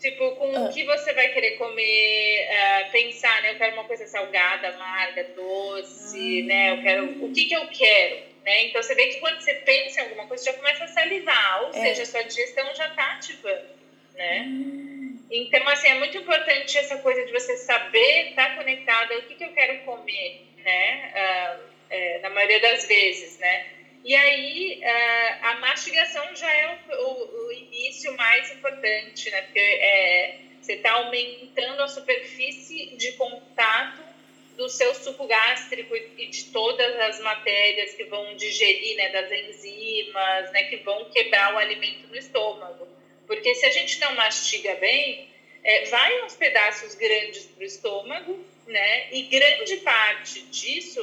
Tipo, 0.00 0.32
com 0.32 0.56
ah. 0.56 0.60
o 0.62 0.72
que 0.72 0.84
você 0.84 1.12
vai 1.12 1.28
querer 1.28 1.52
comer, 1.52 2.48
uh, 2.50 2.90
pensar, 2.90 3.40
né? 3.42 3.52
Eu 3.52 3.58
quero 3.58 3.74
uma 3.74 3.84
coisa 3.84 4.06
salgada, 4.06 4.68
amarga, 4.68 5.24
doce, 5.36 6.42
ah. 6.42 6.46
né? 6.46 6.70
Eu 6.72 6.82
quero. 6.82 7.24
O 7.24 7.32
que 7.32 7.44
que 7.44 7.54
eu 7.54 7.66
quero? 7.68 8.32
Né? 8.44 8.64
Então 8.64 8.82
você 8.82 8.94
vê 8.96 9.06
que 9.06 9.20
quando 9.20 9.40
você 9.40 9.54
pensa 9.54 10.00
em 10.00 10.04
alguma 10.04 10.26
coisa, 10.26 10.44
já 10.44 10.52
começa 10.54 10.84
a 10.84 10.88
salivar, 10.88 11.62
ou 11.62 11.68
é. 11.68 11.72
seja, 11.72 12.02
a 12.02 12.06
sua 12.06 12.22
digestão 12.22 12.74
já 12.74 12.88
está 12.88 13.12
ativando 13.12 13.82
né? 14.14 14.46
Então, 15.30 15.66
assim, 15.68 15.88
é 15.88 15.94
muito 15.94 16.16
importante 16.18 16.76
essa 16.76 16.98
coisa 16.98 17.24
de 17.24 17.32
você 17.32 17.56
saber 17.56 18.30
estar 18.30 18.50
tá 18.50 18.56
conectada 18.56 19.18
o 19.18 19.22
que, 19.22 19.34
que 19.34 19.44
eu 19.44 19.52
quero 19.52 19.78
comer, 19.84 20.46
né? 20.62 21.12
Uh, 21.14 21.72
é, 21.90 22.18
na 22.20 22.30
maioria 22.30 22.60
das 22.60 22.86
vezes, 22.86 23.38
né? 23.38 23.66
E 24.04 24.14
aí, 24.14 24.80
uh, 24.82 25.46
a 25.46 25.54
mastigação 25.60 26.34
já 26.34 26.52
é 26.52 26.78
o, 26.90 26.94
o, 26.94 27.46
o, 27.46 27.52
início 27.52 28.16
mais 28.16 28.50
importante, 28.50 29.30
né? 29.30 29.42
Porque 29.42 29.60
é, 29.60 30.38
você 30.60 30.72
está 30.74 30.92
aumentando 30.92 31.82
a 31.82 31.88
superfície 31.88 32.96
de 32.96 33.12
contato 33.12 34.02
do 34.56 34.68
seu 34.68 34.92
suco 34.94 35.26
gástrico 35.26 35.94
e 35.96 36.26
de 36.26 36.44
todas 36.46 37.00
as 37.00 37.20
matérias 37.20 37.94
que 37.94 38.04
vão 38.04 38.34
digerir, 38.34 38.96
né? 38.96 39.08
Das 39.10 39.30
enzimas, 39.30 40.52
né? 40.52 40.64
Que 40.64 40.78
vão 40.78 41.08
quebrar 41.10 41.54
o 41.54 41.58
alimento 41.58 42.08
no 42.08 42.16
estômago. 42.16 42.88
Porque 43.28 43.54
se 43.54 43.66
a 43.66 43.70
gente 43.70 44.00
não 44.00 44.16
mastiga 44.16 44.74
bem, 44.76 45.28
é, 45.62 45.84
vai 45.84 46.24
uns 46.24 46.34
pedaços 46.34 46.96
grandes 46.96 47.46
para 47.46 47.62
o 47.62 47.66
estômago, 47.66 48.44
né? 48.66 49.12
E 49.12 49.22
grande 49.22 49.76
parte 49.76 50.42
disso, 50.42 51.00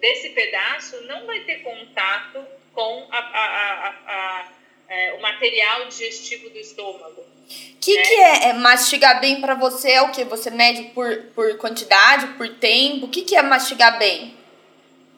desse 0.00 0.30
pedaço, 0.30 1.00
não 1.06 1.26
vai 1.26 1.40
ter 1.40 1.56
contato 1.62 2.44
com 2.72 3.06
a, 3.10 3.18
a, 3.18 3.88
a, 4.06 4.48
é, 4.88 5.12
o 5.14 5.22
material 5.22 5.86
digestivo 5.86 6.50
do 6.50 6.58
estômago. 6.58 7.20
O 7.20 7.78
que, 7.80 7.96
né? 7.96 8.02
que 8.02 8.14
é, 8.14 8.48
é, 8.48 8.52
mastigar 8.54 9.20
bem 9.20 9.40
para 9.40 9.54
você? 9.54 9.92
É 9.92 10.02
o 10.02 10.12
que? 10.12 10.24
Você 10.24 10.50
mede 10.50 10.84
por, 10.90 11.24
por 11.34 11.56
quantidade, 11.58 12.28
por 12.34 12.48
tempo? 12.48 13.06
O 13.06 13.08
que, 13.08 13.22
que 13.22 13.36
é 13.36 13.42
mastigar 13.42 13.98
bem? 13.98 14.36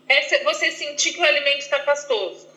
É 0.09 0.42
você 0.45 0.71
sentir 0.71 1.12
que 1.12 1.21
o 1.21 1.25
alimento 1.25 1.59
está 1.59 1.79
pastoso 1.81 2.53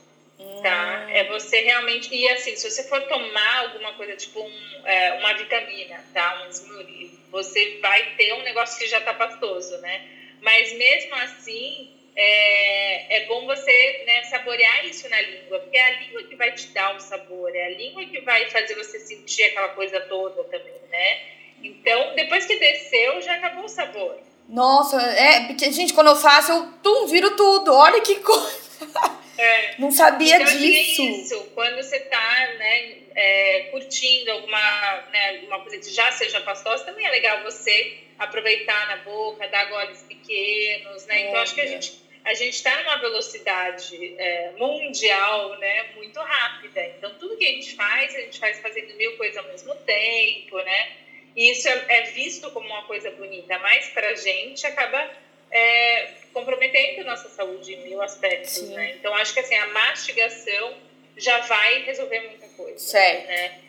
tá? 0.65 1.05
É 1.09 1.23
você 1.25 1.61
realmente. 1.61 2.13
E 2.13 2.27
assim, 2.29 2.55
se 2.55 2.69
você 2.69 2.83
for 2.83 3.01
tomar 3.03 3.57
alguma 3.59 3.93
coisa, 3.93 4.15
tipo 4.15 4.41
um, 4.41 4.81
é, 4.83 5.13
uma 5.13 5.33
vitamina, 5.33 6.03
tá? 6.13 6.43
Um 6.45 6.49
smoothie, 6.49 7.11
você 7.31 7.77
vai 7.81 8.15
ter 8.15 8.33
um 8.33 8.41
negócio 8.41 8.79
que 8.79 8.88
já 8.88 8.99
tá 9.01 9.13
pastoso, 9.13 9.77
né? 9.77 10.07
Mas 10.41 10.73
mesmo 10.73 11.15
assim, 11.15 11.89
é, 12.15 13.17
é 13.17 13.25
bom 13.25 13.45
você 13.45 14.04
né, 14.06 14.23
saborear 14.23 14.86
isso 14.86 15.10
na 15.10 15.19
língua, 15.21 15.60
porque 15.60 15.78
é 15.78 15.86
a 15.86 15.99
língua 15.99 16.23
que 16.23 16.36
vai 16.36 16.51
te 16.54 16.67
dar 16.67 16.95
o 16.95 16.99
sabor, 16.99 17.54
é 17.54 17.65
a 17.65 17.69
língua 17.69 18.06
que 18.06 18.21
vai 18.21 18.49
fazer 18.49 18.75
você 18.75 18.99
sentir 18.99 19.43
aquela 19.43 19.69
coisa 19.69 19.99
toda 20.01 20.43
também, 20.45 20.82
né? 20.89 21.19
Então, 21.62 22.15
depois 22.15 22.45
que 22.45 22.58
desceu, 22.58 23.21
já 23.21 23.36
acabou 23.36 23.65
o 23.65 23.69
sabor. 23.69 24.17
Nossa, 24.47 25.01
é, 25.01 25.47
porque, 25.47 25.71
gente, 25.71 25.93
quando 25.93 26.08
eu 26.08 26.15
faço, 26.15 26.51
eu 26.51 26.71
tum, 26.84 27.08
viro 27.08 27.36
tudo. 27.36 27.73
Olha 27.73 27.99
que 28.01 28.15
coisa. 28.15 29.19
É. 29.38 29.75
Não 29.80 29.91
sabia 29.91 30.36
então, 30.36 30.58
disso. 30.58 31.01
É 31.01 31.06
isso, 31.06 31.51
quando 31.56 31.75
você 31.75 31.97
está 31.97 32.47
né, 32.60 32.97
é, 33.15 33.60
curtindo 33.71 34.32
alguma, 34.32 35.01
né, 35.12 35.30
alguma 35.38 35.62
coisa 35.62 35.80
que 35.80 35.91
já 35.91 36.12
seja 36.12 36.39
pastosa, 36.41 36.86
também 36.86 37.06
é 37.06 37.10
legal 37.10 37.43
você 37.43 37.98
aproveitar 38.19 38.87
na 38.87 38.98
boca, 38.98 39.48
dar 39.48 39.65
goles 39.65 40.04
pequenos, 40.04 41.06
né? 41.08 41.27
Então, 41.27 41.42
acho 41.42 41.56
que 41.56 41.62
a 41.62 41.67
gente 41.67 42.04
a 42.26 42.34
gente 42.34 42.56
está 42.56 42.76
numa 42.82 42.98
velocidade 42.98 44.15
é, 44.17 44.52
mundial, 44.58 45.58
né, 45.60 45.94
muito 45.96 46.19
rápida. 46.19 46.84
Então, 46.98 47.13
tudo 47.19 47.38
que 47.38 47.46
a 47.46 47.52
gente 47.52 47.76
faz, 47.76 48.15
a 48.15 48.21
gente 48.21 48.40
faz 48.40 48.60
fazendo 48.60 48.96
mil 48.96 49.15
coisas 49.15 49.38
ao 49.38 49.46
mesmo 49.46 49.76
tempo, 49.76 50.58
né? 50.58 50.92
E 51.36 51.52
isso 51.52 51.69
é, 51.69 51.86
é 51.88 52.02
visto 52.12 52.50
como 52.50 52.65
uma 52.65 52.84
coisa 52.84 53.12
bonita, 53.12 53.60
mas 53.60 53.90
para 53.90 54.10
a 54.10 54.15
gente 54.15 54.65
acaba 54.65 55.08
é, 55.52 56.08
comprometendo 56.34 57.06
nossa 57.06 57.30
saúde 57.30 57.76
em 57.76 57.84
mil 57.84 58.02
aspectos, 58.02 58.54
Sim. 58.54 58.73
né? 58.73 58.96
Então, 59.00 59.13
acho 59.13 59.34
que 59.34 59.40
assim, 59.42 59.56
a 59.56 59.67
mastigação 59.67 60.78
já 61.15 61.40
vai 61.42 61.84
resolver 61.84 62.21
muita 62.21 62.48
coisa. 62.50 62.80
Certo. 62.80 63.28
Né? 63.28 63.62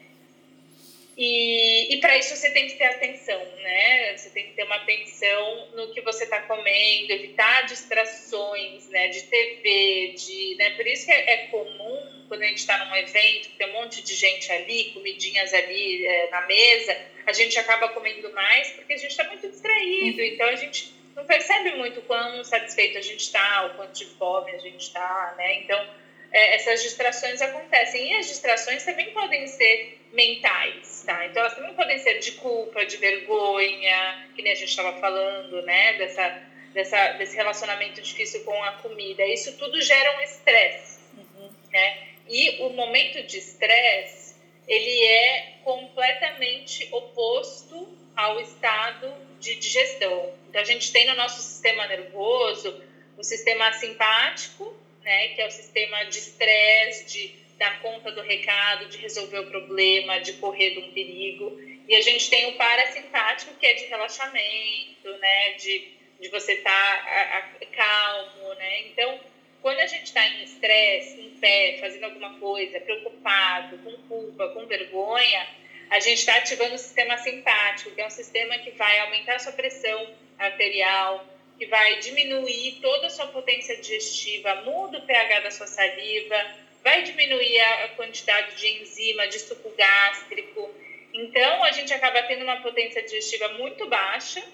E, 1.17 1.95
e 1.95 2.01
para 2.01 2.19
isso 2.19 2.37
você 2.37 2.51
tem 2.51 2.67
que 2.67 2.75
ter 2.75 2.85
atenção, 2.85 3.43
né? 3.63 4.15
Você 4.17 4.29
tem 4.31 4.49
que 4.49 4.53
ter 4.53 4.65
uma 4.65 4.77
atenção 4.77 5.71
no 5.75 5.91
que 5.95 6.03
você 6.03 6.25
está 6.25 6.43
comendo, 6.43 7.11
evitar 7.11 7.63
distrações, 7.63 8.87
né? 8.91 9.09
De 9.09 9.23
TV, 9.23 10.15
de, 10.15 10.57
né? 10.57 10.71
Por 10.71 10.87
isso 10.87 11.07
que 11.07 11.13
é, 11.13 11.33
é 11.33 11.37
comum 11.47 12.25
quando 12.29 12.43
a 12.43 12.47
gente 12.47 12.59
está 12.59 12.85
num 12.85 12.95
evento, 12.97 13.49
tem 13.57 13.69
um 13.69 13.73
monte 13.73 14.03
de 14.03 14.15
gente 14.15 14.51
ali, 14.53 14.91
comidinhas 14.93 15.55
ali 15.55 16.07
é, 16.07 16.31
na 16.31 16.43
mesa, 16.43 16.97
a 17.25 17.33
gente 17.33 17.59
acaba 17.59 17.89
comendo 17.91 18.31
mais 18.33 18.71
porque 18.73 18.93
a 18.93 18.97
gente 18.97 19.11
está 19.11 19.25
muito 19.25 19.49
distraído. 19.49 20.21
Uhum. 20.21 20.27
Então 20.27 20.47
a 20.49 20.55
gente 20.57 20.93
não 21.15 21.25
percebe 21.25 21.77
muito 21.77 22.03
quão 22.03 22.45
satisfeito 22.45 22.99
a 22.99 23.03
gente 23.03 23.21
está, 23.21 23.67
o 23.67 23.77
quanto 23.77 23.97
de 23.99 24.05
fome 24.05 24.51
a 24.51 24.59
gente 24.59 24.83
está, 24.83 25.35
né? 25.39 25.61
Então 25.63 25.89
é, 26.37 26.57
essas 26.57 26.83
distrações 26.83 27.41
acontecem. 27.41 28.13
E 28.13 28.17
as 28.17 28.29
distrações 28.29 28.85
também 28.85 29.11
podem 29.13 29.47
ser 29.47 29.99
mentais, 30.13 31.03
tá? 31.07 31.25
Então, 31.25 31.41
elas 31.41 31.55
também 31.55 31.73
podem 31.73 31.99
ser 31.99 32.19
de 32.19 32.33
culpa, 32.33 32.85
de 32.85 32.99
vergonha, 32.99 34.29
que 34.37 34.43
nem 34.43 34.53
a 34.53 34.55
gente 34.55 34.69
estava 34.69 35.01
falando, 35.01 35.63
né? 35.63 35.95
Dessa, 35.95 36.43
dessa, 36.75 37.13
desse 37.13 37.35
relacionamento 37.35 38.03
difícil 38.03 38.45
com 38.45 38.63
a 38.65 38.73
comida. 38.73 39.25
Isso 39.25 39.57
tudo 39.57 39.81
gera 39.81 40.19
um 40.19 40.21
estresse, 40.21 40.99
uhum. 41.17 41.49
né? 41.73 42.09
E 42.29 42.63
o 42.65 42.69
momento 42.69 43.23
de 43.23 43.39
estresse, 43.39 44.37
ele 44.69 45.05
é 45.07 45.55
completamente 45.65 46.87
oposto 46.93 47.97
ao 48.15 48.39
estado 48.41 49.11
de 49.41 49.55
digestão. 49.55 50.35
Então, 50.51 50.61
a 50.61 50.65
gente 50.65 50.93
tem 50.93 51.07
no 51.07 51.15
nosso 51.15 51.41
sistema 51.41 51.87
nervoso 51.87 52.79
o 53.17 53.25
sistema 53.25 53.73
simpático, 53.73 54.77
né, 55.07 55.29
que 55.29 55.41
é 55.41 55.47
o 55.47 55.51
sistema 55.53 56.05
de 56.07 56.19
estresse, 56.19 57.05
de 57.07 57.33
dar 57.57 57.81
conta 57.81 58.11
do 58.11 58.21
recado, 58.23 58.89
de 58.89 58.99
resolver 58.99 59.39
o 59.39 59.47
problema, 59.47 60.19
de 60.19 60.33
correr 60.35 60.71
de 60.73 60.81
um 60.81 60.93
perigo. 60.93 61.59
E 61.89 61.95
a 61.95 62.01
gente 62.01 62.29
tem 62.29 62.47
o 62.47 62.57
parasimpático, 62.57 63.55
que 63.55 63.65
é 63.65 63.75
de 63.75 63.85
relaxamento, 63.85 65.09
né, 65.21 65.53
de, 65.53 65.89
de 66.21 66.29
você 66.29 66.55
estar 66.55 67.05
tá, 67.05 67.67
calmo, 67.75 68.55
né? 68.55 68.81
Então, 68.89 69.21
quando 69.63 69.79
a 69.79 69.87
gente 69.87 70.07
está 70.07 70.27
em 70.27 70.43
estresse, 70.43 71.21
em 71.21 71.31
pé, 71.39 71.79
fazendo 71.81 72.05
alguma 72.05 72.39
coisa, 72.41 72.81
preocupado, 72.81 73.79
com 73.79 73.93
culpa, 74.09 74.49
com 74.49 74.67
vergonha, 74.67 75.47
a 75.89 76.01
gente 76.01 76.19
está 76.19 76.37
ativando 76.37 76.75
o 76.75 76.79
sistema 76.79 77.17
simpático, 77.19 77.93
que 77.93 78.01
é 78.01 78.07
um 78.07 78.11
sistema 78.11 78.59
que 78.59 78.73
vai 78.73 78.99
aumentar 78.99 79.37
a 79.37 79.39
sua 79.39 79.53
pressão 79.53 80.15
arterial, 80.37 81.25
que 81.59 81.67
vai 81.67 81.99
diminuir 82.01 82.79
toda 82.81 83.07
a 83.07 83.11
sua 83.11 83.27
potência 83.27 83.77
digestiva, 83.77 84.63
muda 84.63 84.99
o 84.99 85.07
pH 85.07 85.41
da 85.41 85.51
sua 85.51 85.67
saliva, 85.67 86.37
vai 86.83 87.03
diminuir 87.03 87.61
a 87.61 87.89
quantidade 87.97 88.57
de 88.57 88.83
enzima, 88.83 89.27
de 89.27 89.39
suco 89.41 89.71
gástrico. 89.71 90.71
Então, 91.13 91.65
a 91.65 91.73
gente 91.73 91.93
acaba 91.93 92.23
tendo 92.25 92.45
uma 92.45 92.61
potência 92.61 93.03
digestiva 93.03 93.49
muito 93.55 93.89
baixa, 93.89 94.45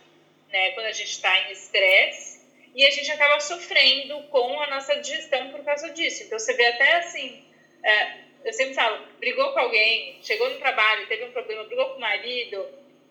né, 0.51 0.71
quando 0.71 0.87
a 0.87 0.93
gente 0.93 1.11
está 1.11 1.39
em 1.41 1.53
estresse, 1.53 2.41
e 2.75 2.87
a 2.87 2.91
gente 2.91 3.11
acaba 3.11 3.41
sofrendo 3.41 4.23
com 4.25 4.61
a 4.61 4.69
nossa 4.69 4.97
digestão 4.97 5.51
por 5.51 5.65
causa 5.65 5.91
disso. 5.91 6.23
Então, 6.23 6.39
você 6.39 6.55
vê 6.55 6.67
até 6.67 6.97
assim, 6.97 7.45
é, 7.85 8.13
eu 8.45 8.53
sempre 8.53 8.75
falo, 8.75 9.05
brigou 9.19 9.53
com 9.53 9.59
alguém, 9.59 10.21
chegou 10.23 10.49
no 10.49 10.59
trabalho, 10.59 11.07
teve 11.09 11.25
um 11.25 11.33
problema, 11.33 11.65
brigou 11.65 11.91
com 11.91 11.97
o 11.97 12.01
marido, 12.01 12.67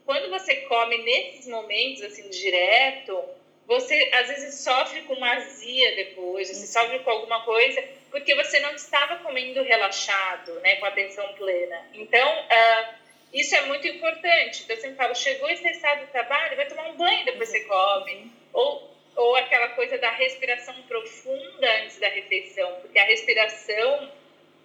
quando 0.05 0.29
você 0.29 0.55
come 0.61 0.97
nesses 1.03 1.47
momentos, 1.47 2.01
assim, 2.01 2.27
direto, 2.29 3.23
você 3.71 4.09
às 4.11 4.27
vezes 4.27 4.55
sofre 4.55 5.01
com 5.03 5.13
uma 5.13 5.31
azia 5.31 5.95
depois, 5.95 6.49
você 6.49 6.67
sofre 6.67 6.99
com 6.99 7.09
alguma 7.09 7.41
coisa, 7.45 7.81
porque 8.09 8.35
você 8.35 8.59
não 8.59 8.75
estava 8.75 9.15
comendo 9.19 9.63
relaxado, 9.63 10.59
né, 10.59 10.75
com 10.75 10.85
atenção 10.87 11.25
plena. 11.35 11.81
Então, 11.93 12.39
uh, 12.41 12.93
isso 13.31 13.55
é 13.55 13.61
muito 13.61 13.87
importante. 13.87 14.63
Então, 14.63 14.75
eu 14.75 14.81
sempre 14.81 14.97
falo, 14.97 15.15
chegou 15.15 15.49
estressado 15.49 16.05
do 16.05 16.11
trabalho, 16.11 16.57
vai 16.57 16.67
tomar 16.67 16.89
um 16.89 16.97
banho 16.97 17.23
depois 17.23 17.47
você 17.47 17.61
come. 17.61 18.29
Ou, 18.51 18.91
ou 19.15 19.37
aquela 19.37 19.69
coisa 19.69 19.97
da 19.97 20.11
respiração 20.11 20.75
profunda 20.83 21.71
antes 21.83 21.97
da 21.97 22.09
refeição, 22.09 22.69
porque 22.81 22.99
a 22.99 23.05
respiração, 23.05 24.11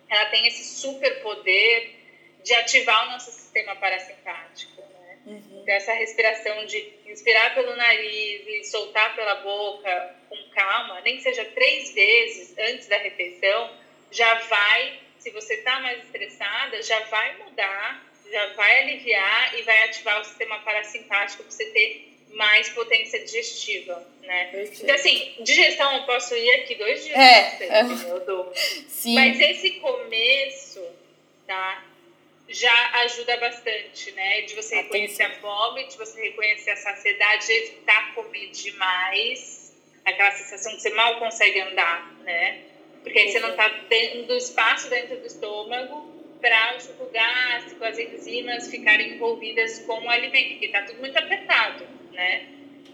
ela 0.09 0.24
tem 0.30 0.48
esse 0.48 0.64
super 0.64 1.22
poder 1.22 1.94
de 2.42 2.54
ativar 2.54 3.07
o 3.07 3.12
nosso 3.12 3.30
sistema 3.30 3.76
parasimpático. 3.76 4.82
Uhum. 5.27 5.64
Essa 5.66 5.93
respiração 5.93 6.64
de 6.66 6.93
inspirar 7.07 7.53
pelo 7.55 7.74
nariz 7.74 8.47
e 8.47 8.64
soltar 8.64 9.14
pela 9.16 9.35
boca 9.37 10.14
com 10.29 10.37
calma, 10.55 11.01
nem 11.01 11.16
que 11.16 11.22
seja 11.22 11.45
três 11.47 11.93
vezes 11.93 12.55
antes 12.57 12.87
da 12.87 12.97
refeição, 12.99 13.70
já 14.11 14.35
vai, 14.35 15.01
se 15.18 15.31
você 15.31 15.55
está 15.55 15.81
mais 15.81 16.05
estressada, 16.05 16.81
já 16.83 17.01
vai 17.07 17.39
mudar, 17.39 18.07
já 18.31 18.47
vai 18.55 18.79
aliviar 18.83 19.59
e 19.59 19.62
vai 19.62 19.83
ativar 19.85 20.20
o 20.20 20.24
sistema 20.24 20.59
parasimpático 20.61 21.43
para 21.43 21.51
você 21.51 21.66
ter 21.66 22.12
mais 22.31 22.68
potência 22.70 23.24
digestiva, 23.24 24.07
né? 24.22 24.47
Perfeito. 24.47 24.83
Então, 24.83 24.95
assim, 24.95 25.35
digestão 25.41 25.97
eu 25.97 26.03
posso 26.05 26.37
ir 26.37 26.51
aqui 26.57 26.74
dois 26.74 27.05
dias 27.05 27.18
é, 27.18 27.51
você, 27.51 27.64
é. 27.64 28.85
Sim. 28.89 29.14
Mas 29.14 29.41
esse 29.41 29.70
começo, 29.72 30.85
tá? 31.47 31.86
Já 32.49 32.90
ajuda 33.03 33.36
bastante, 33.38 34.12
né? 34.12 34.42
De 34.42 34.55
você 34.55 34.76
reconhecer 34.76 35.24
a 35.24 35.30
fome, 35.40 35.86
de 35.86 35.97
você 35.97 36.20
reconhecer 36.20 36.70
a 36.70 36.76
saciedade, 36.76 37.47
de 37.47 37.53
evitar 37.53 38.14
comer 38.14 38.51
demais, 38.51 39.74
aquela 40.05 40.30
sensação 40.32 40.72
que 40.74 40.82
você 40.82 40.90
mal 40.90 41.18
consegue 41.18 41.61
andar, 41.61 42.12
né? 42.22 42.62
Porque 43.03 43.18
aí 43.18 43.30
você 43.30 43.40
não 43.40 43.51
está 43.51 43.68
tendo 43.88 44.36
espaço 44.36 44.88
dentro 44.88 45.16
do 45.16 45.26
estômago 45.26 46.14
para 46.40 46.76
o 46.76 46.80
suco 46.80 47.07
gástrico, 47.07 47.84
as 47.84 47.99
enzimas 47.99 48.70
ficarem 48.70 49.14
envolvidas 49.14 49.80
com 49.80 50.01
o 50.01 50.11
alimento, 50.11 50.51
porque 50.51 50.66
está 50.66 50.82
tudo 50.82 51.01
muito 51.01 51.16
apertado, 51.16 51.86
né? 52.12 52.47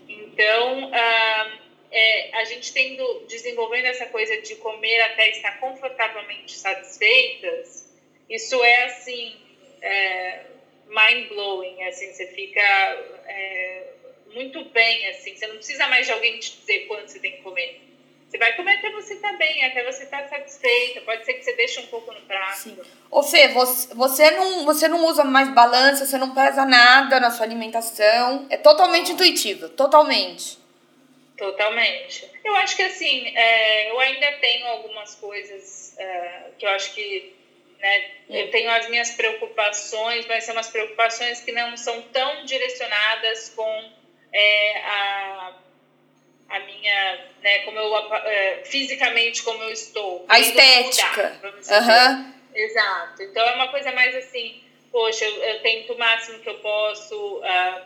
Então, 0.09 0.91
ah, 0.93 1.59
é, 1.91 2.37
a 2.39 2.45
gente 2.45 2.73
tendo, 2.73 3.27
desenvolvendo 3.29 3.87
essa 3.87 4.07
coisa 4.07 4.41
de 4.41 4.57
comer 4.57 5.01
até 5.03 5.31
estar 5.31 5.61
confortavelmente 5.61 6.57
satisfeitas, 6.57 7.93
isso 8.29 8.63
é 8.65 8.85
assim 8.85 9.42
é, 9.83 10.41
mind 10.87 11.29
blowing, 11.29 11.83
assim, 11.85 12.13
você 12.13 12.27
fica 12.29 12.61
é, 13.27 13.87
muito 14.33 14.65
bem, 14.67 15.09
assim, 15.09 15.37
você 15.37 15.47
não 15.47 15.57
precisa 15.57 15.87
mais 15.89 16.07
de 16.07 16.13
alguém 16.13 16.39
te 16.39 16.57
dizer 16.59 16.87
quanto 16.87 17.11
você 17.11 17.19
tem 17.19 17.33
que 17.33 17.43
comer. 17.43 17.83
Você 18.33 18.39
vai 18.39 18.57
comer 18.57 18.79
até 18.79 18.91
você 18.93 19.13
estar 19.13 19.33
tá 19.33 19.37
bem, 19.37 19.63
até 19.63 19.85
você 19.85 20.05
estar 20.05 20.23
tá 20.23 20.29
satisfeita. 20.29 21.03
Pode 21.03 21.23
ser 21.27 21.35
que 21.35 21.45
você 21.45 21.53
deixe 21.53 21.81
um 21.81 21.87
pouco 21.89 22.11
no 22.15 22.21
prato. 22.23 22.61
Sim. 22.61 22.79
Ô 23.11 23.23
Fê, 23.23 23.49
você, 23.49 23.95
você, 23.95 24.31
não, 24.31 24.65
você 24.65 24.89
não 24.89 25.05
usa 25.05 25.23
mais 25.23 25.53
balança, 25.53 26.07
você 26.07 26.17
não 26.17 26.35
pesa 26.35 26.65
nada 26.65 27.21
na 27.21 27.31
sua 27.31 27.45
alimentação. 27.45 28.47
É 28.49 28.57
totalmente 28.57 29.13
intuitivo, 29.13 29.69
totalmente. 29.69 30.57
Totalmente. 31.37 32.27
Eu 32.43 32.57
acho 32.57 32.75
que 32.75 32.83
assim, 32.83 33.37
é, 33.37 33.91
eu 33.91 34.01
ainda 34.01 34.33
tenho 34.41 34.67
algumas 34.69 35.15
coisas 35.17 35.95
é, 35.99 36.45
que 36.59 36.65
eu 36.65 36.71
acho 36.71 36.95
que 36.95 37.35
né? 37.83 38.11
Eu 38.31 38.51
tenho 38.51 38.71
as 38.71 38.89
minhas 38.89 39.11
preocupações, 39.11 40.25
mas 40.27 40.45
são 40.45 40.55
umas 40.55 40.71
preocupações 40.71 41.41
que 41.41 41.51
não 41.51 41.77
são 41.77 42.01
tão 42.03 42.45
direcionadas 42.45 43.53
com 43.57 43.93
é, 44.33 44.79
a, 44.79 45.53
a 46.49 46.61
minha, 46.61 47.27
né, 47.43 47.59
como 47.65 47.79
eu, 47.79 48.15
é, 48.15 48.63
fisicamente 48.65 49.43
como 49.43 49.63
eu 49.65 49.71
estou. 49.71 50.25
A 50.29 50.39
estética. 50.39 51.41
Mudar, 51.43 52.13
uhum. 52.13 52.33
Exato. 52.55 53.23
Então 53.23 53.43
é 53.43 53.55
uma 53.57 53.69
coisa 53.69 53.91
mais 53.91 54.15
assim, 54.15 54.63
poxa, 54.93 55.25
eu, 55.25 55.43
eu 55.43 55.63
tento 55.63 55.95
o 55.95 55.99
máximo 55.99 56.39
que 56.39 56.49
eu 56.49 56.59
posso 56.61 57.39
uh, 57.39 57.83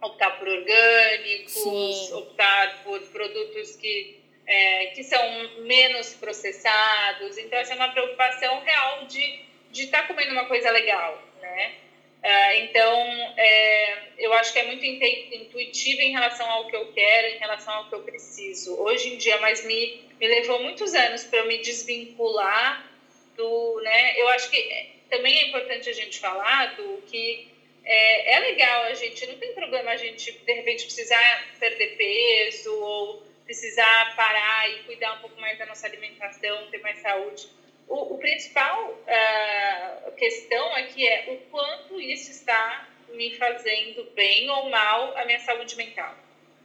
optar 0.00 0.38
por 0.38 0.48
orgânicos, 0.48 1.52
Sim. 1.52 2.14
optar 2.14 2.82
por 2.82 3.00
produtos 3.08 3.76
que 3.76 4.17
é, 4.48 4.86
que 4.86 5.04
são 5.04 5.22
menos 5.58 6.14
processados. 6.14 7.36
Então, 7.36 7.58
essa 7.58 7.74
é 7.74 7.76
uma 7.76 7.92
preocupação 7.92 8.60
real 8.64 9.04
de 9.04 9.44
estar 9.72 10.02
tá 10.02 10.08
comendo 10.08 10.32
uma 10.32 10.46
coisa 10.46 10.70
legal, 10.70 11.22
né? 11.42 11.74
É, 12.20 12.64
então, 12.64 12.96
é, 13.36 13.98
eu 14.18 14.32
acho 14.32 14.52
que 14.52 14.58
é 14.58 14.66
muito 14.66 14.84
intuitivo 14.84 16.00
em 16.00 16.12
relação 16.12 16.50
ao 16.50 16.66
que 16.66 16.74
eu 16.74 16.90
quero, 16.92 17.28
em 17.28 17.38
relação 17.38 17.74
ao 17.74 17.88
que 17.88 17.94
eu 17.94 18.02
preciso. 18.02 18.80
Hoje 18.80 19.14
em 19.14 19.18
dia, 19.18 19.38
mas 19.38 19.64
me, 19.64 20.00
me 20.18 20.26
levou 20.26 20.60
muitos 20.62 20.94
anos 20.94 21.24
para 21.24 21.40
eu 21.40 21.46
me 21.46 21.58
desvincular 21.58 22.90
do, 23.36 23.80
né? 23.82 24.18
Eu 24.18 24.28
acho 24.30 24.50
que 24.50 24.56
é, 24.56 24.86
também 25.10 25.38
é 25.38 25.48
importante 25.48 25.90
a 25.90 25.92
gente 25.92 26.18
falar 26.18 26.74
do 26.74 27.02
que 27.06 27.48
é, 27.84 28.34
é 28.34 28.38
legal 28.40 28.84
a 28.84 28.94
gente, 28.94 29.26
não 29.26 29.36
tem 29.36 29.52
problema 29.52 29.90
a 29.90 29.96
gente, 29.96 30.32
de 30.32 30.52
repente, 30.52 30.84
precisar 30.84 31.54
perder 31.60 31.96
peso 31.96 32.74
ou 32.74 33.27
precisar 33.48 34.14
parar 34.14 34.70
e 34.70 34.82
cuidar 34.82 35.14
um 35.14 35.20
pouco 35.20 35.40
mais 35.40 35.58
da 35.58 35.64
nossa 35.64 35.86
alimentação, 35.86 36.70
ter 36.70 36.82
mais 36.82 36.98
saúde. 36.98 37.48
O, 37.88 38.14
o 38.14 38.18
principal 38.18 38.90
uh, 38.90 40.12
questão 40.12 40.74
aqui 40.74 41.08
é 41.08 41.30
o 41.32 41.38
quanto 41.50 41.98
isso 41.98 42.30
está 42.30 42.86
me 43.08 43.34
fazendo 43.36 44.04
bem 44.14 44.50
ou 44.50 44.68
mal 44.68 45.16
a 45.16 45.24
minha 45.24 45.40
saúde 45.40 45.74
mental. 45.76 46.14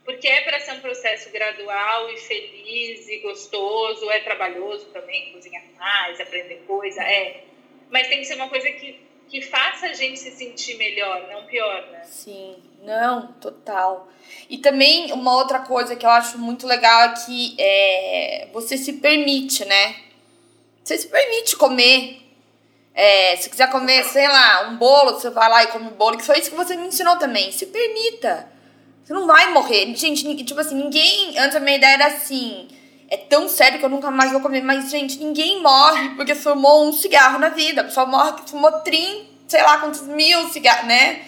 Porque 0.03 0.27
é 0.27 0.41
para 0.41 0.59
ser 0.59 0.73
um 0.73 0.81
processo 0.81 1.31
gradual 1.31 2.09
e 2.11 2.17
feliz 2.17 3.07
e 3.07 3.19
gostoso, 3.19 4.11
é 4.11 4.19
trabalhoso 4.19 4.87
também, 4.87 5.31
cozinhar 5.31 5.63
mais, 5.79 6.19
aprender 6.19 6.63
coisa, 6.67 7.01
é. 7.01 7.45
Mas 7.89 8.09
tem 8.09 8.19
que 8.19 8.25
ser 8.25 8.35
uma 8.35 8.49
coisa 8.49 8.69
que 8.73 8.99
que 9.29 9.41
faça 9.41 9.87
a 9.87 9.93
gente 9.93 10.19
se 10.19 10.31
sentir 10.31 10.77
melhor, 10.77 11.27
não 11.31 11.45
pior, 11.45 11.87
né? 11.91 12.03
Sim, 12.03 12.55
não, 12.83 13.27
total. 13.33 14.07
E 14.49 14.57
também 14.57 15.11
uma 15.11 15.35
outra 15.35 15.59
coisa 15.59 15.95
que 15.95 16.05
eu 16.05 16.09
acho 16.09 16.37
muito 16.37 16.67
legal 16.67 17.01
é 17.01 17.13
que 17.13 17.55
é, 17.59 18.47
você 18.53 18.77
se 18.77 18.93
permite, 18.93 19.65
né? 19.65 19.95
Você 20.83 20.97
se 20.97 21.07
permite 21.07 21.55
comer. 21.55 22.21
É, 22.93 23.35
se 23.37 23.49
quiser 23.49 23.71
comer, 23.71 24.03
sei 24.03 24.27
lá, 24.27 24.69
um 24.69 24.77
bolo, 24.77 25.13
você 25.13 25.29
vai 25.29 25.49
lá 25.49 25.63
e 25.63 25.67
come 25.67 25.87
um 25.87 25.93
bolo, 25.93 26.17
que 26.17 26.23
foi 26.23 26.37
isso 26.37 26.51
que 26.51 26.55
você 26.55 26.75
me 26.75 26.87
ensinou 26.87 27.17
também. 27.17 27.51
Se 27.51 27.65
permita. 27.65 28.47
Você 29.03 29.13
não 29.13 29.25
vai 29.25 29.51
morrer. 29.51 29.93
Gente, 29.95 30.43
tipo 30.43 30.59
assim, 30.59 30.75
ninguém. 30.75 31.37
Antes 31.37 31.55
a 31.55 31.59
minha 31.59 31.77
ideia 31.77 31.93
era 31.93 32.07
assim. 32.07 32.67
É 33.09 33.17
tão 33.17 33.47
sério 33.47 33.79
que 33.79 33.85
eu 33.85 33.89
nunca 33.89 34.09
mais 34.09 34.31
vou 34.31 34.41
comer. 34.41 34.61
Mas, 34.61 34.89
gente, 34.89 35.19
ninguém 35.19 35.61
morre 35.61 36.09
porque 36.15 36.33
fumou 36.35 36.87
um 36.87 36.93
cigarro 36.93 37.39
na 37.39 37.49
vida. 37.49 37.81
A 37.81 37.83
pessoa 37.85 38.05
morre 38.05 38.31
porque 38.33 38.49
fumou 38.49 38.71
30, 38.71 39.25
sei 39.47 39.61
lá 39.61 39.77
quantos 39.77 40.01
mil 40.01 40.47
cigarros, 40.49 40.87
né? 40.87 41.21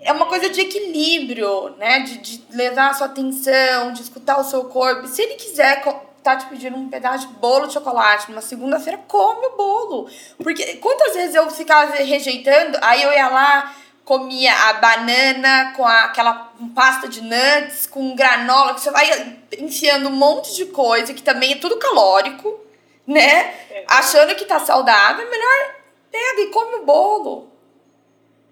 É 0.00 0.12
uma 0.12 0.26
coisa 0.26 0.50
de 0.50 0.60
equilíbrio, 0.60 1.70
né? 1.78 2.00
De, 2.00 2.18
de 2.18 2.44
levar 2.50 2.90
a 2.90 2.94
sua 2.94 3.06
atenção, 3.06 3.92
de 3.92 4.02
escutar 4.02 4.38
o 4.38 4.44
seu 4.44 4.64
corpo. 4.64 5.08
Se 5.08 5.22
ele 5.22 5.34
quiser 5.34 5.82
tá 6.24 6.36
te 6.36 6.46
pedindo 6.46 6.76
um 6.78 6.88
pedaço 6.88 7.28
de 7.28 7.34
bolo 7.34 7.66
de 7.66 7.74
chocolate 7.74 8.30
numa 8.30 8.40
segunda-feira, 8.40 8.98
come 9.06 9.46
o 9.46 9.56
bolo. 9.56 10.08
Porque 10.42 10.76
quantas 10.76 11.14
vezes 11.14 11.34
eu 11.34 11.48
ficava 11.50 11.92
rejeitando, 11.96 12.78
aí 12.80 13.02
eu 13.02 13.12
ia 13.12 13.28
lá, 13.28 13.74
comia 14.04 14.52
a 14.52 14.74
banana 14.74 15.72
com 15.74 15.84
a, 15.84 16.04
aquela 16.04 16.52
pasta 16.74 17.08
de 17.08 17.22
nuts, 17.22 17.86
com 17.86 18.14
granola, 18.14 18.74
que 18.74 18.80
você 18.80 18.90
vai 18.90 19.38
enfiando 19.58 20.08
um 20.08 20.12
monte 20.12 20.54
de 20.54 20.66
coisa, 20.66 21.14
que 21.14 21.22
também 21.22 21.52
é 21.52 21.56
tudo 21.56 21.78
calórico, 21.78 22.60
né? 23.06 23.54
É. 23.70 23.84
Achando 23.88 24.34
que 24.34 24.44
tá 24.44 24.60
saudável, 24.60 25.26
é 25.26 25.30
melhor 25.30 25.74
pega 26.10 26.40
e 26.42 26.46
come 26.48 26.76
o 26.76 26.84
bolo. 26.84 27.52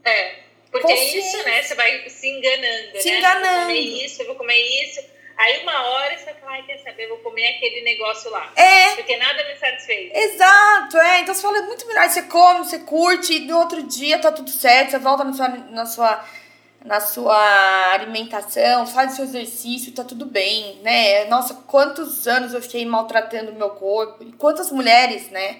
É, 0.05 0.41
porque 0.71 0.91
é 0.91 1.17
isso, 1.17 1.37
né? 1.45 1.63
Você 1.63 1.75
vai 1.75 2.09
se 2.09 2.29
enganando, 2.29 3.01
se 3.01 3.11
né? 3.11 3.19
enganando. 3.19 3.47
Eu 3.47 3.55
vou 3.55 3.67
comer 3.67 4.05
isso, 4.05 4.23
eu 4.23 4.27
vou 4.27 4.37
comer 4.37 4.85
isso 4.85 5.13
Aí 5.43 5.61
uma 5.65 5.83
hora 5.89 6.17
você 6.17 6.33
fala, 6.35 6.53
ai, 6.53 6.63
quer 6.63 6.79
saber, 6.79 7.09
vou 7.09 7.19
comer 7.19 7.57
aquele 7.57 7.83
negócio 7.83 8.31
lá. 8.31 8.53
É. 8.55 8.95
Porque 8.95 9.17
nada 9.17 9.43
me 9.43 9.57
satisfez. 9.57 10.13
Exato, 10.15 10.99
é. 10.99 11.21
Então 11.21 11.35
você 11.35 11.43
fala, 11.43 11.59
é 11.59 11.63
muito 11.63 11.85
melhor. 11.85 12.03
Aí 12.03 12.11
você 12.11 12.23
come, 12.23 12.59
você 12.61 12.79
curte, 12.79 13.35
e 13.35 13.41
no 13.41 13.59
outro 13.59 13.83
dia 13.83 14.21
tá 14.21 14.31
tudo 14.31 14.51
certo, 14.51 14.93
você 14.93 14.99
volta 15.01 15.25
na 15.25 15.33
sua, 15.33 15.49
na 15.49 15.85
sua, 15.85 16.25
na 16.85 17.01
sua 17.01 17.93
alimentação, 17.93 18.87
faz 18.87 19.15
o 19.15 19.17
seu 19.17 19.25
exercício, 19.25 19.93
tá 19.93 20.05
tudo 20.05 20.27
bem, 20.27 20.77
né? 20.77 21.25
Nossa, 21.25 21.55
quantos 21.67 22.29
anos 22.29 22.55
eu 22.55 22.63
fiquei 22.63 22.87
maltratando 22.87 23.51
o 23.51 23.57
meu 23.57 23.71
corpo. 23.71 24.23
E 24.23 24.31
quantas 24.35 24.71
mulheres, 24.71 25.29
né, 25.31 25.59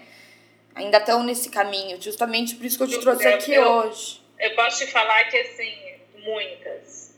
ainda 0.77 0.99
estão 0.99 1.25
nesse 1.25 1.51
caminho. 1.51 2.01
Justamente 2.01 2.55
por 2.55 2.65
isso 2.65 2.79
que 2.79 2.85
eu 2.85 2.89
te 2.89 3.01
trouxe 3.01 3.25
eu, 3.25 3.35
aqui 3.35 3.53
eu, 3.53 3.67
hoje. 3.67 4.23
Eu 4.39 4.55
posso 4.55 4.79
te 4.79 4.93
falar 4.93 5.25
que, 5.25 5.39
assim, 5.39 5.75
muitas 6.19 7.12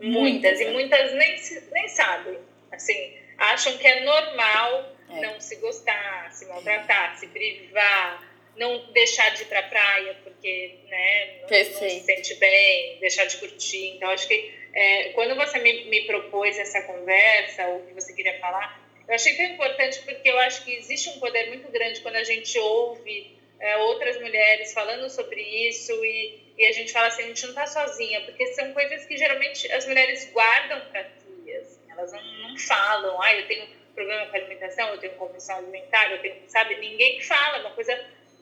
Muitas, 0.00 0.60
e 0.60 0.66
muitas 0.66 1.12
nem, 1.14 1.36
nem 1.72 1.88
sabem. 1.88 2.38
Assim, 2.72 3.14
acham 3.36 3.76
que 3.76 3.86
é 3.86 4.04
normal 4.04 4.96
é. 5.10 5.20
não 5.20 5.40
se 5.40 5.56
gostar, 5.56 6.32
se 6.32 6.46
maltratar, 6.46 7.18
se 7.18 7.26
privar, 7.26 8.30
não 8.56 8.92
deixar 8.92 9.30
de 9.30 9.42
ir 9.42 9.46
pra 9.46 9.62
praia 9.64 10.16
porque 10.22 10.78
né, 10.88 11.40
não, 11.42 11.48
não 11.48 11.64
se 11.64 12.00
sente 12.00 12.34
bem, 12.36 12.98
deixar 13.00 13.26
de 13.26 13.36
curtir. 13.38 13.96
Então, 13.96 14.10
acho 14.10 14.26
que 14.26 14.54
é, 14.72 15.10
quando 15.10 15.34
você 15.34 15.58
me, 15.58 15.84
me 15.84 16.02
propôs 16.02 16.58
essa 16.58 16.82
conversa, 16.82 17.68
o 17.68 17.86
que 17.86 17.94
você 17.94 18.12
queria 18.12 18.38
falar, 18.38 18.80
eu 19.08 19.14
achei 19.14 19.34
tão 19.34 19.46
importante 19.46 20.00
porque 20.02 20.28
eu 20.28 20.38
acho 20.40 20.64
que 20.64 20.72
existe 20.72 21.08
um 21.10 21.18
poder 21.18 21.48
muito 21.48 21.70
grande 21.70 22.00
quando 22.00 22.16
a 22.16 22.24
gente 22.24 22.56
ouve 22.58 23.36
é, 23.58 23.76
outras 23.78 24.20
mulheres 24.20 24.72
falando 24.72 25.10
sobre 25.10 25.42
isso 25.42 25.92
e 26.04 26.49
e 26.56 26.66
a 26.66 26.72
gente 26.72 26.92
fala 26.92 27.06
assim, 27.08 27.22
a 27.22 27.26
gente 27.26 27.46
não 27.46 27.54
tá 27.54 27.66
sozinha, 27.66 28.20
porque 28.22 28.46
são 28.48 28.72
coisas 28.72 29.04
que 29.06 29.16
geralmente 29.16 29.70
as 29.72 29.86
mulheres 29.86 30.30
guardam 30.32 30.80
para 30.90 31.04
si, 31.04 31.52
assim, 31.52 31.80
elas 31.90 32.12
não, 32.12 32.22
não 32.22 32.58
falam, 32.58 33.20
ah, 33.22 33.34
eu 33.34 33.46
tenho 33.46 33.66
problema 33.94 34.26
com 34.26 34.36
alimentação, 34.36 34.88
eu 34.88 34.98
tenho 34.98 35.14
compulsão 35.14 35.56
alimentar, 35.56 36.10
eu 36.10 36.20
tenho, 36.20 36.36
sabe, 36.48 36.76
ninguém 36.76 37.20
fala, 37.22 37.58
é 37.58 37.60
uma 37.60 37.70
coisa 37.70 37.98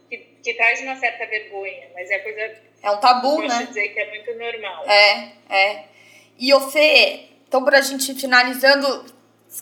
que, 0.09 0.19
que 0.43 0.55
traz 0.55 0.81
uma 0.81 0.97
certa 0.97 1.27
vergonha, 1.27 1.89
mas 1.95 2.11
é 2.11 2.19
coisa... 2.19 2.69
É 2.83 2.91
um 2.91 2.99
tabu, 2.99 3.43
né? 3.43 3.67
dizer 3.67 3.89
que 3.89 4.01
é 4.01 4.09
muito 4.11 4.35
normal. 4.35 4.89
É, 4.89 5.33
é. 5.49 5.85
E 6.39 6.55
o 6.55 6.61
Fê, 6.71 7.29
então 7.47 7.65
pra 7.65 7.81
gente 7.81 8.15
finalizando, 8.15 9.05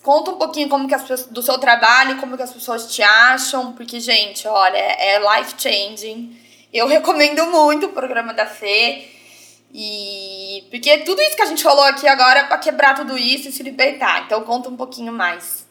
conta 0.03 0.31
um 0.31 0.39
pouquinho 0.39 0.69
como 0.69 0.89
que 0.89 0.95
as 0.95 1.03
pessoas, 1.03 1.27
do 1.27 1.43
seu 1.43 1.59
trabalho, 1.59 2.19
como 2.21 2.37
que 2.37 2.43
as 2.43 2.53
pessoas 2.53 2.95
te 2.95 3.03
acham, 3.03 3.73
porque, 3.75 4.01
gente, 4.01 4.47
olha, 4.47 4.77
é 4.77 5.19
life 5.19 5.55
changing 5.59 6.46
eu 6.73 6.87
recomendo 6.87 7.47
muito 7.47 7.87
o 7.87 7.93
programa 7.93 8.33
da 8.33 8.47
Fê. 8.47 9.09
E 9.73 10.65
porque 10.71 10.99
tudo 10.99 11.21
isso 11.23 11.37
que 11.37 11.43
a 11.43 11.47
gente 11.47 11.63
falou 11.63 11.85
aqui 11.85 12.07
agora 12.07 12.41
é 12.41 12.45
para 12.45 12.59
quebrar 12.59 12.95
tudo 12.95 13.19
isso 13.19 13.49
e 13.49 13.53
se 13.53 13.63
libertar. 13.63 14.25
Então 14.25 14.45
conta 14.45 14.69
um 14.69 14.77
pouquinho 14.77 15.13
mais. 15.13 15.67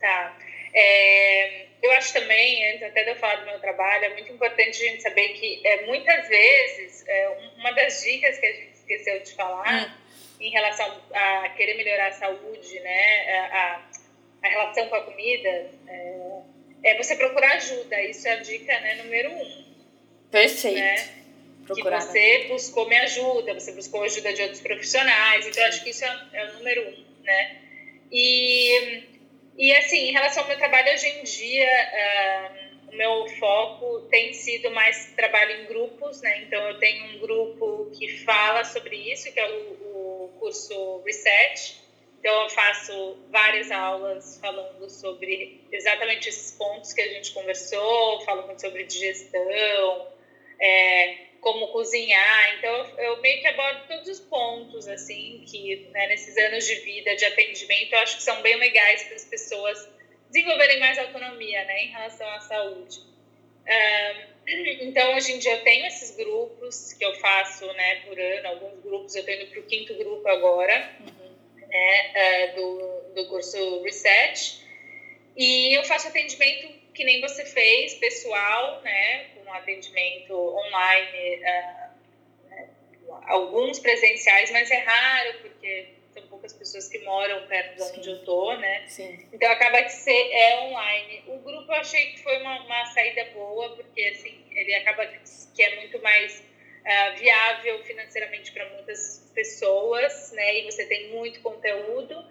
Tá. 0.00 0.36
É, 0.74 1.66
eu 1.82 1.92
acho 1.92 2.12
também, 2.12 2.72
antes 2.72 2.82
até 2.82 3.04
de 3.04 3.10
eu 3.10 3.16
falar 3.16 3.36
do 3.36 3.46
meu 3.46 3.60
trabalho, 3.60 4.06
é 4.06 4.08
muito 4.14 4.32
importante 4.32 4.82
a 4.82 4.88
gente 4.88 5.02
saber 5.02 5.28
que 5.34 5.60
é, 5.64 5.86
muitas 5.86 6.28
vezes, 6.28 7.04
é, 7.06 7.28
uma 7.58 7.70
das 7.72 8.02
dicas 8.02 8.38
que 8.38 8.46
a 8.46 8.52
gente 8.52 8.72
esqueceu 8.72 9.20
de 9.20 9.32
falar 9.34 9.86
hum. 9.86 9.90
em 10.40 10.50
relação 10.50 11.00
a 11.12 11.48
querer 11.50 11.74
melhorar 11.74 12.08
a 12.08 12.12
saúde, 12.12 12.80
né, 12.80 13.48
a, 13.52 13.82
a 14.42 14.48
relação 14.48 14.88
com 14.88 14.96
a 14.96 15.02
comida, 15.02 15.70
é, 15.88 16.40
é 16.84 16.96
você 16.96 17.16
procurar 17.16 17.52
ajuda. 17.52 18.02
Isso 18.02 18.26
é 18.26 18.32
a 18.32 18.36
dica 18.36 18.80
né, 18.80 18.94
número 18.96 19.30
um. 19.30 19.63
Perfeito. 20.34 20.80
Né? 20.80 21.08
Procurar. 21.64 22.00
Que 22.00 22.06
você 22.06 22.46
buscou 22.48 22.88
me 22.88 22.96
ajuda, 22.96 23.54
você 23.54 23.72
buscou 23.72 24.02
ajuda 24.02 24.32
de 24.32 24.42
outros 24.42 24.60
profissionais. 24.60 25.46
Então, 25.46 25.64
acho 25.64 25.84
que 25.84 25.90
isso 25.90 26.04
é, 26.04 26.28
é 26.32 26.44
o 26.46 26.54
número 26.54 26.88
um, 26.88 27.04
né? 27.22 27.60
E, 28.10 29.04
e, 29.56 29.72
assim, 29.76 30.08
em 30.08 30.12
relação 30.12 30.42
ao 30.42 30.48
meu 30.48 30.58
trabalho 30.58 30.92
hoje 30.92 31.08
em 31.08 31.22
dia, 31.22 31.70
uh, 31.92 32.90
o 32.92 32.96
meu 32.96 33.28
foco 33.38 34.00
tem 34.10 34.34
sido 34.34 34.72
mais 34.72 35.12
trabalho 35.16 35.62
em 35.62 35.66
grupos, 35.66 36.20
né? 36.20 36.42
Então, 36.42 36.68
eu 36.68 36.78
tenho 36.80 37.16
um 37.16 37.18
grupo 37.20 37.90
que 37.96 38.18
fala 38.24 38.64
sobre 38.64 38.96
isso, 38.96 39.32
que 39.32 39.38
é 39.38 39.48
o, 39.48 39.72
o 40.26 40.36
curso 40.40 41.00
Reset. 41.06 41.76
Então, 42.18 42.42
eu 42.42 42.50
faço 42.50 43.16
várias 43.30 43.70
aulas 43.70 44.38
falando 44.40 44.90
sobre 44.90 45.60
exatamente 45.70 46.28
esses 46.28 46.50
pontos 46.52 46.92
que 46.92 47.00
a 47.00 47.08
gente 47.08 47.32
conversou, 47.32 48.20
falo 48.22 48.46
muito 48.46 48.60
sobre 48.60 48.82
digestão, 48.84 50.13
é, 50.64 51.16
como 51.42 51.68
cozinhar. 51.68 52.56
Então, 52.58 52.74
eu, 52.74 52.98
eu, 53.04 53.20
meio 53.20 53.40
que 53.40 53.46
abordo 53.46 53.86
todos 53.86 54.08
os 54.08 54.20
pontos, 54.20 54.88
assim, 54.88 55.44
que 55.46 55.86
né, 55.92 56.06
nesses 56.06 56.36
anos 56.38 56.66
de 56.66 56.76
vida, 56.76 57.14
de 57.14 57.24
atendimento, 57.26 57.92
eu 57.92 57.98
acho 57.98 58.16
que 58.16 58.22
são 58.22 58.40
bem 58.40 58.56
legais 58.56 59.02
para 59.04 59.16
as 59.16 59.24
pessoas 59.26 59.88
desenvolverem 60.30 60.80
mais 60.80 60.98
autonomia, 60.98 61.64
né, 61.64 61.84
em 61.84 61.88
relação 61.88 62.28
à 62.30 62.40
saúde. 62.40 62.98
então, 64.80 65.14
hoje 65.14 65.32
em 65.32 65.38
dia, 65.38 65.52
eu 65.52 65.62
tenho 65.62 65.86
esses 65.86 66.16
grupos 66.16 66.94
que 66.94 67.04
eu 67.04 67.14
faço, 67.16 67.66
né, 67.74 67.96
por 68.06 68.18
ano, 68.18 68.48
alguns 68.48 68.82
grupos, 68.82 69.14
eu 69.14 69.20
estou 69.20 69.34
indo 69.34 69.50
para 69.50 69.60
o 69.60 69.64
quinto 69.64 69.94
grupo 69.94 70.26
agora, 70.26 70.96
uhum. 71.00 71.66
né, 71.68 72.12
uh, 72.16 72.56
do, 72.56 73.14
do 73.14 73.28
curso 73.28 73.82
Reset, 73.82 74.64
e 75.36 75.76
eu 75.76 75.84
faço 75.84 76.08
atendimento 76.08 76.72
que 76.94 77.04
nem 77.04 77.20
você 77.20 77.44
fez, 77.44 77.94
pessoal, 77.94 78.80
né, 78.82 79.33
atendimento 79.52 80.34
online, 80.34 81.42
uh, 81.42 83.14
alguns 83.26 83.78
presenciais, 83.78 84.50
mas 84.50 84.70
é 84.70 84.78
raro, 84.78 85.38
porque 85.40 85.88
são 86.12 86.22
poucas 86.28 86.52
pessoas 86.52 86.88
que 86.88 86.98
moram 87.00 87.46
perto 87.46 87.76
de 87.76 87.98
onde 87.98 88.10
eu 88.10 88.24
tô, 88.24 88.56
né? 88.56 88.84
Sim. 88.86 89.26
Então 89.32 89.50
acaba 89.50 89.82
que 89.82 89.92
ser 89.92 90.32
é 90.32 90.60
online. 90.62 91.24
O 91.26 91.38
grupo 91.38 91.72
eu 91.72 91.76
achei 91.76 92.12
que 92.12 92.22
foi 92.22 92.40
uma, 92.40 92.60
uma 92.64 92.86
saída 92.86 93.24
boa, 93.34 93.76
porque 93.76 94.00
assim, 94.02 94.44
ele 94.52 94.74
acaba 94.76 95.06
que 95.06 95.62
é 95.62 95.76
muito 95.76 96.00
mais 96.00 96.38
uh, 96.40 97.18
viável 97.18 97.82
financeiramente 97.84 98.52
para 98.52 98.68
muitas 98.70 99.30
pessoas, 99.34 100.32
né? 100.32 100.58
E 100.58 100.64
você 100.64 100.86
tem 100.86 101.10
muito 101.10 101.40
conteúdo 101.40 102.24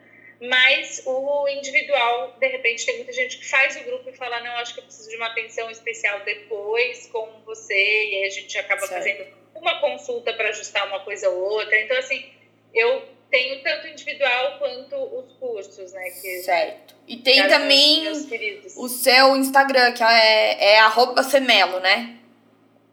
mas 0.43 1.01
o 1.05 1.47
individual, 1.47 2.35
de 2.37 2.47
repente, 2.47 2.85
tem 2.85 2.97
muita 2.97 3.13
gente 3.13 3.37
que 3.37 3.49
faz 3.49 3.77
o 3.77 3.83
grupo 3.85 4.09
e 4.09 4.13
fala: 4.13 4.41
não, 4.41 4.51
acho 4.57 4.73
que 4.73 4.81
eu 4.81 4.83
preciso 4.83 5.09
de 5.09 5.15
uma 5.15 5.27
atenção 5.27 5.71
especial 5.71 6.19
depois 6.25 7.07
com 7.07 7.25
você, 7.45 7.73
e 7.73 8.17
aí 8.17 8.25
a 8.25 8.29
gente 8.29 8.57
acaba 8.57 8.81
certo. 8.81 8.93
fazendo 8.93 9.25
uma 9.55 9.79
consulta 9.79 10.33
para 10.33 10.49
ajustar 10.49 10.85
uma 10.87 10.99
coisa 10.99 11.29
ou 11.29 11.43
outra. 11.43 11.79
Então, 11.79 11.97
assim, 11.97 12.29
eu 12.73 13.07
tenho 13.31 13.63
tanto 13.63 13.87
individual 13.87 14.59
quanto 14.59 14.95
os 14.97 15.31
cursos, 15.37 15.93
né? 15.93 16.09
Que 16.09 16.41
certo. 16.41 16.93
E 17.07 17.17
tem 17.17 17.47
também 17.47 18.09
o 18.09 18.89
seu 18.89 19.37
Instagram, 19.37 19.93
que 19.93 20.03
é, 20.03 20.73
é 20.73 20.79
arroba 20.79 21.23
Femelo, 21.23 21.79
né? 21.79 22.17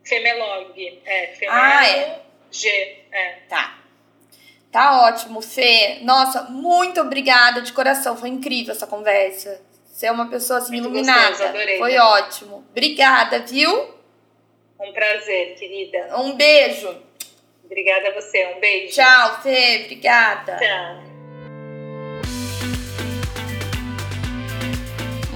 Femelog. 0.05 1.03
É, 1.05 1.27
Femelo 1.35 1.59
ah, 1.61 1.89
é. 1.89 2.21
G. 2.53 2.97
É. 3.11 3.31
Tá. 3.49 3.80
Tá 4.71 5.03
ótimo, 5.03 5.43
Fê. 5.43 5.99
Nossa, 6.03 6.45
muito 6.45 7.01
obrigada 7.01 7.61
de 7.61 7.73
coração. 7.73 8.17
Foi 8.17 8.29
incrível 8.29 8.73
essa 8.73 8.87
conversa. 8.87 9.61
Você 9.85 10.07
é 10.07 10.13
uma 10.13 10.29
pessoa 10.29 10.61
assim 10.61 10.73
muito 10.73 10.85
iluminada. 10.85 11.31
Gostoso, 11.31 11.49
adorei, 11.49 11.79
Foi 11.79 11.99
ótimo. 11.99 12.65
Obrigada, 12.71 13.41
viu? 13.41 13.91
Um 14.81 14.93
prazer, 14.93 15.57
querida. 15.57 16.17
Um 16.19 16.37
beijo. 16.37 16.97
Obrigada 17.65 18.09
a 18.09 18.15
você. 18.15 18.55
Um 18.57 18.61
beijo. 18.61 18.95
Tchau, 18.95 19.43
Fê. 19.43 19.83
Obrigada. 19.85 20.57
Tchau. 20.57 21.11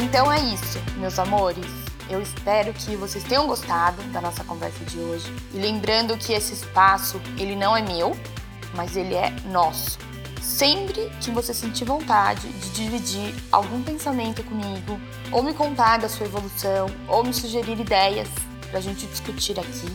Então 0.01 0.33
é 0.33 0.39
isso, 0.55 0.79
meus 0.99 1.19
amores. 1.19 1.67
Eu 2.09 2.23
espero 2.23 2.73
que 2.73 2.95
vocês 2.95 3.25
tenham 3.25 3.47
gostado 3.47 4.01
da 4.05 4.21
nossa 4.21 4.45
conversa 4.45 4.85
de 4.85 4.99
hoje. 4.99 5.27
E 5.53 5.59
lembrando 5.59 6.17
que 6.17 6.33
esse 6.33 6.53
espaço, 6.53 7.21
ele 7.37 7.57
não 7.57 7.77
é 7.77 7.83
meu, 7.83 8.17
mas 8.75 8.97
ele 8.97 9.15
é 9.15 9.31
nosso. 9.51 9.99
Sempre 10.41 11.11
que 11.21 11.31
você 11.31 11.55
sentir 11.55 11.85
vontade 11.85 12.47
de 12.49 12.71
dividir 12.71 13.35
algum 13.51 13.83
pensamento 13.83 14.43
comigo, 14.45 15.01
ou 15.33 15.43
me 15.43 15.55
contar 15.55 15.99
da 15.99 16.09
sua 16.09 16.27
evolução, 16.27 16.87
ou 17.09 17.25
me 17.25 17.33
sugerir 17.33 17.81
ideias 17.81 18.29
para 18.69 18.79
a 18.79 18.83
gente 18.83 19.07
discutir 19.07 19.59
aqui, 19.59 19.87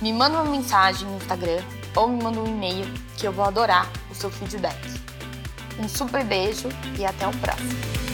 me 0.00 0.12
manda 0.12 0.40
uma 0.40 0.50
mensagem 0.50 1.06
no 1.06 1.16
Instagram 1.16 1.62
ou 1.94 2.08
me 2.08 2.22
manda 2.22 2.40
um 2.40 2.46
e-mail 2.46 2.86
que 3.16 3.26
eu 3.26 3.32
vou 3.32 3.44
adorar 3.44 3.90
o 4.10 4.14
seu 4.14 4.30
feedback. 4.30 5.00
Um 5.78 5.88
super 5.88 6.24
beijo 6.24 6.68
e 6.98 7.04
até 7.04 7.26
o 7.26 7.32
próximo! 7.38 8.11